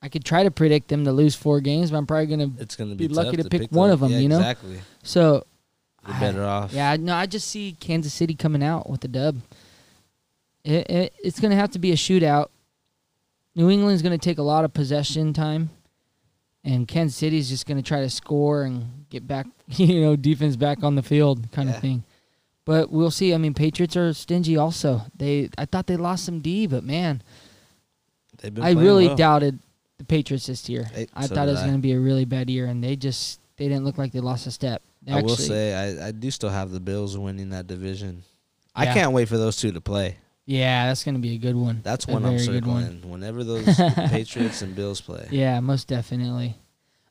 I 0.01 0.07
could 0.07 0.23
try 0.23 0.43
to 0.43 0.51
predict 0.51 0.87
them 0.87 1.03
to 1.05 1.11
lose 1.11 1.35
four 1.35 1.59
games, 1.59 1.91
but 1.91 1.97
I'm 1.97 2.07
probably 2.07 2.27
going 2.27 2.55
to 2.55 2.61
It's 2.61 2.75
gonna 2.77 2.95
be 2.95 3.07
be, 3.07 3.13
lucky 3.13 3.35
tough 3.35 3.43
to 3.45 3.49
pick 3.49 3.69
them. 3.69 3.77
one 3.77 3.89
of 3.91 4.01
'em, 4.01 4.11
Yeah, 4.11 4.19
you 4.19 4.29
know? 4.29 4.37
Exactly. 4.37 4.79
So 5.03 5.43
You're 6.07 6.15
I- 6.15 6.19
better 6.21 6.45
off. 6.45 6.71
Yeah, 6.71 6.95
no, 6.97 7.13
I 7.15 7.25
just 7.25 7.47
see 7.49 7.75
Kansas 7.81 8.13
City 8.13 8.33
coming 8.33 8.63
out 8.63 8.89
with 8.89 9.01
the 9.01 9.09
dub. 9.09 9.41
It, 10.63 10.89
it 10.89 11.13
it's 11.23 11.39
going 11.41 11.51
to 11.51 11.57
have 11.57 11.71
to 11.71 11.79
be 11.79 11.91
a 11.91 11.95
shootout. 11.95 12.47
New 13.55 13.69
England's 13.69 14.01
going 14.01 14.17
to 14.17 14.23
take 14.23 14.37
a 14.37 14.41
lot 14.43 14.63
of 14.63 14.73
possession 14.73 15.33
time, 15.33 15.69
and 16.63 16.87
Kansas 16.87 17.17
City's 17.17 17.49
just 17.49 17.65
going 17.65 17.75
to 17.77 17.83
try 17.83 17.99
to 17.99 18.09
score 18.09 18.63
and 18.63 19.05
get 19.09 19.27
back, 19.27 19.47
you 19.67 19.99
know, 20.01 20.15
defense 20.15 20.55
back 20.55 20.81
on 20.81 20.95
the 20.95 21.03
field, 21.03 21.51
kind 21.51 21.67
Yeah. 21.67 21.75
of 21.75 21.81
thing. 21.81 22.03
But 22.63 22.89
we'll 22.89 23.11
see. 23.11 23.33
I 23.33 23.37
mean, 23.37 23.53
Patriots 23.53 23.97
are 23.97 24.13
stingy. 24.13 24.55
Also, 24.55 25.01
they 25.17 25.49
I 25.57 25.65
thought 25.65 25.87
they 25.87 25.97
lost 25.97 26.23
some 26.23 26.39
D, 26.39 26.67
but 26.67 26.83
man, 26.85 27.21
They've 28.41 28.53
been 28.53 28.63
I 28.63 28.71
really 28.71 29.07
well. 29.07 29.15
doubted 29.15 29.59
the 29.97 30.03
Patriots 30.05 30.47
this 30.47 30.67
year. 30.69 30.89
I 31.13 31.25
so 31.27 31.35
thought 31.35 31.47
it 31.47 31.51
was 31.51 31.61
going 31.61 31.73
to 31.73 31.79
be 31.79 31.91
a 31.93 31.99
really 31.99 32.25
bad 32.25 32.49
year, 32.49 32.65
and 32.67 32.83
they 32.83 32.95
just 32.95 33.39
they 33.57 33.67
didn't 33.67 33.83
look 33.85 33.97
like 33.97 34.11
they 34.11 34.19
lost 34.21 34.47
a 34.47 34.51
step. 34.51 34.81
They 35.03 35.13
I 35.13 35.21
will 35.21 35.35
say 35.35 35.73
I, 36.01 36.07
I 36.07 36.11
do 36.11 36.29
still 36.31 36.49
have 36.49 36.71
the 36.71 36.79
Bills 36.79 37.17
winning 37.17 37.49
that 37.51 37.67
division. 37.67 38.23
I 38.75 38.85
can't 38.85 39.11
wait 39.11 39.27
for 39.27 39.37
those 39.37 39.57
two 39.57 39.71
to 39.73 39.81
play. 39.81 40.17
yeah, 40.45 40.87
that's 40.87 41.03
going 41.03 41.15
to 41.15 41.21
be 41.21 41.35
a 41.35 41.37
good 41.37 41.55
one. 41.55 41.81
That's 41.83 42.07
A 42.07 42.11
one 42.11 42.25
I'm 42.25 42.37
very 42.37 42.47
good 42.47 42.65
one. 42.65 42.83
circling. 42.85 43.11
Whenever 43.11 43.43
those 43.43 43.65
Patriots 44.09 44.61
and 44.61 44.73
Bills 44.75 45.01
play. 45.01 45.27
Yeah, 45.31 45.59
most 45.59 45.87
definitely. 45.89 46.55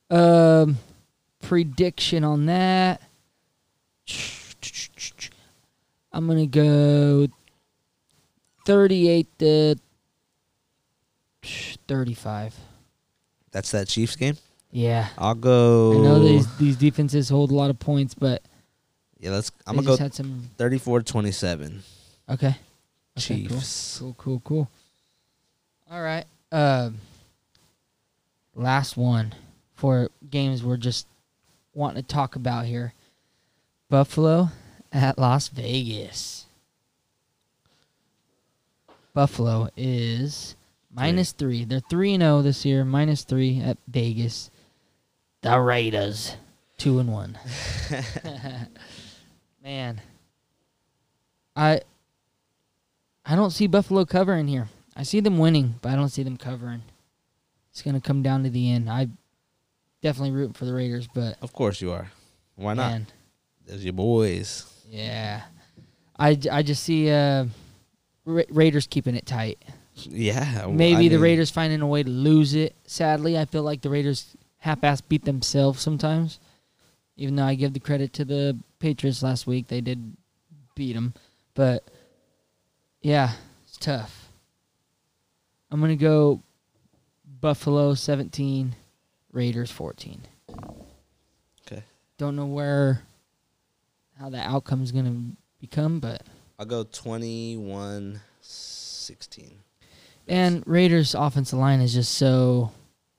Um, 0.09 0.77
prediction 1.43 2.23
on 2.23 2.47
that. 2.47 3.01
I'm 6.11 6.27
gonna 6.27 6.47
go 6.47 7.27
thirty-eight 8.65 9.27
to 9.39 9.75
thirty-five. 11.43 12.55
That's 13.51 13.71
that 13.71 13.87
Chiefs 13.87 14.15
game. 14.15 14.37
Yeah, 14.71 15.07
I'll 15.17 15.35
go. 15.35 15.93
I 15.99 16.03
know 16.03 16.19
these 16.19 16.57
these 16.57 16.75
defenses 16.75 17.29
hold 17.29 17.51
a 17.51 17.55
lot 17.55 17.69
of 17.69 17.79
points, 17.79 18.13
but 18.13 18.43
Yeah, 19.19 19.31
let's. 19.31 19.51
I'm 19.65 19.75
gonna 19.75 19.87
go 19.87 19.97
had 19.97 20.13
some. 20.13 20.49
34-27. 20.57 21.79
Okay. 22.29 22.47
Okay, 22.47 22.55
cool. 23.47 23.57
Chiefs. 23.57 23.97
Cool, 23.99 24.15
cool, 24.17 24.39
cool. 24.45 24.69
All 25.91 26.01
right. 26.01 26.25
Um, 26.51 26.99
last 28.55 28.95
one 28.95 29.33
for 29.73 30.09
games 30.29 30.63
we're 30.63 30.77
just 30.77 31.07
wanting 31.73 32.03
to 32.03 32.07
talk 32.07 32.35
about 32.35 32.65
here. 32.65 32.93
Buffalo 33.89 34.49
at 34.91 35.17
Las 35.17 35.47
Vegas. 35.47 36.45
Buffalo 39.13 39.69
is 39.75 40.55
minus 40.99 41.31
three. 41.31 41.65
They're 41.65 41.79
three 41.89 42.13
and 42.13 42.21
zero 42.21 42.41
this 42.41 42.65
year. 42.65 42.83
Minus 42.85 43.23
three 43.23 43.59
at 43.61 43.77
Vegas. 43.87 44.49
The 45.41 45.59
Raiders, 45.59 46.35
two 46.77 46.99
and 46.99 47.11
one. 47.11 47.37
Man, 49.63 50.01
I 51.55 51.81
I 53.25 53.35
don't 53.35 53.51
see 53.51 53.67
Buffalo 53.67 54.05
covering 54.05 54.47
here. 54.47 54.67
I 54.95 55.03
see 55.03 55.19
them 55.19 55.37
winning, 55.37 55.75
but 55.81 55.91
I 55.91 55.95
don't 55.95 56.09
see 56.09 56.23
them 56.23 56.37
covering. 56.37 56.81
It's 57.71 57.81
gonna 57.81 58.01
come 58.01 58.21
down 58.21 58.43
to 58.43 58.49
the 58.49 58.71
end. 58.71 58.89
I 58.89 59.07
definitely 60.01 60.31
rooting 60.31 60.53
for 60.53 60.65
the 60.65 60.73
Raiders, 60.73 61.07
but 61.13 61.37
Of 61.41 61.53
course 61.53 61.81
you 61.81 61.91
are. 61.91 62.11
Why 62.55 62.73
not? 62.73 62.91
man, 62.91 63.07
There's 63.65 63.83
your 63.83 63.93
boys. 63.93 64.65
yeah, 64.89 65.43
I, 66.17 66.37
I 66.51 66.61
just 66.63 66.83
see 66.83 67.09
uh, 67.09 67.45
Ra- 68.25 68.43
Raiders 68.49 68.87
keeping 68.87 69.15
it 69.15 69.25
tight. 69.25 69.63
Yeah. 70.07 70.67
Maybe 70.67 71.05
I 71.05 71.09
the 71.09 71.15
mean, 71.15 71.21
Raiders 71.21 71.49
finding 71.49 71.81
a 71.81 71.87
way 71.87 72.03
to 72.03 72.09
lose 72.09 72.53
it. 72.53 72.75
Sadly, 72.85 73.37
I 73.37 73.45
feel 73.45 73.63
like 73.63 73.81
the 73.81 73.89
Raiders 73.89 74.35
half-ass 74.59 75.01
beat 75.01 75.25
themselves 75.25 75.81
sometimes. 75.81 76.39
Even 77.17 77.35
though 77.35 77.45
I 77.45 77.55
give 77.55 77.73
the 77.73 77.79
credit 77.79 78.13
to 78.13 78.25
the 78.25 78.57
Patriots 78.79 79.23
last 79.23 79.45
week, 79.45 79.67
they 79.67 79.81
did 79.81 80.15
beat 80.75 80.93
them. 80.93 81.13
But 81.53 81.83
yeah, 83.01 83.33
it's 83.67 83.77
tough. 83.77 84.29
I'm 85.71 85.81
gonna 85.81 85.95
go 85.95 86.41
Buffalo 87.41 87.93
17, 87.93 88.75
Raiders 89.31 89.71
14. 89.71 90.21
Okay. 91.67 91.83
Don't 92.17 92.35
know 92.35 92.45
where 92.45 93.03
how 94.19 94.29
the 94.29 94.39
outcome 94.39 94.81
is 94.81 94.91
gonna 94.91 95.31
become, 95.59 95.99
but 95.99 96.23
I'll 96.57 96.65
go 96.65 96.83
21 96.83 98.19
16. 98.41 99.59
And 100.29 100.63
Raiders 100.65 101.15
offensive 101.15 101.59
line 101.59 101.81
is 101.81 101.93
just 101.93 102.13
so 102.15 102.71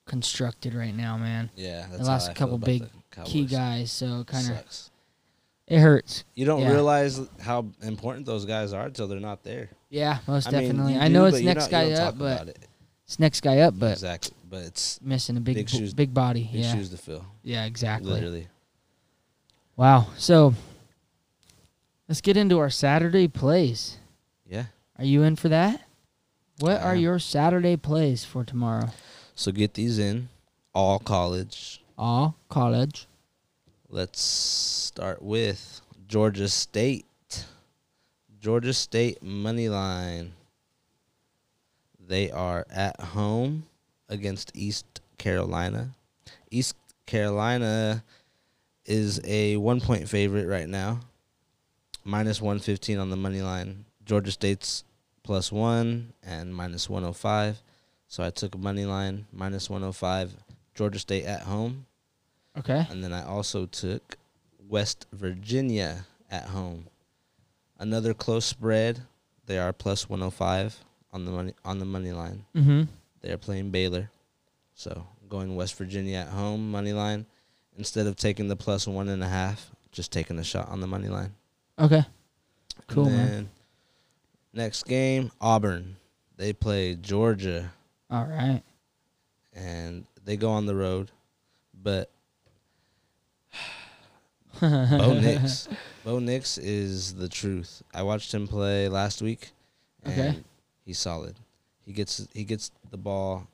constructed 0.06 0.74
right 0.74 0.94
now, 0.94 1.16
man. 1.18 1.50
Yeah, 1.56 1.86
that's 1.90 1.98
They 1.98 2.04
lost 2.04 2.30
a 2.30 2.34
couple 2.34 2.58
big 2.58 2.84
key 3.24 3.44
guys, 3.44 3.92
so 3.92 4.24
kind 4.24 4.50
of 4.50 4.64
it 5.66 5.78
hurts. 5.78 6.24
You 6.34 6.46
don't 6.46 6.62
Yeah. 6.62 6.72
realize 6.72 7.20
how 7.40 7.66
important 7.82 8.26
those 8.26 8.44
guys 8.44 8.72
are 8.72 8.86
until 8.86 9.06
they're 9.08 9.20
not 9.20 9.42
there. 9.44 9.68
Yeah, 9.88 10.18
most 10.26 10.48
I 10.48 10.50
definitely. 10.52 10.94
you 10.94 11.00
I 11.00 11.08
know 11.08 11.26
it's 11.26 11.40
next 11.40 11.68
guy 11.68 11.92
up, 11.92 12.18
but 12.18 12.48
it. 12.48 12.58
it's 13.04 13.18
next 13.18 13.40
guy 13.42 13.58
up, 13.60 13.74
but 13.78 13.92
exactly. 13.92 14.36
But 14.48 14.62
it's 14.64 15.00
missing 15.00 15.36
a 15.36 15.40
big 15.40 15.54
Big 15.54 15.68
shoes- 15.68 15.94
big 15.94 16.12
body. 16.12 16.48
big 16.52 16.62
yeah, 16.62 16.74
shoes 16.74 16.88
to 16.90 16.96
fill. 16.96 17.24
yeah, 17.44 17.64
exactly. 17.66 18.10
Literally. 18.10 18.48
Wow. 19.76 20.08
So 20.18 20.54
let's 22.08 22.20
get 22.20 22.36
into 22.36 22.58
our 22.58 22.70
Saturday 22.70 23.28
plays. 23.28 23.96
Yeah. 24.48 24.64
Are 24.98 25.04
you 25.04 25.22
in 25.22 25.36
for 25.36 25.48
that? 25.50 25.82
What 26.60 26.82
are 26.82 26.94
your 26.94 27.18
Saturday 27.18 27.78
plays 27.78 28.22
for 28.22 28.44
tomorrow? 28.44 28.90
So 29.34 29.50
get 29.50 29.72
these 29.72 29.98
in. 29.98 30.28
All 30.74 30.98
college. 30.98 31.82
All 31.96 32.36
college. 32.50 33.06
Let's 33.88 34.20
start 34.20 35.22
with 35.22 35.80
Georgia 36.06 36.50
State. 36.50 37.06
Georgia 38.38 38.74
State 38.74 39.22
money 39.22 39.70
line. 39.70 40.34
They 41.98 42.30
are 42.30 42.66
at 42.70 43.00
home 43.00 43.64
against 44.10 44.52
East 44.54 45.00
Carolina. 45.16 45.92
East 46.50 46.76
Carolina 47.06 48.04
is 48.84 49.18
a 49.24 49.56
one 49.56 49.80
point 49.80 50.10
favorite 50.10 50.46
right 50.46 50.68
now. 50.68 51.00
Minus 52.04 52.42
115 52.42 52.98
on 52.98 53.08
the 53.08 53.16
money 53.16 53.40
line. 53.40 53.86
Georgia 54.04 54.30
State's 54.30 54.84
plus 55.30 55.52
one 55.52 56.12
and 56.24 56.52
minus 56.52 56.90
105. 56.90 57.62
So 58.08 58.24
I 58.24 58.30
took 58.30 58.56
a 58.56 58.58
money 58.58 58.84
line 58.84 59.26
minus 59.32 59.70
105. 59.70 60.34
Georgia 60.74 60.98
State 60.98 61.24
at 61.24 61.42
home. 61.42 61.86
Okay. 62.58 62.84
And 62.90 63.04
then 63.04 63.12
I 63.12 63.24
also 63.24 63.66
took 63.66 64.16
West 64.68 65.06
Virginia 65.12 66.04
at 66.32 66.46
home. 66.46 66.88
Another 67.78 68.12
close 68.12 68.44
spread. 68.44 69.02
They 69.46 69.56
are 69.56 69.72
plus 69.72 70.08
105 70.08 70.76
on 71.12 71.24
the 71.24 71.30
money 71.30 71.54
on 71.64 71.78
the 71.78 71.84
money 71.84 72.10
line. 72.10 72.44
Mm-hmm. 72.56 72.82
They 73.20 73.30
are 73.30 73.38
playing 73.38 73.70
Baylor. 73.70 74.10
So 74.74 75.06
going 75.28 75.54
West 75.54 75.76
Virginia 75.76 76.16
at 76.16 76.28
home 76.30 76.72
money 76.72 76.92
line 76.92 77.24
instead 77.78 78.08
of 78.08 78.16
taking 78.16 78.48
the 78.48 78.56
plus 78.56 78.88
one 78.88 79.08
and 79.08 79.22
a 79.22 79.28
half, 79.28 79.70
just 79.92 80.10
taking 80.10 80.40
a 80.40 80.44
shot 80.44 80.68
on 80.70 80.80
the 80.80 80.88
money 80.88 81.06
line. 81.06 81.34
Okay. 81.78 82.02
Cool, 82.88 83.06
and 83.06 83.16
man. 83.16 83.48
Next 84.52 84.84
game, 84.86 85.30
Auburn. 85.40 85.96
They 86.36 86.52
play 86.52 86.94
Georgia 86.96 87.72
All 88.10 88.24
right. 88.24 88.62
and 89.52 90.06
they 90.24 90.36
go 90.36 90.50
on 90.50 90.66
the 90.66 90.74
road, 90.74 91.10
but 91.74 92.10
Bo 94.60 95.14
Nix. 95.20 95.68
Bo 96.04 96.18
Nix 96.18 96.58
is 96.58 97.14
the 97.14 97.28
truth. 97.28 97.82
I 97.94 98.02
watched 98.02 98.32
him 98.32 98.48
play 98.48 98.88
last 98.88 99.22
week, 99.22 99.50
and 100.02 100.12
Okay. 100.12 100.38
he's 100.84 100.98
solid. 100.98 101.36
He 101.84 101.92
gets 101.92 102.26
he 102.32 102.44
gets 102.44 102.70
the 102.90 102.96
ball. 102.96 103.46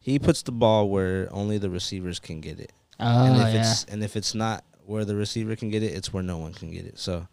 He 0.00 0.18
puts 0.18 0.42
the 0.42 0.52
ball 0.52 0.88
where 0.88 1.28
only 1.32 1.58
the 1.58 1.70
receivers 1.70 2.18
can 2.18 2.40
get 2.40 2.58
it, 2.58 2.72
Oh 2.98 3.26
and 3.26 3.36
if 3.36 3.54
yeah. 3.54 3.60
it's 3.60 3.84
and 3.84 4.02
if 4.02 4.16
it's 4.16 4.34
not 4.34 4.64
where 4.86 5.04
the 5.04 5.14
receiver 5.14 5.54
can 5.54 5.70
get 5.70 5.82
it, 5.82 5.92
it's 5.94 6.12
where 6.12 6.22
no 6.22 6.38
one 6.38 6.52
can 6.54 6.70
get 6.70 6.86
it. 6.86 6.98
So 6.98 7.28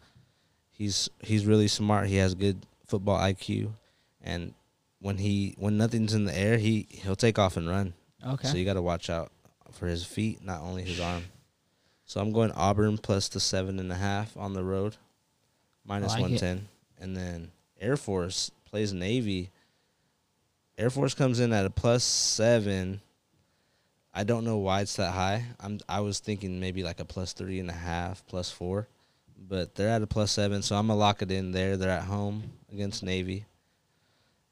he's 0.72 1.10
he's 1.22 1.45
really 1.45 1.68
smart. 1.68 2.07
He 2.07 2.18
has 2.18 2.36
good 2.36 2.57
football 2.89 3.19
IQ, 3.19 3.71
and 4.21 4.53
when 4.99 5.17
he 5.17 5.55
when 5.57 5.77
nothing's 5.77 6.13
in 6.13 6.25
the 6.25 6.37
air, 6.37 6.57
he 6.57 6.87
he'll 6.89 7.15
take 7.15 7.39
off 7.39 7.57
and 7.57 7.69
run. 7.69 7.93
Okay. 8.25 8.47
So 8.47 8.57
you 8.57 8.65
got 8.65 8.73
to 8.73 8.81
watch 8.81 9.09
out 9.09 9.31
for 9.71 9.87
his 9.87 10.05
feet, 10.05 10.43
not 10.43 10.61
only 10.61 10.83
his 10.83 10.99
arm. 10.99 11.23
So 12.05 12.19
I'm 12.19 12.31
going 12.31 12.51
Auburn 12.51 12.97
plus 12.97 13.29
the 13.29 13.39
seven 13.39 13.79
and 13.79 13.91
a 13.91 13.95
half 13.95 14.35
on 14.35 14.53
the 14.53 14.63
road, 14.63 14.97
minus 15.85 16.13
like 16.13 16.21
one 16.21 16.35
ten, 16.37 16.67
and 16.99 17.15
then 17.15 17.51
Air 17.79 17.97
Force 17.97 18.51
plays 18.65 18.93
Navy. 18.93 19.51
Air 20.77 20.89
Force 20.89 21.13
comes 21.13 21.39
in 21.39 21.53
at 21.53 21.65
a 21.65 21.69
plus 21.69 22.03
seven. 22.03 23.01
I 24.13 24.23
don't 24.23 24.43
know 24.43 24.57
why 24.57 24.81
it's 24.81 24.95
that 24.95 25.13
high. 25.13 25.45
I'm 25.59 25.79
I 25.87 25.99
was 26.01 26.19
thinking 26.19 26.59
maybe 26.59 26.83
like 26.83 26.99
a 26.99 27.05
plus 27.05 27.33
three 27.33 27.59
and 27.59 27.69
a 27.69 27.73
half, 27.73 28.25
plus 28.25 28.49
four, 28.49 28.87
but 29.37 29.75
they're 29.75 29.89
at 29.89 30.01
a 30.01 30.07
plus 30.07 30.31
seven, 30.31 30.61
so 30.61 30.75
I'm 30.75 30.87
gonna 30.87 30.99
lock 30.99 31.21
it 31.21 31.31
in 31.31 31.51
there. 31.51 31.77
They're 31.77 31.91
at 31.91 32.03
home 32.03 32.43
against 32.72 33.03
Navy, 33.03 33.45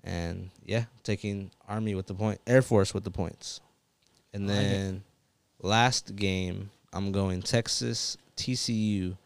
and 0.03 0.49
yeah, 0.65 0.85
taking 1.03 1.51
Army 1.67 1.95
with 1.95 2.07
the 2.07 2.13
point, 2.13 2.39
Air 2.47 2.61
Force 2.61 2.93
with 2.93 3.03
the 3.03 3.11
points, 3.11 3.59
and 4.33 4.49
I 4.49 4.53
like 4.53 4.65
it. 4.65 4.69
then 4.69 5.03
last 5.61 6.15
game 6.15 6.69
I'm 6.93 7.11
going 7.11 7.41
Texas 7.41 8.17
TCU 8.35 9.17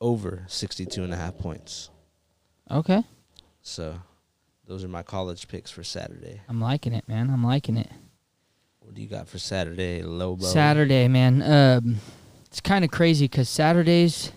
over 0.00 0.44
62 0.48 1.02
and 1.02 1.12
a 1.12 1.16
half 1.16 1.38
points. 1.38 1.90
okay. 2.70 3.02
So 3.62 3.96
those 4.66 4.84
are 4.84 4.88
my 4.88 5.02
college 5.02 5.48
picks 5.48 5.70
for 5.70 5.82
Saturday. 5.82 6.40
I'm 6.48 6.60
liking 6.60 6.92
it, 6.92 7.08
man. 7.08 7.30
I'm 7.30 7.42
liking 7.44 7.76
it. 7.76 7.90
What 8.80 8.94
do 8.94 9.02
you 9.02 9.08
got 9.08 9.26
for 9.28 9.38
Saturday, 9.38 10.02
Lobo? 10.02 10.44
Saturday, 10.44 11.08
man. 11.08 11.42
Um, 11.42 11.96
it's 12.46 12.60
kind 12.60 12.84
of 12.84 12.90
crazy 12.92 13.24
because 13.26 13.48
Saturdays 13.48 14.30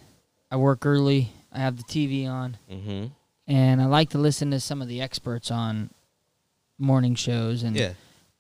I 0.49 0.55
work 0.55 0.86
early 0.86 1.32
I 1.51 1.60
have 1.60 1.78
the 1.78 1.84
TV 1.84 2.28
on, 2.28 2.57
Mm-hmm. 2.72 3.07
And 3.50 3.82
I 3.82 3.86
like 3.86 4.12
to 4.12 4.18
listen 4.18 4.52
to 4.52 4.60
some 4.62 4.82
of 4.82 4.88
the 4.88 5.02
experts 5.02 5.52
on 5.52 5.89
morning 6.78 7.16
shows 7.16 7.64
and 7.64 7.76
Yeah. 7.76 7.93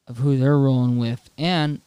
of 0.07 0.19
who 0.19 0.37
they're 0.37 0.57
rolling 0.57 0.97
with. 0.97 1.29
And 1.37 1.81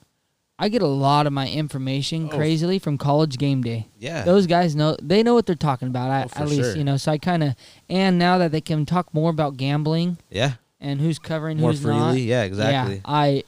I 0.59 0.68
get 0.68 0.83
a 0.83 0.87
lot 0.87 1.27
of 1.27 1.33
my 1.33 1.49
information 1.49 2.29
Oh. 2.31 2.37
crazily 2.37 2.79
from 2.79 2.99
college 2.99 3.39
game 3.39 3.62
day. 3.62 3.89
Yeah. 3.99 4.23
Those 4.25 4.47
guys 4.47 4.77
know 4.77 4.97
they 5.03 5.23
know 5.23 5.35
what 5.35 5.47
they're 5.47 5.55
talking 5.57 5.89
about. 5.89 6.11
I, 6.11 6.23
Oh, 6.25 6.43
at 6.43 6.49
least 6.49 6.62
sure. 6.73 6.77
you 6.77 6.85
know. 6.85 6.97
So 6.99 7.11
I 7.12 7.18
kind 7.18 7.43
of 7.43 7.55
and 7.89 8.18
now 8.18 8.37
that 8.39 8.53
they 8.53 8.61
can 8.61 8.85
talk 8.85 9.12
more 9.14 9.31
about 9.31 9.57
gambling 9.57 10.18
yeah. 10.31 10.55
and 10.81 11.01
who's 11.01 11.18
covering 11.18 11.59
More 11.59 11.70
who's 11.70 11.81
freely. 11.81 11.99
not. 11.99 12.16
Yeah. 12.18 12.43
Exactly. 12.43 12.97
Yeah, 12.97 13.01
I 13.07 13.45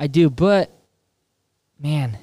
I 0.00 0.06
do, 0.06 0.30
but 0.30 0.70
man, 1.78 2.18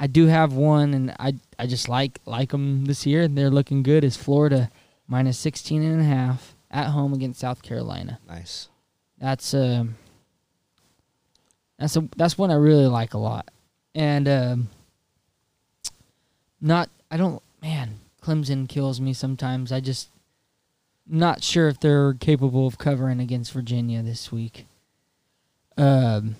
I 0.00 0.06
do 0.08 0.26
have 0.26 0.52
one, 0.52 0.92
and 0.94 1.14
I 1.18 1.34
I 1.58 1.66
just 1.66 1.88
like 1.88 2.18
like 2.26 2.50
them 2.50 2.84
this 2.86 3.06
year. 3.06 3.22
and 3.22 3.36
They're 3.38 3.50
looking 3.50 3.82
good. 3.82 4.04
Is 4.04 4.16
Florida 4.16 4.70
minus 5.08 5.38
16 5.38 5.82
and 5.82 6.00
a 6.00 6.04
half 6.04 6.54
at 6.70 6.88
home 6.88 7.12
against 7.12 7.40
South 7.40 7.62
Carolina? 7.62 8.20
Nice. 8.28 8.68
That's 9.18 9.52
um 9.54 9.96
that's 11.78 11.96
a 11.96 12.08
that's 12.16 12.36
one 12.36 12.50
I 12.50 12.54
really 12.54 12.86
like 12.86 13.14
a 13.14 13.18
lot, 13.18 13.50
and 13.94 14.28
um, 14.28 14.68
not 16.60 16.90
I 17.10 17.16
don't 17.16 17.42
man 17.62 18.00
Clemson 18.22 18.68
kills 18.68 19.00
me 19.00 19.12
sometimes. 19.12 19.70
I 19.70 19.80
just 19.80 20.10
not 21.06 21.42
sure 21.42 21.68
if 21.68 21.78
they're 21.78 22.14
capable 22.14 22.66
of 22.66 22.78
covering 22.78 23.20
against 23.20 23.52
Virginia 23.52 24.02
this 24.02 24.32
week. 24.32 24.66
Um, 25.76 26.34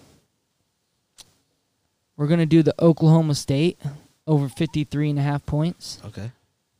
we're 2.17 2.27
gonna 2.27 2.45
do 2.45 2.65
the 2.65 2.75
Oklahoma 2.83 3.37
State 3.37 3.79
over 4.27 4.49
53 4.49 5.11
and 5.11 5.19
a 5.21 5.23
half 5.23 5.47
points. 5.47 6.01
Okay. 6.05 6.33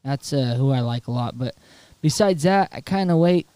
That's 0.05 0.33
uh, 0.33 0.55
who 0.57 0.71
I 0.71 0.81
like 0.81 1.07
a 1.07 1.11
lot. 1.11 1.39
But 1.39 1.55
besides 2.01 2.45
that, 2.45 2.69
I 2.73 2.81
kind 2.81 3.11
of 3.11 3.19
wait 3.19 3.47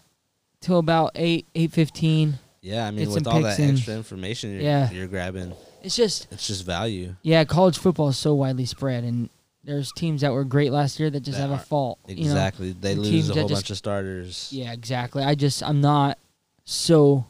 till 0.61 0.77
about 0.79 1.11
eight 1.15 1.45
eight 1.55 1.71
fifteen. 1.71 2.39
Yeah. 2.61 2.85
I 2.87 2.91
mean, 2.91 3.09
with 3.11 3.27
all 3.27 3.41
that 3.41 3.59
extra 3.59 3.95
information 3.95 4.51
you're, 4.53 4.61
Yeah. 4.61 4.91
you're 4.91 5.07
grabbing, 5.07 5.53
It's 5.81 5.95
just 5.95 6.27
it's 6.31 6.47
just 6.47 6.65
value. 6.65 7.15
yeah, 7.21 7.43
college 7.43 7.77
football 7.77 8.09
is 8.09 8.17
so 8.17 8.33
widely 8.35 8.65
spread, 8.65 9.03
and 9.03 9.29
there's 9.65 9.91
teams 9.93 10.21
that 10.21 10.31
were 10.31 10.43
great 10.45 10.71
last 10.71 10.99
year 10.99 11.09
that 11.09 11.21
just 11.21 11.37
That 11.37 11.49
have 11.49 11.59
a 11.59 11.63
fault. 11.63 11.99
You 12.07 12.15
know? 12.15 12.21
Exactly. 12.21 12.71
they 12.73 12.93
and 12.93 13.01
lose 13.01 13.29
a 13.29 13.33
whole 13.33 13.47
just- 13.49 13.61
bunch 13.63 13.69
of 13.71 13.77
starters. 13.77 14.49
Yeah, 14.51 14.71
exactly. 14.73 15.23
I 15.23 15.35
just 15.35 15.61
I'm 15.63 15.81
not 15.81 16.17
so 16.65 17.25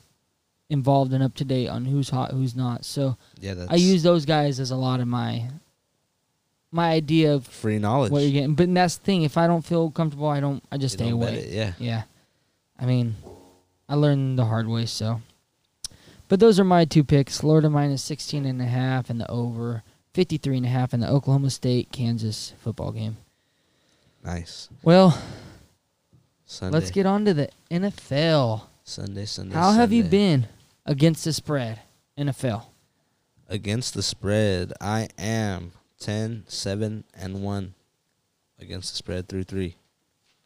involved 0.70 1.14
and 1.14 1.24
up 1.24 1.36
to 1.36 1.46
date 1.46 1.68
on 1.68 1.86
who's 1.86 2.10
hot, 2.10 2.32
who's 2.32 2.56
not. 2.56 2.86
So 2.86 3.18
Yeah. 3.40 3.54
That's 3.54 3.72
I 3.72 3.76
use 3.76 4.02
those 4.04 4.26
guys 4.26 4.60
as 4.60 4.72
a 4.72 4.76
lot 4.76 5.00
of 5.00 5.08
my 5.08 5.50
my 6.74 6.90
idea 6.92 7.34
of 7.34 7.48
free 7.48 7.80
knowledge. 7.80 8.12
what 8.12 8.22
you're 8.22 8.32
getting. 8.32 8.56
But 8.56 8.74
that's 8.74 8.98
the 8.98 9.04
thing. 9.04 9.24
If 9.24 9.38
I 9.38 9.48
don't 9.48 9.64
feel 9.64 9.92
comfortable, 9.92 10.28
I 10.28 10.40
don't. 10.40 10.64
I 10.72 10.78
just 10.78 11.00
You 11.00 11.06
stay 11.06 11.12
away. 11.12 11.36
it, 11.36 11.52
Yeah. 11.52 11.74
Yeah. 11.78 12.04
I 12.80 12.86
mean, 12.86 13.16
I 13.88 13.96
learned 13.96 14.38
the 14.38 14.46
hard 14.46 14.68
way, 14.68 14.86
so. 14.86 15.22
But 16.28 16.40
those 16.40 16.60
are 16.60 16.64
my 16.64 16.86
two 16.86 17.04
picks. 17.04 17.40
Florida 17.40 17.70
minus 17.70 18.02
16 18.02 18.46
and 18.46 18.62
a 18.62 18.66
half 18.66 19.10
and 19.10 19.22
the 19.22 19.30
over 19.30 19.84
53 20.14 20.58
and 20.58 20.66
a 20.66 20.70
half 20.70 20.94
in 20.94 21.00
the 21.00 21.10
Oklahoma 21.10 21.50
State 21.50 21.92
Kansas 21.92 22.54
football 22.60 22.92
game. 22.92 23.18
Nice. 24.24 24.70
Well, 24.82 25.18
Sunday. 26.46 26.78
let's 26.78 26.92
get 26.92 27.06
on 27.06 27.26
to 27.26 27.34
the 27.34 27.50
NFL. 27.70 28.64
Sunday. 28.84 29.26
Sunday. 29.26 29.54
How 29.54 29.74
have 29.74 29.94
you 29.94 30.04
been 30.04 30.48
against 30.86 31.26
the 31.26 31.34
spread 31.34 31.82
NFL? 32.18 32.66
against 33.50 33.94
the 33.94 34.02
spread? 34.04 34.74
I 34.82 35.10
am 35.18 35.74
10, 36.04 36.44
7, 36.48 37.04
and 37.14 37.44
one 37.44 37.74
against 38.60 38.92
the 38.94 38.98
spread 38.98 39.28
through 39.28 39.44
three. 39.44 39.76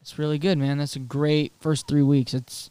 It's 0.00 0.18
really 0.18 0.38
good, 0.38 0.56
man. 0.58 0.78
That's 0.78 0.96
a 0.96 1.00
great 1.00 1.52
first 1.60 1.86
3 1.88 2.02
weeks. 2.02 2.32
It's 2.34 2.70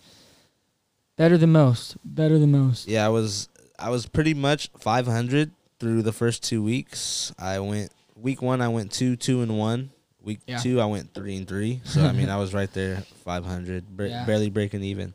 better 1.18 1.38
than 1.38 1.52
most. 1.52 1.98
Better 2.04 2.40
than 2.40 2.52
most. 2.52 2.88
Yeah, 2.88 3.06
I 3.06 3.10
was 3.10 3.50
I 3.80 3.90
was 3.90 4.08
pretty 4.08 4.34
much 4.34 4.70
500 4.80 5.52
through 5.80 6.02
the 6.02 6.12
first 6.14 6.44
two 6.44 6.64
weeks. 6.64 7.32
I 7.38 7.60
went 7.60 7.92
week 8.16 8.42
one. 8.42 8.62
I 8.62 8.70
went 8.70 8.92
two, 8.92 9.16
two, 9.16 9.42
and 9.42 9.58
one. 9.58 9.92
Week 10.22 10.40
Yeah. 10.48 10.58
two, 10.58 10.82
I 10.82 10.86
went 10.86 11.14
three 11.14 11.38
and 11.38 11.48
three. 11.48 11.82
So 11.86 12.04
I 12.04 12.12
mean, 12.12 12.30
I 12.30 12.38
was 12.38 12.54
right 12.54 12.72
there, 12.74 13.02
500, 13.24 13.96
bar- 13.96 14.08
Yeah. 14.08 14.26
barely 14.26 14.50
breaking 14.50 14.84
even. 14.84 15.14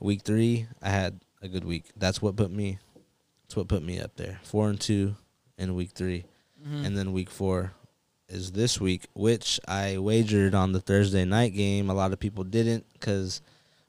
Week 0.00 0.22
three, 0.22 0.66
I 0.82 0.90
had 0.90 1.20
a 1.40 1.48
good 1.48 1.64
week. 1.64 1.84
That's 1.96 2.20
what 2.20 2.34
put 2.36 2.50
me. 2.50 2.78
That's 3.44 3.56
what 3.56 3.68
put 3.68 3.82
me 3.84 4.00
up 4.00 4.16
there. 4.16 4.40
Four 4.42 4.68
and 4.68 4.80
two 4.80 5.14
in 5.56 5.74
week 5.76 5.90
three, 5.94 6.24
Mhm. 6.66 6.86
and 6.86 6.96
then 6.98 7.12
week 7.12 7.30
four 7.30 7.72
is 8.28 8.52
this 8.52 8.80
week, 8.80 9.06
which 9.14 9.60
I 9.68 9.98
wagered 9.98 10.54
on 10.54 10.72
the 10.72 10.80
Thursday 10.80 11.24
night 11.24 11.54
game. 11.54 11.90
A 11.90 11.94
lot 11.94 12.12
of 12.12 12.18
people 12.20 12.44
didn't 12.44 12.86
because 12.94 13.40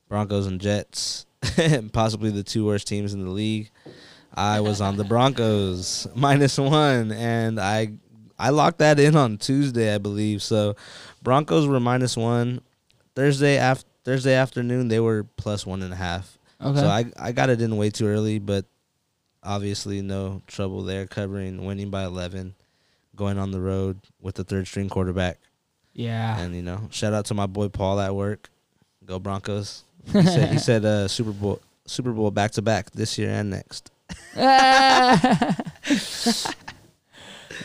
Broncos 0.10 0.48
and 0.48 0.60
Jets, 0.60 1.26
possibly 1.94 2.30
the 2.30 2.44
two 2.44 2.66
worst 2.66 2.88
teams 2.88 3.14
in 3.14 3.24
the 3.24 3.30
league. 3.32 3.70
I 4.34 4.60
was 4.62 4.82
on 4.82 4.98
the 4.98 5.04
Broncos 5.04 6.08
minus 6.16 6.58
one, 6.58 7.12
and 7.12 7.60
I 7.60 7.94
I 8.40 8.50
locked 8.50 8.80
that 8.80 9.00
in 9.00 9.16
on 9.16 9.38
Tuesday, 9.38 9.94
I 9.94 10.00
believe. 10.00 10.42
So 10.42 10.76
Broncos 11.22 11.68
were 11.68 11.80
minus 11.80 12.18
one. 12.18 12.62
Thursday 13.16 13.58
after 13.58 13.88
Thursday 14.04 14.34
afternoon, 14.34 14.88
they 14.90 15.00
were 15.00 15.24
plus 15.38 15.66
one 15.66 15.82
and 15.84 15.94
a 15.94 15.96
half. 15.96 16.38
okay. 16.60 16.80
So 16.80 16.88
I 16.88 17.06
I 17.18 17.32
got 17.32 17.50
it 17.50 17.62
in 17.62 17.78
way 17.78 17.90
too 17.92 18.08
early, 18.08 18.40
but 18.40 18.66
obviously 19.44 20.02
no 20.02 20.42
trouble 20.48 20.84
there. 20.84 21.06
Covering, 21.08 21.64
winning 21.64 21.90
by 21.92 22.04
eleven, 22.04 22.56
going 23.16 23.38
on 23.38 23.51
the 23.51 23.61
road 23.61 23.99
with 24.22 24.36
the 24.36 24.43
third 24.43 24.68
string 24.68 24.89
quarterback, 24.89 25.39
yeah. 25.93 26.39
and 26.39 26.55
you 26.55 26.61
know, 26.61 26.88
shout 26.91 27.14
out 27.14 27.26
to 27.26 27.34
my 27.34 27.45
boy 27.45 27.70
Paul 27.70 27.99
at 27.99 28.16
work. 28.16 28.49
Go 29.05 29.20
Broncos! 29.20 29.84
He 30.05 30.11
said 30.24 30.51
he 30.51 30.59
said 30.59 30.86
uh, 30.86 31.07
Super 31.07 31.32
Bowl 31.32 31.61
Super 31.86 32.11
Bowl 32.11 32.32
back 32.32 32.51
to 32.51 32.61
back 32.61 32.91
this 32.91 33.18
year 33.18 33.30
and 33.30 33.49
next. 33.49 33.91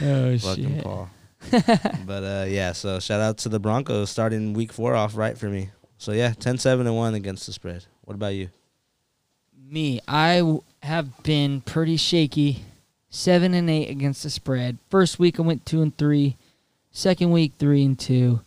oh 0.01 0.39
Fucking 0.39 0.39
shit. 0.39 0.83
Paul. 0.85 1.11
but 2.07 2.25
uh, 2.25 2.47
yeah, 2.49 2.73
so 2.73 3.01
shout 3.01 3.21
out 3.21 3.39
to 3.39 3.49
the 3.49 3.59
Broncos 3.61 4.11
starting 4.11 4.53
week 4.53 4.73
four 4.73 4.95
off 4.95 5.17
right 5.17 5.37
for 5.39 5.47
me. 5.49 5.71
So 5.99 6.13
yeah, 6.13 6.31
10-7 6.31 6.81
and 6.81 6.97
one 6.97 7.15
against 7.15 7.47
the 7.47 7.53
spread. 7.53 7.85
What 8.03 8.15
about 8.15 8.35
you? 8.35 8.51
Me, 9.69 10.01
I 10.07 10.39
w- 10.39 10.63
have 10.83 11.23
been 11.23 11.61
pretty 11.61 11.97
shaky. 11.97 12.65
Seven 13.11 13.55
and 13.55 13.71
eight 13.71 13.89
against 13.89 14.23
the 14.23 14.31
spread. 14.31 14.79
First 14.91 15.19
week 15.19 15.39
I 15.39 15.43
went 15.43 15.65
two 15.65 15.81
and 15.81 15.97
three, 15.97 16.37
second 16.91 17.31
week 17.31 17.53
three 17.59 17.83
and 17.85 17.99
two, 17.99 18.41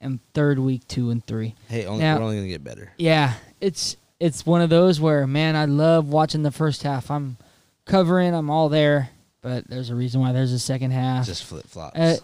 and 0.00 0.20
third 0.34 0.58
week 0.58 0.86
two 0.86 1.10
and 1.10 1.24
three. 1.26 1.54
Hey, 1.68 1.86
only, 1.86 2.02
Now- 2.02 2.18
we're 2.18 2.24
only 2.24 2.36
gonna 2.36 2.48
get 2.48 2.62
better. 2.64 2.92
Yeah, 2.98 3.34
it's 3.60 3.96
it's 4.20 4.44
one 4.44 4.60
of 4.60 4.68
those 4.70 5.00
where 5.00 5.26
man, 5.26 5.56
I 5.56 5.64
love 5.64 6.08
watching 6.08 6.42
the 6.42 6.50
first 6.50 6.82
half. 6.82 7.10
I'm 7.10 7.38
covering, 7.86 8.34
I'm 8.34 8.50
all 8.50 8.68
there, 8.68 9.08
but 9.40 9.66
there's 9.68 9.88
a 9.90 9.94
reason 9.94 10.20
why 10.20 10.32
there's 10.32 10.52
a 10.52 10.58
second 10.58 10.90
half. 10.90 11.24
Just 11.26 11.44
flip 11.44 11.66
flops. 11.66 11.98
Uh, 11.98 12.16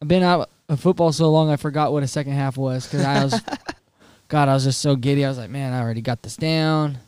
I've 0.00 0.08
been 0.08 0.22
out 0.22 0.48
of 0.68 0.80
football 0.80 1.12
so 1.12 1.30
long, 1.30 1.50
I 1.50 1.56
forgot 1.56 1.92
what 1.92 2.02
a 2.02 2.08
second 2.08 2.32
half 2.32 2.56
was 2.56 2.86
because 2.86 3.04
I 3.04 3.24
was, 3.24 3.40
God, 4.28 4.48
I 4.48 4.54
was 4.54 4.64
just 4.64 4.80
so 4.80 4.96
giddy. 4.96 5.24
I 5.24 5.28
was 5.28 5.36
like, 5.38 5.50
man, 5.50 5.72
I 5.72 5.80
already 5.80 6.00
got 6.00 6.22
this 6.22 6.36
down. 6.36 6.98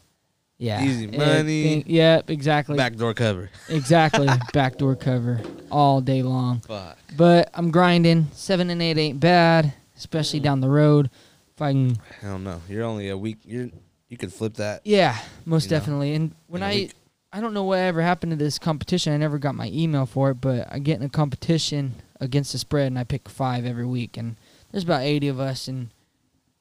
Yeah, 0.65 0.83
Easy 0.83 1.07
money. 1.09 1.81
it- 1.81 1.87
yep, 1.87 2.31
exactly. 2.31 2.77
Backdoor 2.77 3.12
cover. 3.15 3.51
Exactly. 3.69 4.29
Backdoor 4.53 4.97
cover 4.97 5.41
all 5.71 6.01
day 6.01 6.23
long. 6.23 6.61
Fuck. 6.61 6.97
But 7.17 7.51
I'm 7.55 7.71
grinding. 7.71 8.29
Seven 8.33 8.71
and 8.71 8.81
eight 8.83 8.97
ain't 8.99 9.21
bad, 9.21 9.75
especially 9.97 10.41
Mm. 10.41 10.45
down 10.45 10.61
the 10.61 10.69
road. 10.71 11.11
If 11.55 11.61
I 11.62 11.73
can, 11.73 11.97
Hell 12.21 12.39
no. 12.39 12.61
You're 12.69 12.85
only 12.85 13.09
a 13.11 13.17
week. 13.19 13.39
You're 13.45 13.69
you 14.09 14.17
could 14.17 14.33
flip 14.33 14.55
that. 14.55 14.81
yeah, 14.85 15.19
most 15.45 15.65
You 15.65 15.71
know, 15.73 15.79
definitely. 15.79 16.15
And 16.15 16.35
when 16.47 16.62
I 16.62 16.75
week. 16.75 16.93
I 17.33 17.41
don't 17.41 17.53
know 17.53 17.65
what 17.65 17.81
ever 17.81 18.01
happened 18.01 18.31
to 18.31 18.37
this 18.37 18.59
competition. 18.61 19.12
I 19.12 19.17
never 19.17 19.39
got 19.39 19.55
my 19.57 19.69
email 19.73 20.07
for 20.07 20.31
it, 20.31 20.35
but 20.41 20.69
I 20.73 20.79
get 20.79 21.01
in 21.01 21.05
a 21.05 21.09
competition 21.09 21.97
against 22.21 22.53
the 22.53 22.59
spread, 22.59 22.87
and 22.87 22.99
I 22.99 23.03
pick 23.05 23.29
five 23.29 23.67
every 23.67 23.87
week. 23.87 24.17
And 24.17 24.37
there's 24.71 24.85
about 24.85 25.03
80 25.03 25.29
of 25.29 25.41
us, 25.41 25.67
and 25.67 25.89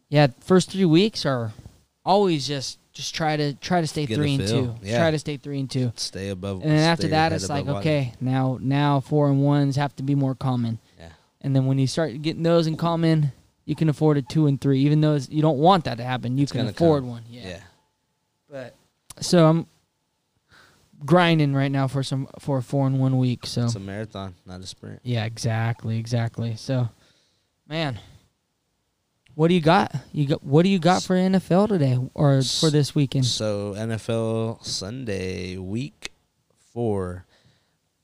yeah, 0.09 0.27
first 0.39 0.71
three 0.71 0.85
weeks 0.85 1.25
are 1.27 1.53
always 2.03 2.47
just 2.47 2.79
just 2.93 3.15
try 3.15 3.35
to 3.35 3.53
try 3.55 3.81
to 3.81 3.87
stay 3.87 4.05
Get 4.05 4.15
three 4.15 4.35
and 4.35 4.47
two. 4.47 4.75
Yeah. 4.83 4.99
Try 4.99 5.11
to 5.11 5.19
stay 5.19 5.37
three 5.37 5.59
and 5.59 5.69
two. 5.69 5.91
Stay 5.95 6.29
above. 6.29 6.61
And 6.61 6.71
then 6.71 6.79
after 6.79 7.07
that, 7.09 7.33
it's 7.33 7.49
like 7.49 7.63
above 7.63 7.75
water. 7.75 7.89
okay, 7.89 8.13
now 8.21 8.57
now 8.61 8.99
four 8.99 9.29
and 9.29 9.43
ones 9.43 9.75
have 9.77 9.95
to 9.97 10.03
be 10.03 10.15
more 10.15 10.35
common. 10.35 10.79
Yeah. 10.99 11.09
And 11.41 11.55
then 11.55 11.65
when 11.65 11.79
you 11.79 11.87
start 11.87 12.21
getting 12.21 12.43
those 12.43 12.67
in 12.67 12.77
common, 12.77 13.31
you 13.65 13.75
can 13.75 13.89
afford 13.89 14.17
a 14.17 14.21
two 14.21 14.47
and 14.47 14.59
three, 14.61 14.79
even 14.81 15.01
though 15.01 15.15
you 15.29 15.41
don't 15.41 15.57
want 15.57 15.85
that 15.85 15.97
to 15.97 16.03
happen. 16.03 16.37
You 16.37 16.43
It's 16.43 16.51
can 16.51 16.67
afford 16.67 17.01
come. 17.03 17.09
one. 17.09 17.23
Yeah. 17.29 17.47
Yeah. 17.47 17.59
But 18.49 18.75
so 19.19 19.45
I'm 19.47 19.67
grinding 21.05 21.53
right 21.53 21.71
now 21.71 21.87
for 21.87 22.03
some 22.03 22.27
for 22.39 22.59
a 22.59 22.63
four 22.63 22.87
and 22.87 22.99
one 22.99 23.17
week. 23.17 23.45
So 23.45 23.65
It's 23.65 23.75
a 23.75 23.79
marathon, 23.79 24.35
not 24.45 24.61
a 24.61 24.65
sprint. 24.67 24.99
yeah, 25.03 25.25
exactly, 25.25 25.97
exactly. 25.97 26.55
So, 26.55 26.89
man, 27.67 27.99
what 29.35 29.47
do 29.47 29.53
you 29.53 29.61
got? 29.61 29.95
You 30.11 30.27
got 30.27 30.43
what 30.43 30.63
do 30.63 30.69
you 30.69 30.79
got 30.79 31.03
for 31.03 31.15
NFL 31.15 31.69
today 31.69 31.97
or 32.13 32.41
for 32.41 32.69
this 32.69 32.93
weekend? 32.93 33.25
So 33.25 33.73
NFL 33.75 34.65
Sunday 34.65 35.57
week 35.57 36.11
four. 36.71 37.25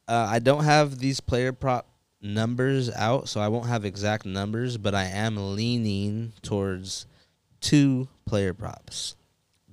Uh, 0.08 0.28
I 0.30 0.40
don't 0.40 0.64
have 0.64 1.00
these 1.00 1.20
player 1.20 1.54
prop 1.54 1.86
numbers 2.22 2.90
out, 2.92 3.30
so 3.30 3.40
I 3.40 3.48
won't 3.48 3.68
have 3.68 3.86
exact 3.86 4.26
numbers, 4.26 4.78
but 4.78 4.96
I 4.96 5.06
am 5.06 5.56
leaning 5.56 6.34
towards 6.42 7.06
two 7.62 8.08
player 8.26 8.54
props. 8.54 9.16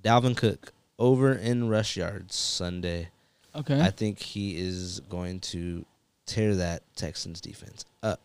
Dalvin 0.03 0.37
Cook 0.37 0.73
over 0.99 1.33
in 1.33 1.69
rush 1.69 1.97
yards 1.97 2.35
Sunday. 2.35 3.09
Okay. 3.55 3.81
I 3.81 3.91
think 3.91 4.19
he 4.19 4.59
is 4.59 5.01
going 5.09 5.41
to 5.41 5.85
tear 6.27 6.55
that 6.57 6.83
Texans 6.95 7.41
defense 7.41 7.85
up, 8.03 8.21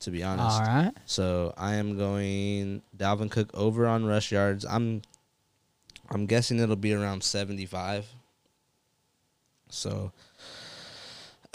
to 0.00 0.10
be 0.10 0.22
honest. 0.22 0.60
All 0.60 0.66
right. 0.66 0.92
So 1.06 1.54
I 1.56 1.74
am 1.76 1.96
going 1.96 2.82
Dalvin 2.96 3.30
Cook 3.30 3.50
over 3.54 3.86
on 3.86 4.04
rush 4.06 4.32
yards. 4.32 4.64
I'm 4.64 5.02
I'm 6.10 6.26
guessing 6.26 6.58
it'll 6.58 6.76
be 6.76 6.92
around 6.92 7.22
75. 7.22 8.06
So 9.68 10.12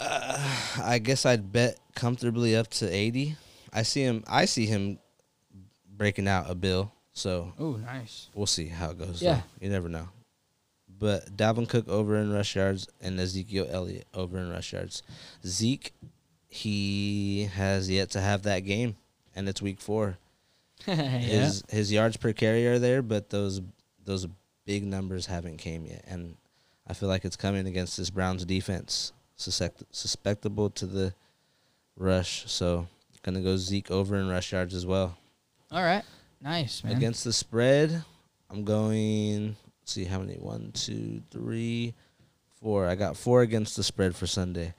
uh, 0.00 0.56
I 0.82 0.98
guess 0.98 1.26
I'd 1.26 1.52
bet 1.52 1.78
comfortably 1.94 2.56
up 2.56 2.68
to 2.68 2.88
80. 2.88 3.36
I 3.72 3.82
see 3.82 4.02
him 4.02 4.24
I 4.26 4.44
see 4.46 4.66
him 4.66 4.98
breaking 5.96 6.28
out 6.28 6.50
a 6.50 6.54
bill. 6.54 6.92
So 7.12 7.52
Oh, 7.58 7.72
nice. 7.76 8.28
we'll 8.34 8.46
see 8.46 8.66
how 8.68 8.90
it 8.90 8.98
goes. 8.98 9.22
Yeah. 9.22 9.34
though. 9.36 9.42
You 9.66 9.70
never 9.70 9.88
know. 9.88 10.08
But 10.98 11.36
Dalvin 11.36 11.68
Cook 11.68 11.88
over 11.88 12.16
in 12.16 12.32
rush 12.32 12.56
yards 12.56 12.88
and 13.02 13.18
Ezekiel 13.20 13.66
Elliott 13.70 14.06
over 14.14 14.38
in 14.38 14.48
rush 14.50 14.72
yards. 14.72 15.02
Zeke, 15.46 15.92
he 16.48 17.48
has 17.54 17.90
yet 17.90 18.10
to 18.10 18.20
have 18.20 18.42
that 18.44 18.60
game, 18.60 18.96
and 19.34 19.48
it's 19.48 19.62
week 19.62 19.80
four. 19.80 20.18
yeah. 20.86 20.94
His 20.94 21.64
his 21.68 21.92
yards 21.92 22.16
per 22.16 22.32
carry 22.32 22.66
are 22.66 22.78
there, 22.78 23.02
but 23.02 23.30
those 23.30 23.60
those 24.04 24.26
big 24.64 24.84
numbers 24.84 25.26
haven't 25.26 25.58
came 25.58 25.86
yet, 25.86 26.04
and 26.06 26.36
I 26.86 26.94
feel 26.94 27.08
like 27.08 27.24
it's 27.24 27.36
coming 27.36 27.66
against 27.66 27.96
this 27.96 28.10
Browns 28.10 28.44
defense, 28.44 29.12
suspect, 29.36 29.82
susceptible 29.90 30.70
to 30.70 30.86
the 30.86 31.14
rush. 31.96 32.44
So 32.50 32.86
gonna 33.22 33.40
go 33.40 33.56
Zeke 33.56 33.90
over 33.90 34.16
in 34.16 34.28
rush 34.28 34.52
yards 34.52 34.74
as 34.74 34.86
well. 34.86 35.18
All 35.72 35.82
right. 35.82 36.04
Nice, 36.40 36.84
man. 36.84 36.96
Against 36.96 37.24
the 37.24 37.32
spread, 37.32 38.04
I'm 38.50 38.64
going. 38.64 39.56
Let's 39.80 39.92
see 39.92 40.04
how 40.04 40.20
many? 40.20 40.34
One, 40.34 40.70
two, 40.72 41.22
three, 41.30 41.94
four. 42.60 42.86
I 42.86 42.94
got 42.94 43.16
four 43.16 43.42
against 43.42 43.76
the 43.76 43.82
spread 43.82 44.14
for 44.14 44.26
Sunday. 44.26 44.74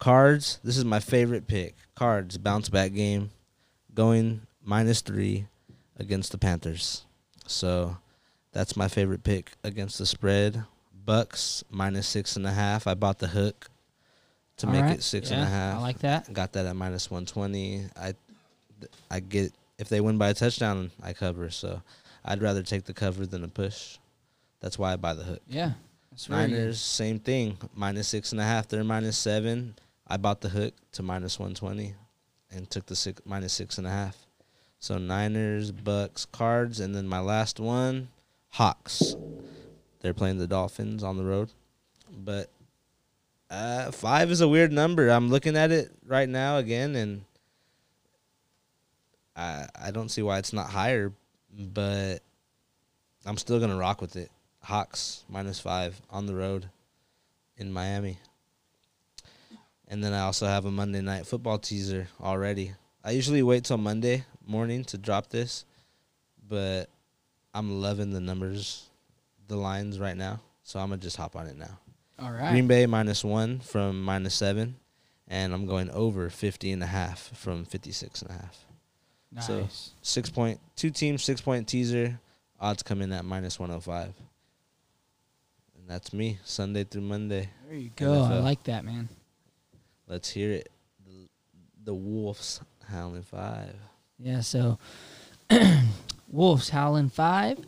Cards. 0.00 0.58
This 0.64 0.76
is 0.76 0.84
my 0.84 0.98
favorite 0.98 1.46
pick. 1.46 1.76
Cards 1.94 2.38
bounce 2.38 2.68
back 2.68 2.94
game, 2.94 3.30
going 3.94 4.40
minus 4.64 5.02
three 5.02 5.46
against 5.98 6.32
the 6.32 6.38
Panthers. 6.38 7.04
So 7.46 7.98
that's 8.52 8.76
my 8.76 8.88
favorite 8.88 9.22
pick 9.22 9.52
against 9.62 9.98
the 9.98 10.06
spread. 10.06 10.64
Bucks 11.04 11.62
minus 11.70 12.08
six 12.08 12.36
and 12.36 12.46
a 12.46 12.52
half. 12.52 12.86
I 12.86 12.94
bought 12.94 13.18
the 13.18 13.28
hook 13.28 13.68
to 14.58 14.66
All 14.66 14.72
make 14.72 14.82
right. 14.82 14.98
it 14.98 15.02
six 15.02 15.30
and 15.30 15.42
a 15.42 15.46
half. 15.46 15.76
I 15.76 15.80
like 15.80 15.98
that. 16.00 16.32
Got 16.32 16.52
that 16.54 16.66
at 16.66 16.76
minus 16.76 17.10
one 17.10 17.26
twenty. 17.26 17.84
I, 17.96 18.14
I 19.10 19.20
get 19.20 19.52
if 19.78 19.88
they 19.88 20.00
win 20.00 20.18
by 20.18 20.30
a 20.30 20.34
touchdown, 20.34 20.90
I 21.02 21.12
cover. 21.12 21.50
So 21.50 21.82
I'd 22.24 22.42
rather 22.42 22.62
take 22.62 22.84
the 22.84 22.94
cover 22.94 23.26
than 23.26 23.44
a 23.44 23.48
push. 23.48 23.98
That's 24.60 24.78
why 24.78 24.92
I 24.92 24.96
buy 24.96 25.14
the 25.14 25.24
hook. 25.24 25.42
Yeah. 25.48 25.72
That's 26.10 26.26
very 26.26 26.48
good. 26.48 26.58
Niners, 26.58 26.80
same 26.80 27.18
thing. 27.18 27.56
Minus 27.74 28.08
six 28.08 28.32
and 28.32 28.40
a 28.40 28.44
half. 28.44 28.68
They're 28.68 28.84
minus 28.84 29.16
seven. 29.18 29.74
I 30.10 30.16
bought 30.16 30.40
the 30.40 30.48
hook 30.48 30.74
to 30.92 31.02
minus 31.02 31.38
one 31.38 31.54
twenty, 31.54 31.94
and 32.50 32.68
took 32.68 32.86
the 32.86 32.96
six 32.96 33.22
minus 33.24 33.52
six 33.52 33.78
and 33.78 33.86
a 33.86 33.90
half. 33.90 34.26
So 34.80 34.98
Niners, 34.98 35.70
Bucks, 35.70 36.24
Cards, 36.24 36.80
and 36.80 36.94
then 36.94 37.06
my 37.06 37.20
last 37.20 37.60
one, 37.60 38.08
Hawks. 38.48 39.14
They're 40.00 40.14
playing 40.14 40.38
the 40.38 40.46
Dolphins 40.46 41.04
on 41.04 41.16
the 41.16 41.24
road, 41.24 41.50
but 42.10 42.50
uh, 43.50 43.90
five 43.92 44.30
is 44.30 44.40
a 44.40 44.48
weird 44.48 44.72
number. 44.72 45.08
I'm 45.08 45.28
looking 45.28 45.56
at 45.56 45.70
it 45.70 45.92
right 46.06 46.28
now 46.28 46.56
again, 46.56 46.96
and 46.96 47.24
I 49.36 49.68
I 49.80 49.90
don't 49.90 50.08
see 50.08 50.22
why 50.22 50.38
it's 50.38 50.52
not 50.52 50.70
higher, 50.70 51.12
but 51.52 52.20
I'm 53.24 53.36
still 53.36 53.60
gonna 53.60 53.76
rock 53.76 54.00
with 54.00 54.16
it. 54.16 54.30
Hawks 54.62 55.24
minus 55.28 55.60
five 55.60 56.00
on 56.10 56.26
the 56.26 56.34
road 56.34 56.68
in 57.56 57.70
Miami. 57.72 58.18
And 59.90 60.02
then 60.02 60.12
I 60.14 60.20
also 60.20 60.46
have 60.46 60.64
a 60.64 60.70
Monday 60.70 61.00
night 61.02 61.26
football 61.26 61.58
teaser 61.58 62.06
already. 62.22 62.72
I 63.04 63.10
usually 63.10 63.42
wait 63.42 63.64
till 63.64 63.76
Monday 63.76 64.24
morning 64.46 64.84
to 64.84 64.96
drop 64.98 65.28
this, 65.30 65.64
but 66.48 66.88
I'm 67.52 67.80
loving 67.82 68.12
the 68.12 68.20
numbers, 68.20 68.88
the 69.48 69.56
lines 69.56 69.98
right 69.98 70.16
now. 70.16 70.40
So 70.62 70.78
I'm 70.78 70.90
gonna 70.90 71.02
just 71.02 71.16
hop 71.16 71.34
on 71.34 71.48
it 71.48 71.58
now. 71.58 71.76
All 72.20 72.30
right. 72.30 72.50
Green 72.52 72.68
Bay 72.68 72.86
minus 72.86 73.24
one 73.24 73.58
from 73.58 74.00
minus 74.04 74.34
seven, 74.34 74.76
and 75.26 75.52
I'm 75.52 75.66
going 75.66 75.90
over 75.90 76.30
50 76.30 76.70
and 76.70 76.82
a 76.84 76.86
half 76.86 77.36
from 77.36 77.64
56 77.64 78.22
and 78.22 78.30
a 78.30 78.34
half. 78.34 78.64
nice. 79.32 79.46
so- 79.46 79.68
Six 80.02 80.30
point 80.30 80.60
two 80.76 80.90
teams, 80.90 81.24
six 81.24 81.40
point 81.40 81.66
teaser. 81.66 82.20
Odds 82.60 82.82
come 82.84 83.02
in 83.02 83.10
at 83.10 83.24
minus 83.24 83.58
105. 83.58 84.12
And 85.78 85.88
that's 85.88 86.12
me, 86.12 86.38
Sunday 86.44 86.84
through 86.84 87.00
Monday. 87.00 87.48
there 87.66 87.76
you 87.78 87.90
go. 87.96 88.22
I 88.22 88.38
like 88.38 88.62
that, 88.64 88.84
man. 88.84 89.08
Let's 90.10 90.28
hear 90.28 90.50
it. 90.50 90.68
The, 91.06 91.28
the 91.84 91.94
Wolves 91.94 92.60
howling 92.88 93.22
five. 93.22 93.76
Yeah. 94.18 94.40
So, 94.40 94.76
Wolves 96.28 96.68
howling 96.68 97.10
five. 97.10 97.60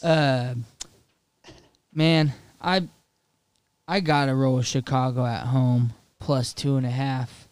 Uh, 0.00 0.54
man, 1.92 2.32
I 2.62 2.86
I 3.88 3.98
gotta 3.98 4.32
roll 4.32 4.54
with 4.54 4.66
Chicago 4.66 5.26
at 5.26 5.46
home 5.46 5.92
plus 6.20 6.54
two 6.54 6.76
and 6.76 6.86
a 6.86 6.90
half. 6.90 7.48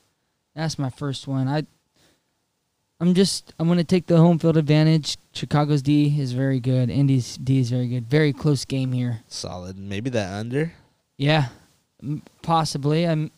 That's 0.55 0.79
my 0.79 0.91
first 0.91 1.27
one. 1.27 1.49
I 1.49 1.65
I'm 3.01 3.15
just 3.15 3.53
I'm 3.59 3.67
gonna 3.67 3.83
take 3.83 4.07
the 4.07 4.19
home 4.19 4.39
field 4.39 4.57
advantage. 4.57 5.17
Chicago's 5.37 5.83
D 5.83 6.19
is 6.19 6.33
very 6.33 6.61
good. 6.61 6.89
Indy's 6.91 7.37
D 7.37 7.59
is 7.61 7.71
very 7.71 7.89
good. 7.89 8.09
Very 8.09 8.33
close 8.33 8.65
game 8.65 8.93
here. 8.93 9.21
Solid. 9.29 9.79
Maybe 9.79 10.09
that 10.11 10.33
under. 10.33 10.73
Yeah, 11.19 11.49
possibly. 12.43 13.07
I'm 13.07 13.31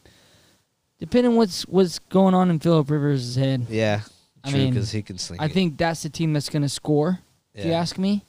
depending 0.99 1.37
what's 1.37 1.63
what's 1.67 1.99
going 1.99 2.35
on 2.35 2.51
in 2.51 2.59
Philip 2.61 2.89
Rivers' 2.91 3.35
head. 3.37 3.67
Yeah. 3.69 4.01
I 4.45 4.51
True, 4.51 4.59
mean, 4.61 4.71
because 4.75 4.93
he 4.93 5.03
can 5.03 5.19
sling 5.19 5.41
I 5.41 5.47
it. 5.47 5.53
think 5.53 5.77
that's 5.77 6.05
the 6.05 6.09
team 6.09 6.33
that's 6.33 6.49
going 6.49 6.63
to 6.63 6.69
score. 6.69 7.19
If 7.55 7.65
you 7.67 7.73
ask 7.73 7.99
me, 7.99 8.25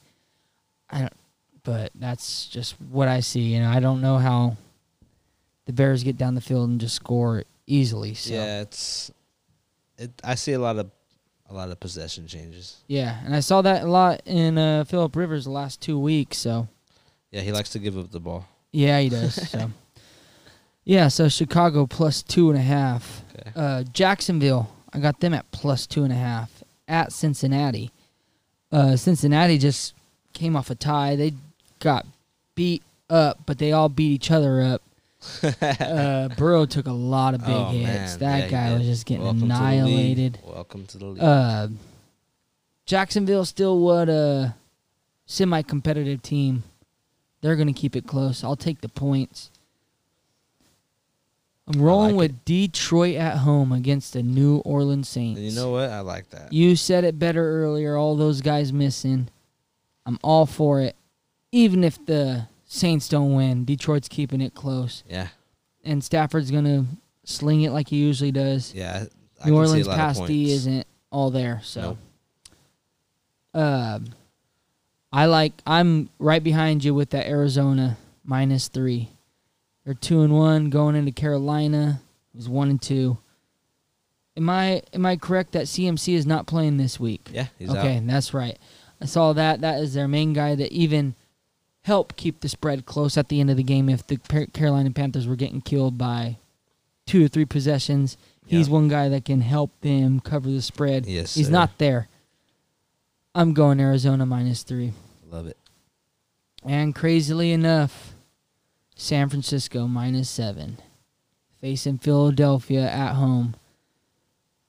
I 0.90 1.02
don't. 1.02 1.14
But 1.64 1.92
that's 1.94 2.48
just 2.48 2.82
what 2.82 3.08
I 3.08 3.20
see. 3.20 3.42
You 3.42 3.60
know, 3.60 3.70
I 3.70 3.80
don't 3.80 4.02
know 4.02 4.18
how 4.18 4.58
the 5.66 5.74
Bears 5.74 6.04
get 6.04 6.18
down 6.18 6.34
the 6.34 6.42
field 6.42 6.68
and 6.70 6.82
just 6.82 6.96
score 6.96 7.44
easily. 7.68 8.16
So 8.16 8.34
yeah, 8.34 8.44
Yeah, 8.46 8.62
it's. 8.62 9.12
It. 10.00 10.12
I 10.24 10.34
see 10.34 10.54
a 10.54 10.60
lot 10.60 10.78
of, 10.78 10.90
a 11.50 11.54
lot 11.54 11.70
of 11.70 11.80
possession 11.80 12.28
changes. 12.28 12.78
Yeah, 12.88 13.20
and 13.26 13.36
I 13.36 13.40
saw 13.40 13.62
that 13.64 13.84
a 13.84 13.88
lot 13.88 14.22
in 14.26 14.58
uh, 14.58 14.84
Philip 14.86 15.16
Rivers 15.16 15.46
the 15.46 15.52
last 15.52 15.82
two 15.82 16.00
weeks. 16.00 16.38
So 16.38 16.68
Yeah, 17.32 17.42
he 17.42 17.52
likes 17.52 17.70
to 17.72 17.80
give 17.80 17.98
up 17.98 18.12
the 18.12 18.20
ball. 18.20 18.48
yeah, 18.72 19.00
he 19.00 19.10
does. 19.10 19.50
so 19.50 19.72
yeah, 20.84 21.08
so 21.08 21.28
Chicago 21.30 21.86
plus 21.88 22.22
two 22.24 22.50
and 22.50 22.58
a 22.58 22.62
half. 22.62 23.24
Okay. 23.36 23.52
Uh, 23.56 23.84
Jacksonville, 23.94 24.70
I 24.94 25.00
got 25.00 25.20
them 25.20 25.34
at 25.34 25.50
plus 25.52 25.86
two 25.88 26.04
and 26.04 26.12
a 26.14 26.16
half 26.16 26.64
at 26.88 27.12
Cincinnati. 27.12 27.92
Uh, 28.72 28.96
Cincinnati 28.96 29.58
just 29.58 29.94
came 30.34 30.56
off 30.56 30.70
a 30.70 30.76
tie. 30.76 31.16
They 31.16 31.34
got 31.80 32.06
beat 32.56 32.84
up, 33.10 33.40
but 33.46 33.58
they 33.58 33.72
all 33.72 33.90
beat 33.90 34.12
each 34.12 34.32
other 34.32 34.62
up. 34.62 34.82
Uh, 35.62 36.30
Burrow 36.38 36.66
took 36.66 36.88
a 36.88 36.92
lot 36.92 37.34
of 37.34 37.42
big 37.46 37.50
Oh, 37.50 37.70
hits. 37.72 37.84
man. 37.84 38.20
That 38.20 38.38
Yeah, 38.52 38.70
guy 38.70 38.74
was 38.78 38.86
just 38.88 39.06
getting 39.06 39.24
Welcome 39.24 39.40
to 39.40 39.46
annihilated. 39.46 40.40
Welcome 40.46 40.86
to 40.88 40.98
the 40.98 41.06
league. 41.06 41.22
Uh, 41.24 41.68
Jacksonville 42.86 43.46
still 43.46 43.80
what 43.80 44.10
a 44.10 44.56
semi-competitive 45.26 46.22
team. 46.22 46.64
They're 47.42 47.56
gonna 47.56 47.74
keep 47.74 47.96
it 47.96 48.08
close. 48.08 48.44
I'll 48.44 48.56
take 48.56 48.82
the 48.82 48.90
points. 48.90 49.52
I'm 51.68 51.82
rolling 51.82 52.16
like 52.16 52.30
with 52.32 52.46
Detroit 52.46 53.16
at 53.16 53.38
home 53.38 53.72
against 53.72 54.14
the 54.14 54.24
New 54.24 54.58
Orleans 54.60 55.08
Saints. 55.08 55.40
you 55.40 55.52
know 55.52 55.70
what? 55.72 55.90
I 55.92 56.00
like 56.00 56.30
that. 56.32 56.52
You 56.52 56.76
said 56.76 57.04
it 57.04 57.20
better 57.20 57.64
earlier. 57.64 57.96
All 57.96 58.16
those 58.16 58.42
guys 58.42 58.74
missing. 58.74 59.30
I'm 60.06 60.18
all 60.24 60.48
for 60.48 60.82
it. 60.82 60.96
Even 61.52 61.84
if 61.84 62.04
the 62.08 62.48
Saints 62.72 63.10
don't 63.10 63.34
win, 63.34 63.66
Detroit's 63.66 64.08
keeping 64.08 64.42
it 64.42 64.54
close, 64.54 65.04
yeah. 65.10 65.30
and 65.84 66.04
Stafford's 66.04 66.52
gonna 66.52 66.86
sling 67.24 67.64
it 67.64 67.72
like 67.72 67.88
he 67.90 67.96
usually 67.96 68.32
does. 68.32 68.76
Yeah. 68.76 69.06
I, 69.44 69.50
New 69.50 69.56
Orleans 69.56 69.88
pass 69.88 70.20
D 70.20 70.52
isn't 70.52 70.86
all 71.10 71.32
there, 71.32 71.62
so. 71.64 71.98
Nope. 73.56 73.64
Um, 73.64 74.06
I 75.12 75.26
like. 75.26 75.54
I'm 75.66 76.10
right 76.20 76.44
behind 76.44 76.84
you 76.84 76.94
with 76.94 77.10
that 77.10 77.26
Arizona 77.26 77.98
minus 78.24 78.68
three. 78.68 79.10
They're 79.84 79.96
two 79.96 80.22
and 80.22 80.32
one 80.32 80.70
going 80.70 80.96
into 80.96 81.12
Carolina. 81.12 82.02
It 82.36 82.38
was 82.38 82.48
one 82.48 82.70
and 82.70 82.80
two. 82.80 83.18
Am 84.38 84.48
I 84.48 84.84
am 84.94 85.08
I 85.08 85.16
correct 85.16 85.54
that 85.54 85.66
CMC 85.66 86.14
is 86.14 86.28
not 86.28 86.46
playing 86.46 86.78
this 86.78 87.00
week? 87.00 87.30
Yeah, 87.34 87.48
he's 87.58 87.72
okay, 87.72 87.98
out. 87.98 88.06
that's 88.06 88.32
right. 88.32 88.60
I 89.02 89.06
saw 89.06 89.34
that. 89.34 89.62
That 89.62 89.80
is 89.80 89.96
their 89.96 90.08
main 90.08 90.34
guy. 90.34 90.54
That 90.54 90.72
even 90.72 91.16
help 91.84 92.16
keep 92.16 92.42
the 92.42 92.50
spread 92.50 92.86
close 92.86 93.18
at 93.18 93.30
the 93.30 93.40
end 93.40 93.50
of 93.50 93.58
the 93.58 93.64
game 93.64 93.90
if 93.90 94.06
the 94.06 94.18
Carolina 94.54 94.92
Panthers 94.92 95.28
were 95.28 95.36
getting 95.36 95.62
killed 95.62 95.98
by 95.98 96.38
two 97.06 97.26
or 97.26 97.28
three 97.28 97.46
possessions. 97.46 98.18
He's 98.46 98.68
Yeah. 98.68 98.74
one 98.74 98.88
guy 98.88 99.10
that 99.10 99.26
can 99.26 99.42
help 99.42 99.72
them 99.82 100.20
cover 100.20 100.50
the 100.50 100.62
spread. 100.62 101.06
Yes, 101.06 101.36
He's 101.36 101.48
sir. 101.48 101.52
not 101.52 101.78
there. 101.78 102.08
I'm 103.36 103.54
going 103.54 103.80
Arizona 103.80 104.26
minus 104.26 104.64
three. 104.64 104.94
Love 105.30 105.48
it. 105.48 105.58
And 106.64 106.94
crazily 106.94 107.52
enough, 107.52 108.14
San 108.96 109.30
Francisco 109.30 109.88
minus 109.88 110.30
seven. 110.30 110.78
Facing 111.62 111.98
Philadelphia 112.00 112.90
at 112.90 113.14
home. 113.16 113.56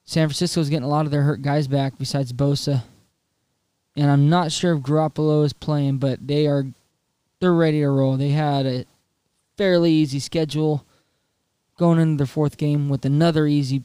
San 0.05 0.29
Francisco's 0.29 0.69
getting 0.69 0.85
a 0.85 0.89
lot 0.89 1.05
of 1.07 1.11
their 1.13 1.23
hurt 1.23 1.41
guys 1.43 1.69
back 1.69 1.95
besides 1.99 2.33
Bosa. 2.33 2.83
And 3.97 4.11
I'm 4.11 4.29
not 4.29 4.53
sure 4.53 4.75
if 4.75 4.81
Garoppolo 4.83 5.45
is 5.45 5.53
playing, 5.53 5.99
but 5.99 6.27
they 6.27 6.47
are 6.47 6.67
they're 7.41 7.53
ready 7.55 7.81
to 7.81 7.89
roll. 7.89 8.17
They 8.17 8.31
had 8.31 8.67
a 8.67 8.85
fairly 9.57 9.93
easy 9.93 10.19
schedule 10.21 10.85
going 11.79 11.99
into 11.99 12.19
their 12.19 12.27
fourth 12.27 12.57
game 12.57 12.89
with 12.89 13.05
another 13.05 13.47
easy 13.47 13.85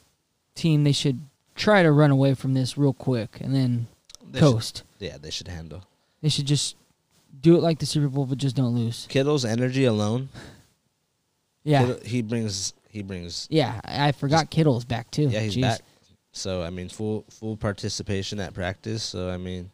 team. 0.54 0.84
They 0.84 0.92
should 0.92 1.20
try 1.56 1.84
to 1.84 1.92
run 1.92 2.12
away 2.12 2.34
from 2.34 2.54
this 2.54 2.78
real 2.78 2.94
quick 2.94 3.40
and 3.42 3.56
then 3.56 3.88
They 4.30 4.40
should- 4.40 4.46
coast. 4.54 4.84
yeah, 5.00 5.18
they 5.18 5.30
should 5.32 5.48
handle. 5.48 5.84
They 6.22 6.30
should 6.30 6.46
just 6.46 6.76
do 7.42 7.56
it 7.56 7.62
like 7.62 7.80
the 7.80 7.86
Super 7.86 8.08
Bowl, 8.08 8.26
but 8.26 8.38
just 8.38 8.56
don't 8.56 8.76
lose. 8.76 9.06
Kittle's 9.10 9.46
energy 9.46 9.86
alone. 9.86 10.30
Yeah, 11.64 11.82
Kittle- 11.86 12.04
he 12.06 12.22
brings. 12.22 12.74
He 12.90 13.02
brings. 13.02 13.48
yeah. 13.50 13.82
I 13.84 14.10
I 14.10 14.12
forgot 14.12 14.52
Kittle's 14.52 14.86
back 14.86 15.10
too. 15.10 15.30
Yeah, 15.30 15.40
he's 15.40 15.56
Jeez. 15.58 15.62
back. 15.62 15.82
So 16.32 16.62
I 16.62 16.70
mean, 16.70 16.90
full 16.90 17.26
full 17.32 17.58
participation 17.58 18.40
at 18.40 18.54
practice. 18.54 19.02
So 19.04 19.30
I 19.32 19.38
mean, 19.38 19.72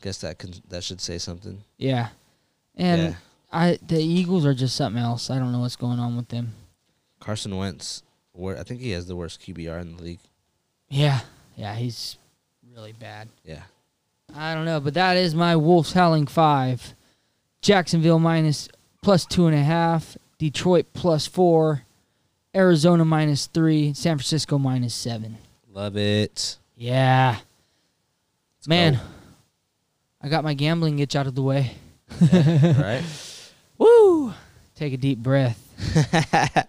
guess 0.00 0.18
that 0.22 0.38
can 0.38 0.54
that 0.70 0.82
should 0.82 1.00
say 1.00 1.18
something. 1.18 1.62
Yeah, 1.76 2.08
and 2.76 3.02
yeah, 3.02 3.14
I 3.52 3.78
the 3.86 4.02
Eagles 4.02 4.44
are 4.46 4.54
just 4.54 4.76
something 4.76 5.00
else. 5.02 5.30
I 5.30 5.38
don't 5.38 5.52
know 5.52 5.60
what's 5.60 5.76
going 5.76 5.98
on 5.98 6.16
with 6.16 6.28
them. 6.28 6.52
Carson 7.20 7.56
Wentz. 7.56 8.02
Where 8.32 8.58
I 8.58 8.64
think 8.64 8.80
he 8.80 8.90
has 8.90 9.06
the 9.06 9.16
worst 9.16 9.40
QBR 9.40 9.80
in 9.80 9.96
the 9.96 10.02
league. 10.02 10.20
Yeah, 10.90 11.20
yeah. 11.56 11.74
He's 11.74 12.18
really 12.74 12.92
bad. 12.92 13.28
Yeah. 13.44 13.62
I 14.34 14.54
don't 14.54 14.66
know, 14.66 14.80
but 14.80 14.94
that 14.94 15.16
is 15.16 15.34
my 15.34 15.56
Wolves 15.56 15.92
howling 15.94 16.26
five. 16.26 16.94
Jacksonville 17.62 18.18
minus 18.18 18.68
plus 19.02 19.24
two 19.24 19.46
and 19.46 19.56
a 19.56 19.62
half. 19.62 20.18
Detroit 20.38 20.86
plus 20.92 21.26
four. 21.26 21.82
Arizona 22.54 23.04
minus 23.04 23.46
three. 23.46 23.94
San 23.94 24.18
Francisco 24.18 24.58
minus 24.58 24.94
seven. 24.94 25.38
Love 25.72 25.96
it. 25.96 26.58
Yeah, 26.76 27.36
Let's 28.58 28.68
man. 28.68 28.94
go. 28.94 29.00
I 30.22 30.28
got 30.28 30.44
my 30.44 30.52
gambling 30.54 30.98
itch 30.98 31.16
out 31.16 31.26
of 31.26 31.34
the 31.34 31.42
way. 31.42 31.74
Right? 32.20 33.02
Woo! 33.78 34.32
Take 34.74 34.92
a 34.92 34.96
deep 34.96 35.18
breath. 35.18 35.62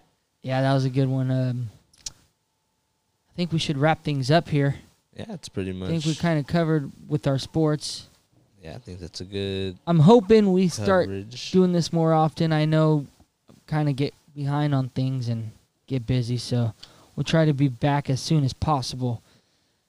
Yeah, 0.40 0.62
that 0.62 0.72
was 0.72 0.84
a 0.84 0.90
good 0.90 1.08
one. 1.08 1.30
Um, 1.32 1.68
I 2.08 3.34
think 3.34 3.52
we 3.52 3.58
should 3.58 3.76
wrap 3.76 4.02
things 4.04 4.30
up 4.30 4.48
here. 4.48 4.76
yeah, 5.14 5.26
it's 5.30 5.48
pretty 5.48 5.72
much. 5.72 5.88
I 5.88 5.92
think 5.92 6.04
we 6.06 6.14
kind 6.14 6.38
of 6.38 6.46
covered 6.46 6.90
with 7.08 7.26
our 7.26 7.38
sports. 7.38 8.06
yeah, 8.62 8.74
I 8.76 8.78
think 8.78 9.00
that's 9.00 9.20
a 9.20 9.24
good 9.24 9.76
I'm 9.86 9.98
hoping 9.98 10.52
we 10.52 10.68
start 10.68 11.08
doing 11.50 11.72
this 11.72 11.92
more 11.92 12.14
often. 12.14 12.52
I 12.52 12.64
know 12.66 13.06
kind 13.66 13.88
of 13.88 13.96
get 13.96 14.14
behind 14.34 14.74
on 14.74 14.88
things 14.90 15.28
and 15.28 15.50
get 15.86 16.06
busy, 16.06 16.38
so 16.38 16.72
we'll 17.16 17.24
try 17.24 17.44
to 17.44 17.52
be 17.52 17.68
back 17.68 18.08
as 18.08 18.20
soon 18.20 18.44
as 18.44 18.52
possible. 18.52 19.22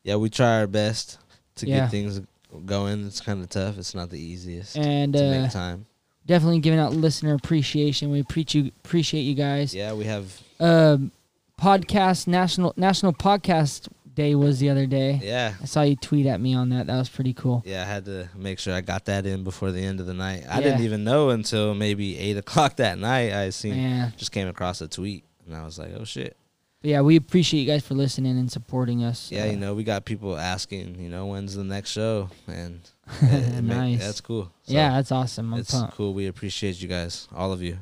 yeah, 0.04 0.16
we 0.16 0.30
try 0.32 0.60
our 0.60 0.68
best 0.68 1.20
to 1.58 1.68
Yeah. 1.68 1.82
get 1.82 1.91
things 1.91 2.20
going. 2.66 3.06
It's 3.08 3.22
kind 3.22 3.41
of 3.41 3.50
tough. 3.50 3.78
It's 3.78 3.93
not 3.95 4.10
the 4.10 4.20
easiest 4.20 4.78
And 4.78 5.14
to 5.14 5.24
uh, 5.26 5.41
make 5.41 5.52
time. 5.52 5.86
definitely 6.26 6.60
giving 6.60 6.80
out 6.80 6.93
listener 6.93 7.34
appreciation. 7.36 8.12
We 8.12 8.20
appreciate 8.20 8.66
you, 8.66 8.72
appreciate 8.84 9.22
you 9.22 9.36
guys. 9.36 9.74
Yeah, 9.74 9.93
we 9.93 10.06
have. 10.06 10.41
Um, 10.60 11.12
podcast 11.60 12.28
national 12.28 12.74
national 12.78 13.14
podcast 13.14 13.88
day 14.14 14.36
was 14.36 14.60
the 14.60 14.70
other 14.70 14.86
day. 14.86 15.20
Yeah, 15.24 15.54
I 15.62 15.66
saw 15.66 15.82
you 15.84 15.95
tweet 15.95 16.26
at 16.26 16.41
me 16.41 16.54
on 16.54 16.70
that. 16.70 16.88
That 16.88 16.97
was 16.97 17.08
pretty 17.10 17.34
cool. 17.34 17.64
yeah. 17.66 17.82
I 17.82 17.86
had 17.86 18.06
to 18.06 18.30
make 18.36 18.60
sure 18.60 18.74
I 18.74 18.82
got 18.82 19.06
that 19.06 19.26
in 19.26 19.43
before 19.43 19.72
the 19.72 19.82
end 19.82 20.00
of 20.00 20.06
the 20.06 20.14
night. 20.14 20.43
I 20.50 20.62
didn't 20.62 20.82
even 20.82 21.04
know 21.04 21.30
until 21.30 21.74
maybe 21.76 22.18
eight 22.18 22.36
o'clock 22.38 22.78
that 22.78 22.97
night. 22.97 23.32
I 23.34 23.50
seen 23.52 23.76
Man, 23.76 24.14
just 24.18 24.32
came 24.32 24.47
across 24.47 24.82
a 24.82 24.88
tweet 24.88 25.24
and 25.45 25.56
I 25.56 25.64
was 25.64 25.78
like, 25.80 25.91
oh 25.97 26.04
shit. 26.04 26.36
But 26.82 26.92
yeah, 26.92 27.02
we 27.02 27.18
appreciate 27.18 27.60
you 27.62 27.68
guys 27.68 27.86
for 27.86 27.94
listening 27.94 28.38
and 28.38 28.50
supporting 28.50 29.04
us. 29.04 29.32
Yeah, 29.32 29.44
Uh, 29.44 29.52
you 29.52 29.58
know, 29.58 29.74
we 29.76 29.84
got 29.84 30.06
people 30.06 30.38
asking, 30.38 30.98
you 31.00 31.10
know, 31.10 31.26
when's 31.26 31.54
the 31.56 31.64
next 31.66 31.90
show, 31.90 32.30
and 32.48 32.80
it 33.22 33.64
make- 33.64 34.00
that's 34.00 34.22
cool. 34.22 34.52
So 34.64 34.74
yeah, 34.74 34.92
that's 34.92 35.12
awesome. 35.12 35.54
I'm 35.54 35.60
it's 35.60 35.72
pumped. 35.72 35.96
cool. 35.96 36.14
We 36.14 36.28
appreciate 36.28 36.82
you 36.82 36.88
guys, 36.88 37.28
all 37.36 37.52
of 37.52 37.62
you. 37.62 37.80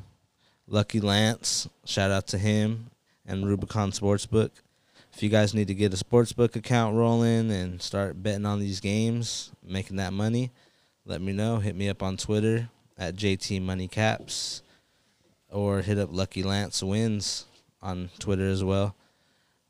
Lucky 0.66 1.00
Lance, 1.00 1.68
shout 1.84 2.10
out 2.10 2.26
to 2.28 2.38
him 2.38 2.90
and 3.24 3.46
Rubicon 3.46 3.90
Sportsbook. 3.92 4.50
If 5.14 5.22
you 5.22 5.28
guys 5.30 5.54
need 5.54 5.68
to 5.68 5.74
get 5.74 5.94
a 5.94 5.96
sportsbook 5.96 6.54
account 6.56 6.94
rolling 6.94 7.50
and 7.50 7.80
start 7.80 8.22
betting 8.22 8.44
on 8.46 8.60
these 8.60 8.78
games, 8.80 9.50
making 9.64 9.96
that 9.96 10.12
money, 10.12 10.50
let 11.06 11.20
me 11.22 11.32
know. 11.32 11.58
Hit 11.58 11.74
me 11.74 11.88
up 11.88 12.02
on 12.02 12.16
Twitter 12.16 12.68
at 12.98 13.16
JT 13.16 13.62
Money 13.62 13.88
Caps, 13.88 14.62
or 15.50 15.80
hit 15.82 15.98
up 15.98 16.10
Lucky 16.12 16.42
Lance 16.42 16.82
Wins 16.82 17.46
on 17.82 18.10
Twitter 18.18 18.48
as 18.48 18.62
well. 18.64 18.94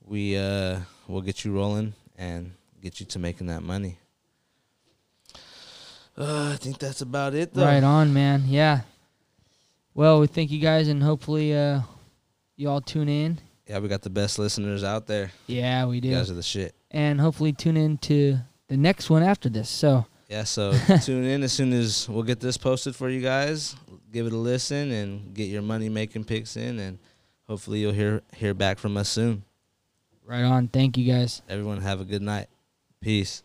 We 0.05 0.37
uh 0.37 0.81
will 1.07 1.21
get 1.23 1.45
you 1.45 1.53
rolling 1.53 1.95
and 2.17 2.53
get 2.83 3.01
you 3.01 3.07
to 3.07 3.19
making 3.19 3.47
that 3.49 3.63
money. 3.63 3.99
Uh, 6.17 6.51
I 6.53 6.57
think 6.57 6.79
that's 6.79 7.01
about 7.01 7.35
it. 7.35 7.55
Though. 7.55 7.65
Right 7.65 7.83
on, 7.85 8.13
man. 8.13 8.45
Yeah. 8.47 8.81
Well, 9.95 10.21
we 10.21 10.27
thank 10.27 10.51
you 10.51 10.59
guys, 10.61 10.89
and 10.89 11.03
hopefully, 11.03 11.57
uh, 11.57 11.81
you 12.57 12.69
all 12.69 12.81
tune 12.81 13.09
in. 13.09 13.39
Yeah, 13.69 13.79
we 13.79 13.89
got 13.89 14.03
the 14.03 14.11
best 14.11 14.39
listeners 14.39 14.83
out 14.83 15.07
there. 15.07 15.31
Yeah, 15.47 15.87
we 15.87 15.97
You 15.97 16.01
do. 16.01 16.11
guys 16.13 16.31
are 16.31 16.35
the 16.35 16.43
shit. 16.43 16.75
And 16.91 17.21
hopefully, 17.21 17.53
tune 17.53 17.77
in 17.77 17.99
to 17.99 18.39
the 18.69 18.77
next 18.77 19.11
one 19.11 19.23
after 19.23 19.49
this. 19.49 19.69
So, 19.69 20.07
Yeah, 20.29 20.45
so 20.45 20.73
tune 21.03 21.25
in 21.25 21.43
as 21.43 21.53
soon 21.53 21.73
as 21.73 22.09
we'll 22.09 22.23
get 22.25 22.41
this 22.41 22.57
posted 22.57 22.97
for 22.97 23.09
you 23.09 23.21
guys. 23.21 23.77
Give 24.13 24.27
it 24.27 24.33
a 24.33 24.37
listen 24.37 24.91
and 24.91 25.35
get 25.35 25.45
your 25.45 25.63
money 25.63 25.89
making 25.89 26.25
picks 26.25 26.57
in, 26.57 26.79
and 26.79 26.99
hopefully 27.49 27.81
you'll 27.81 27.93
hear 27.93 28.23
hear 28.37 28.55
back 28.55 28.79
from 28.79 28.97
us 28.97 29.09
soon. 29.09 29.45
right 30.25 30.45
on. 30.45 30.69
Thank 30.69 30.97
you 30.97 31.11
guys. 31.11 31.43
Everyone 31.49 31.81
have 31.81 32.01
a 32.01 32.05
good 32.05 32.23
night. 32.23 32.49
Peace. 33.01 33.43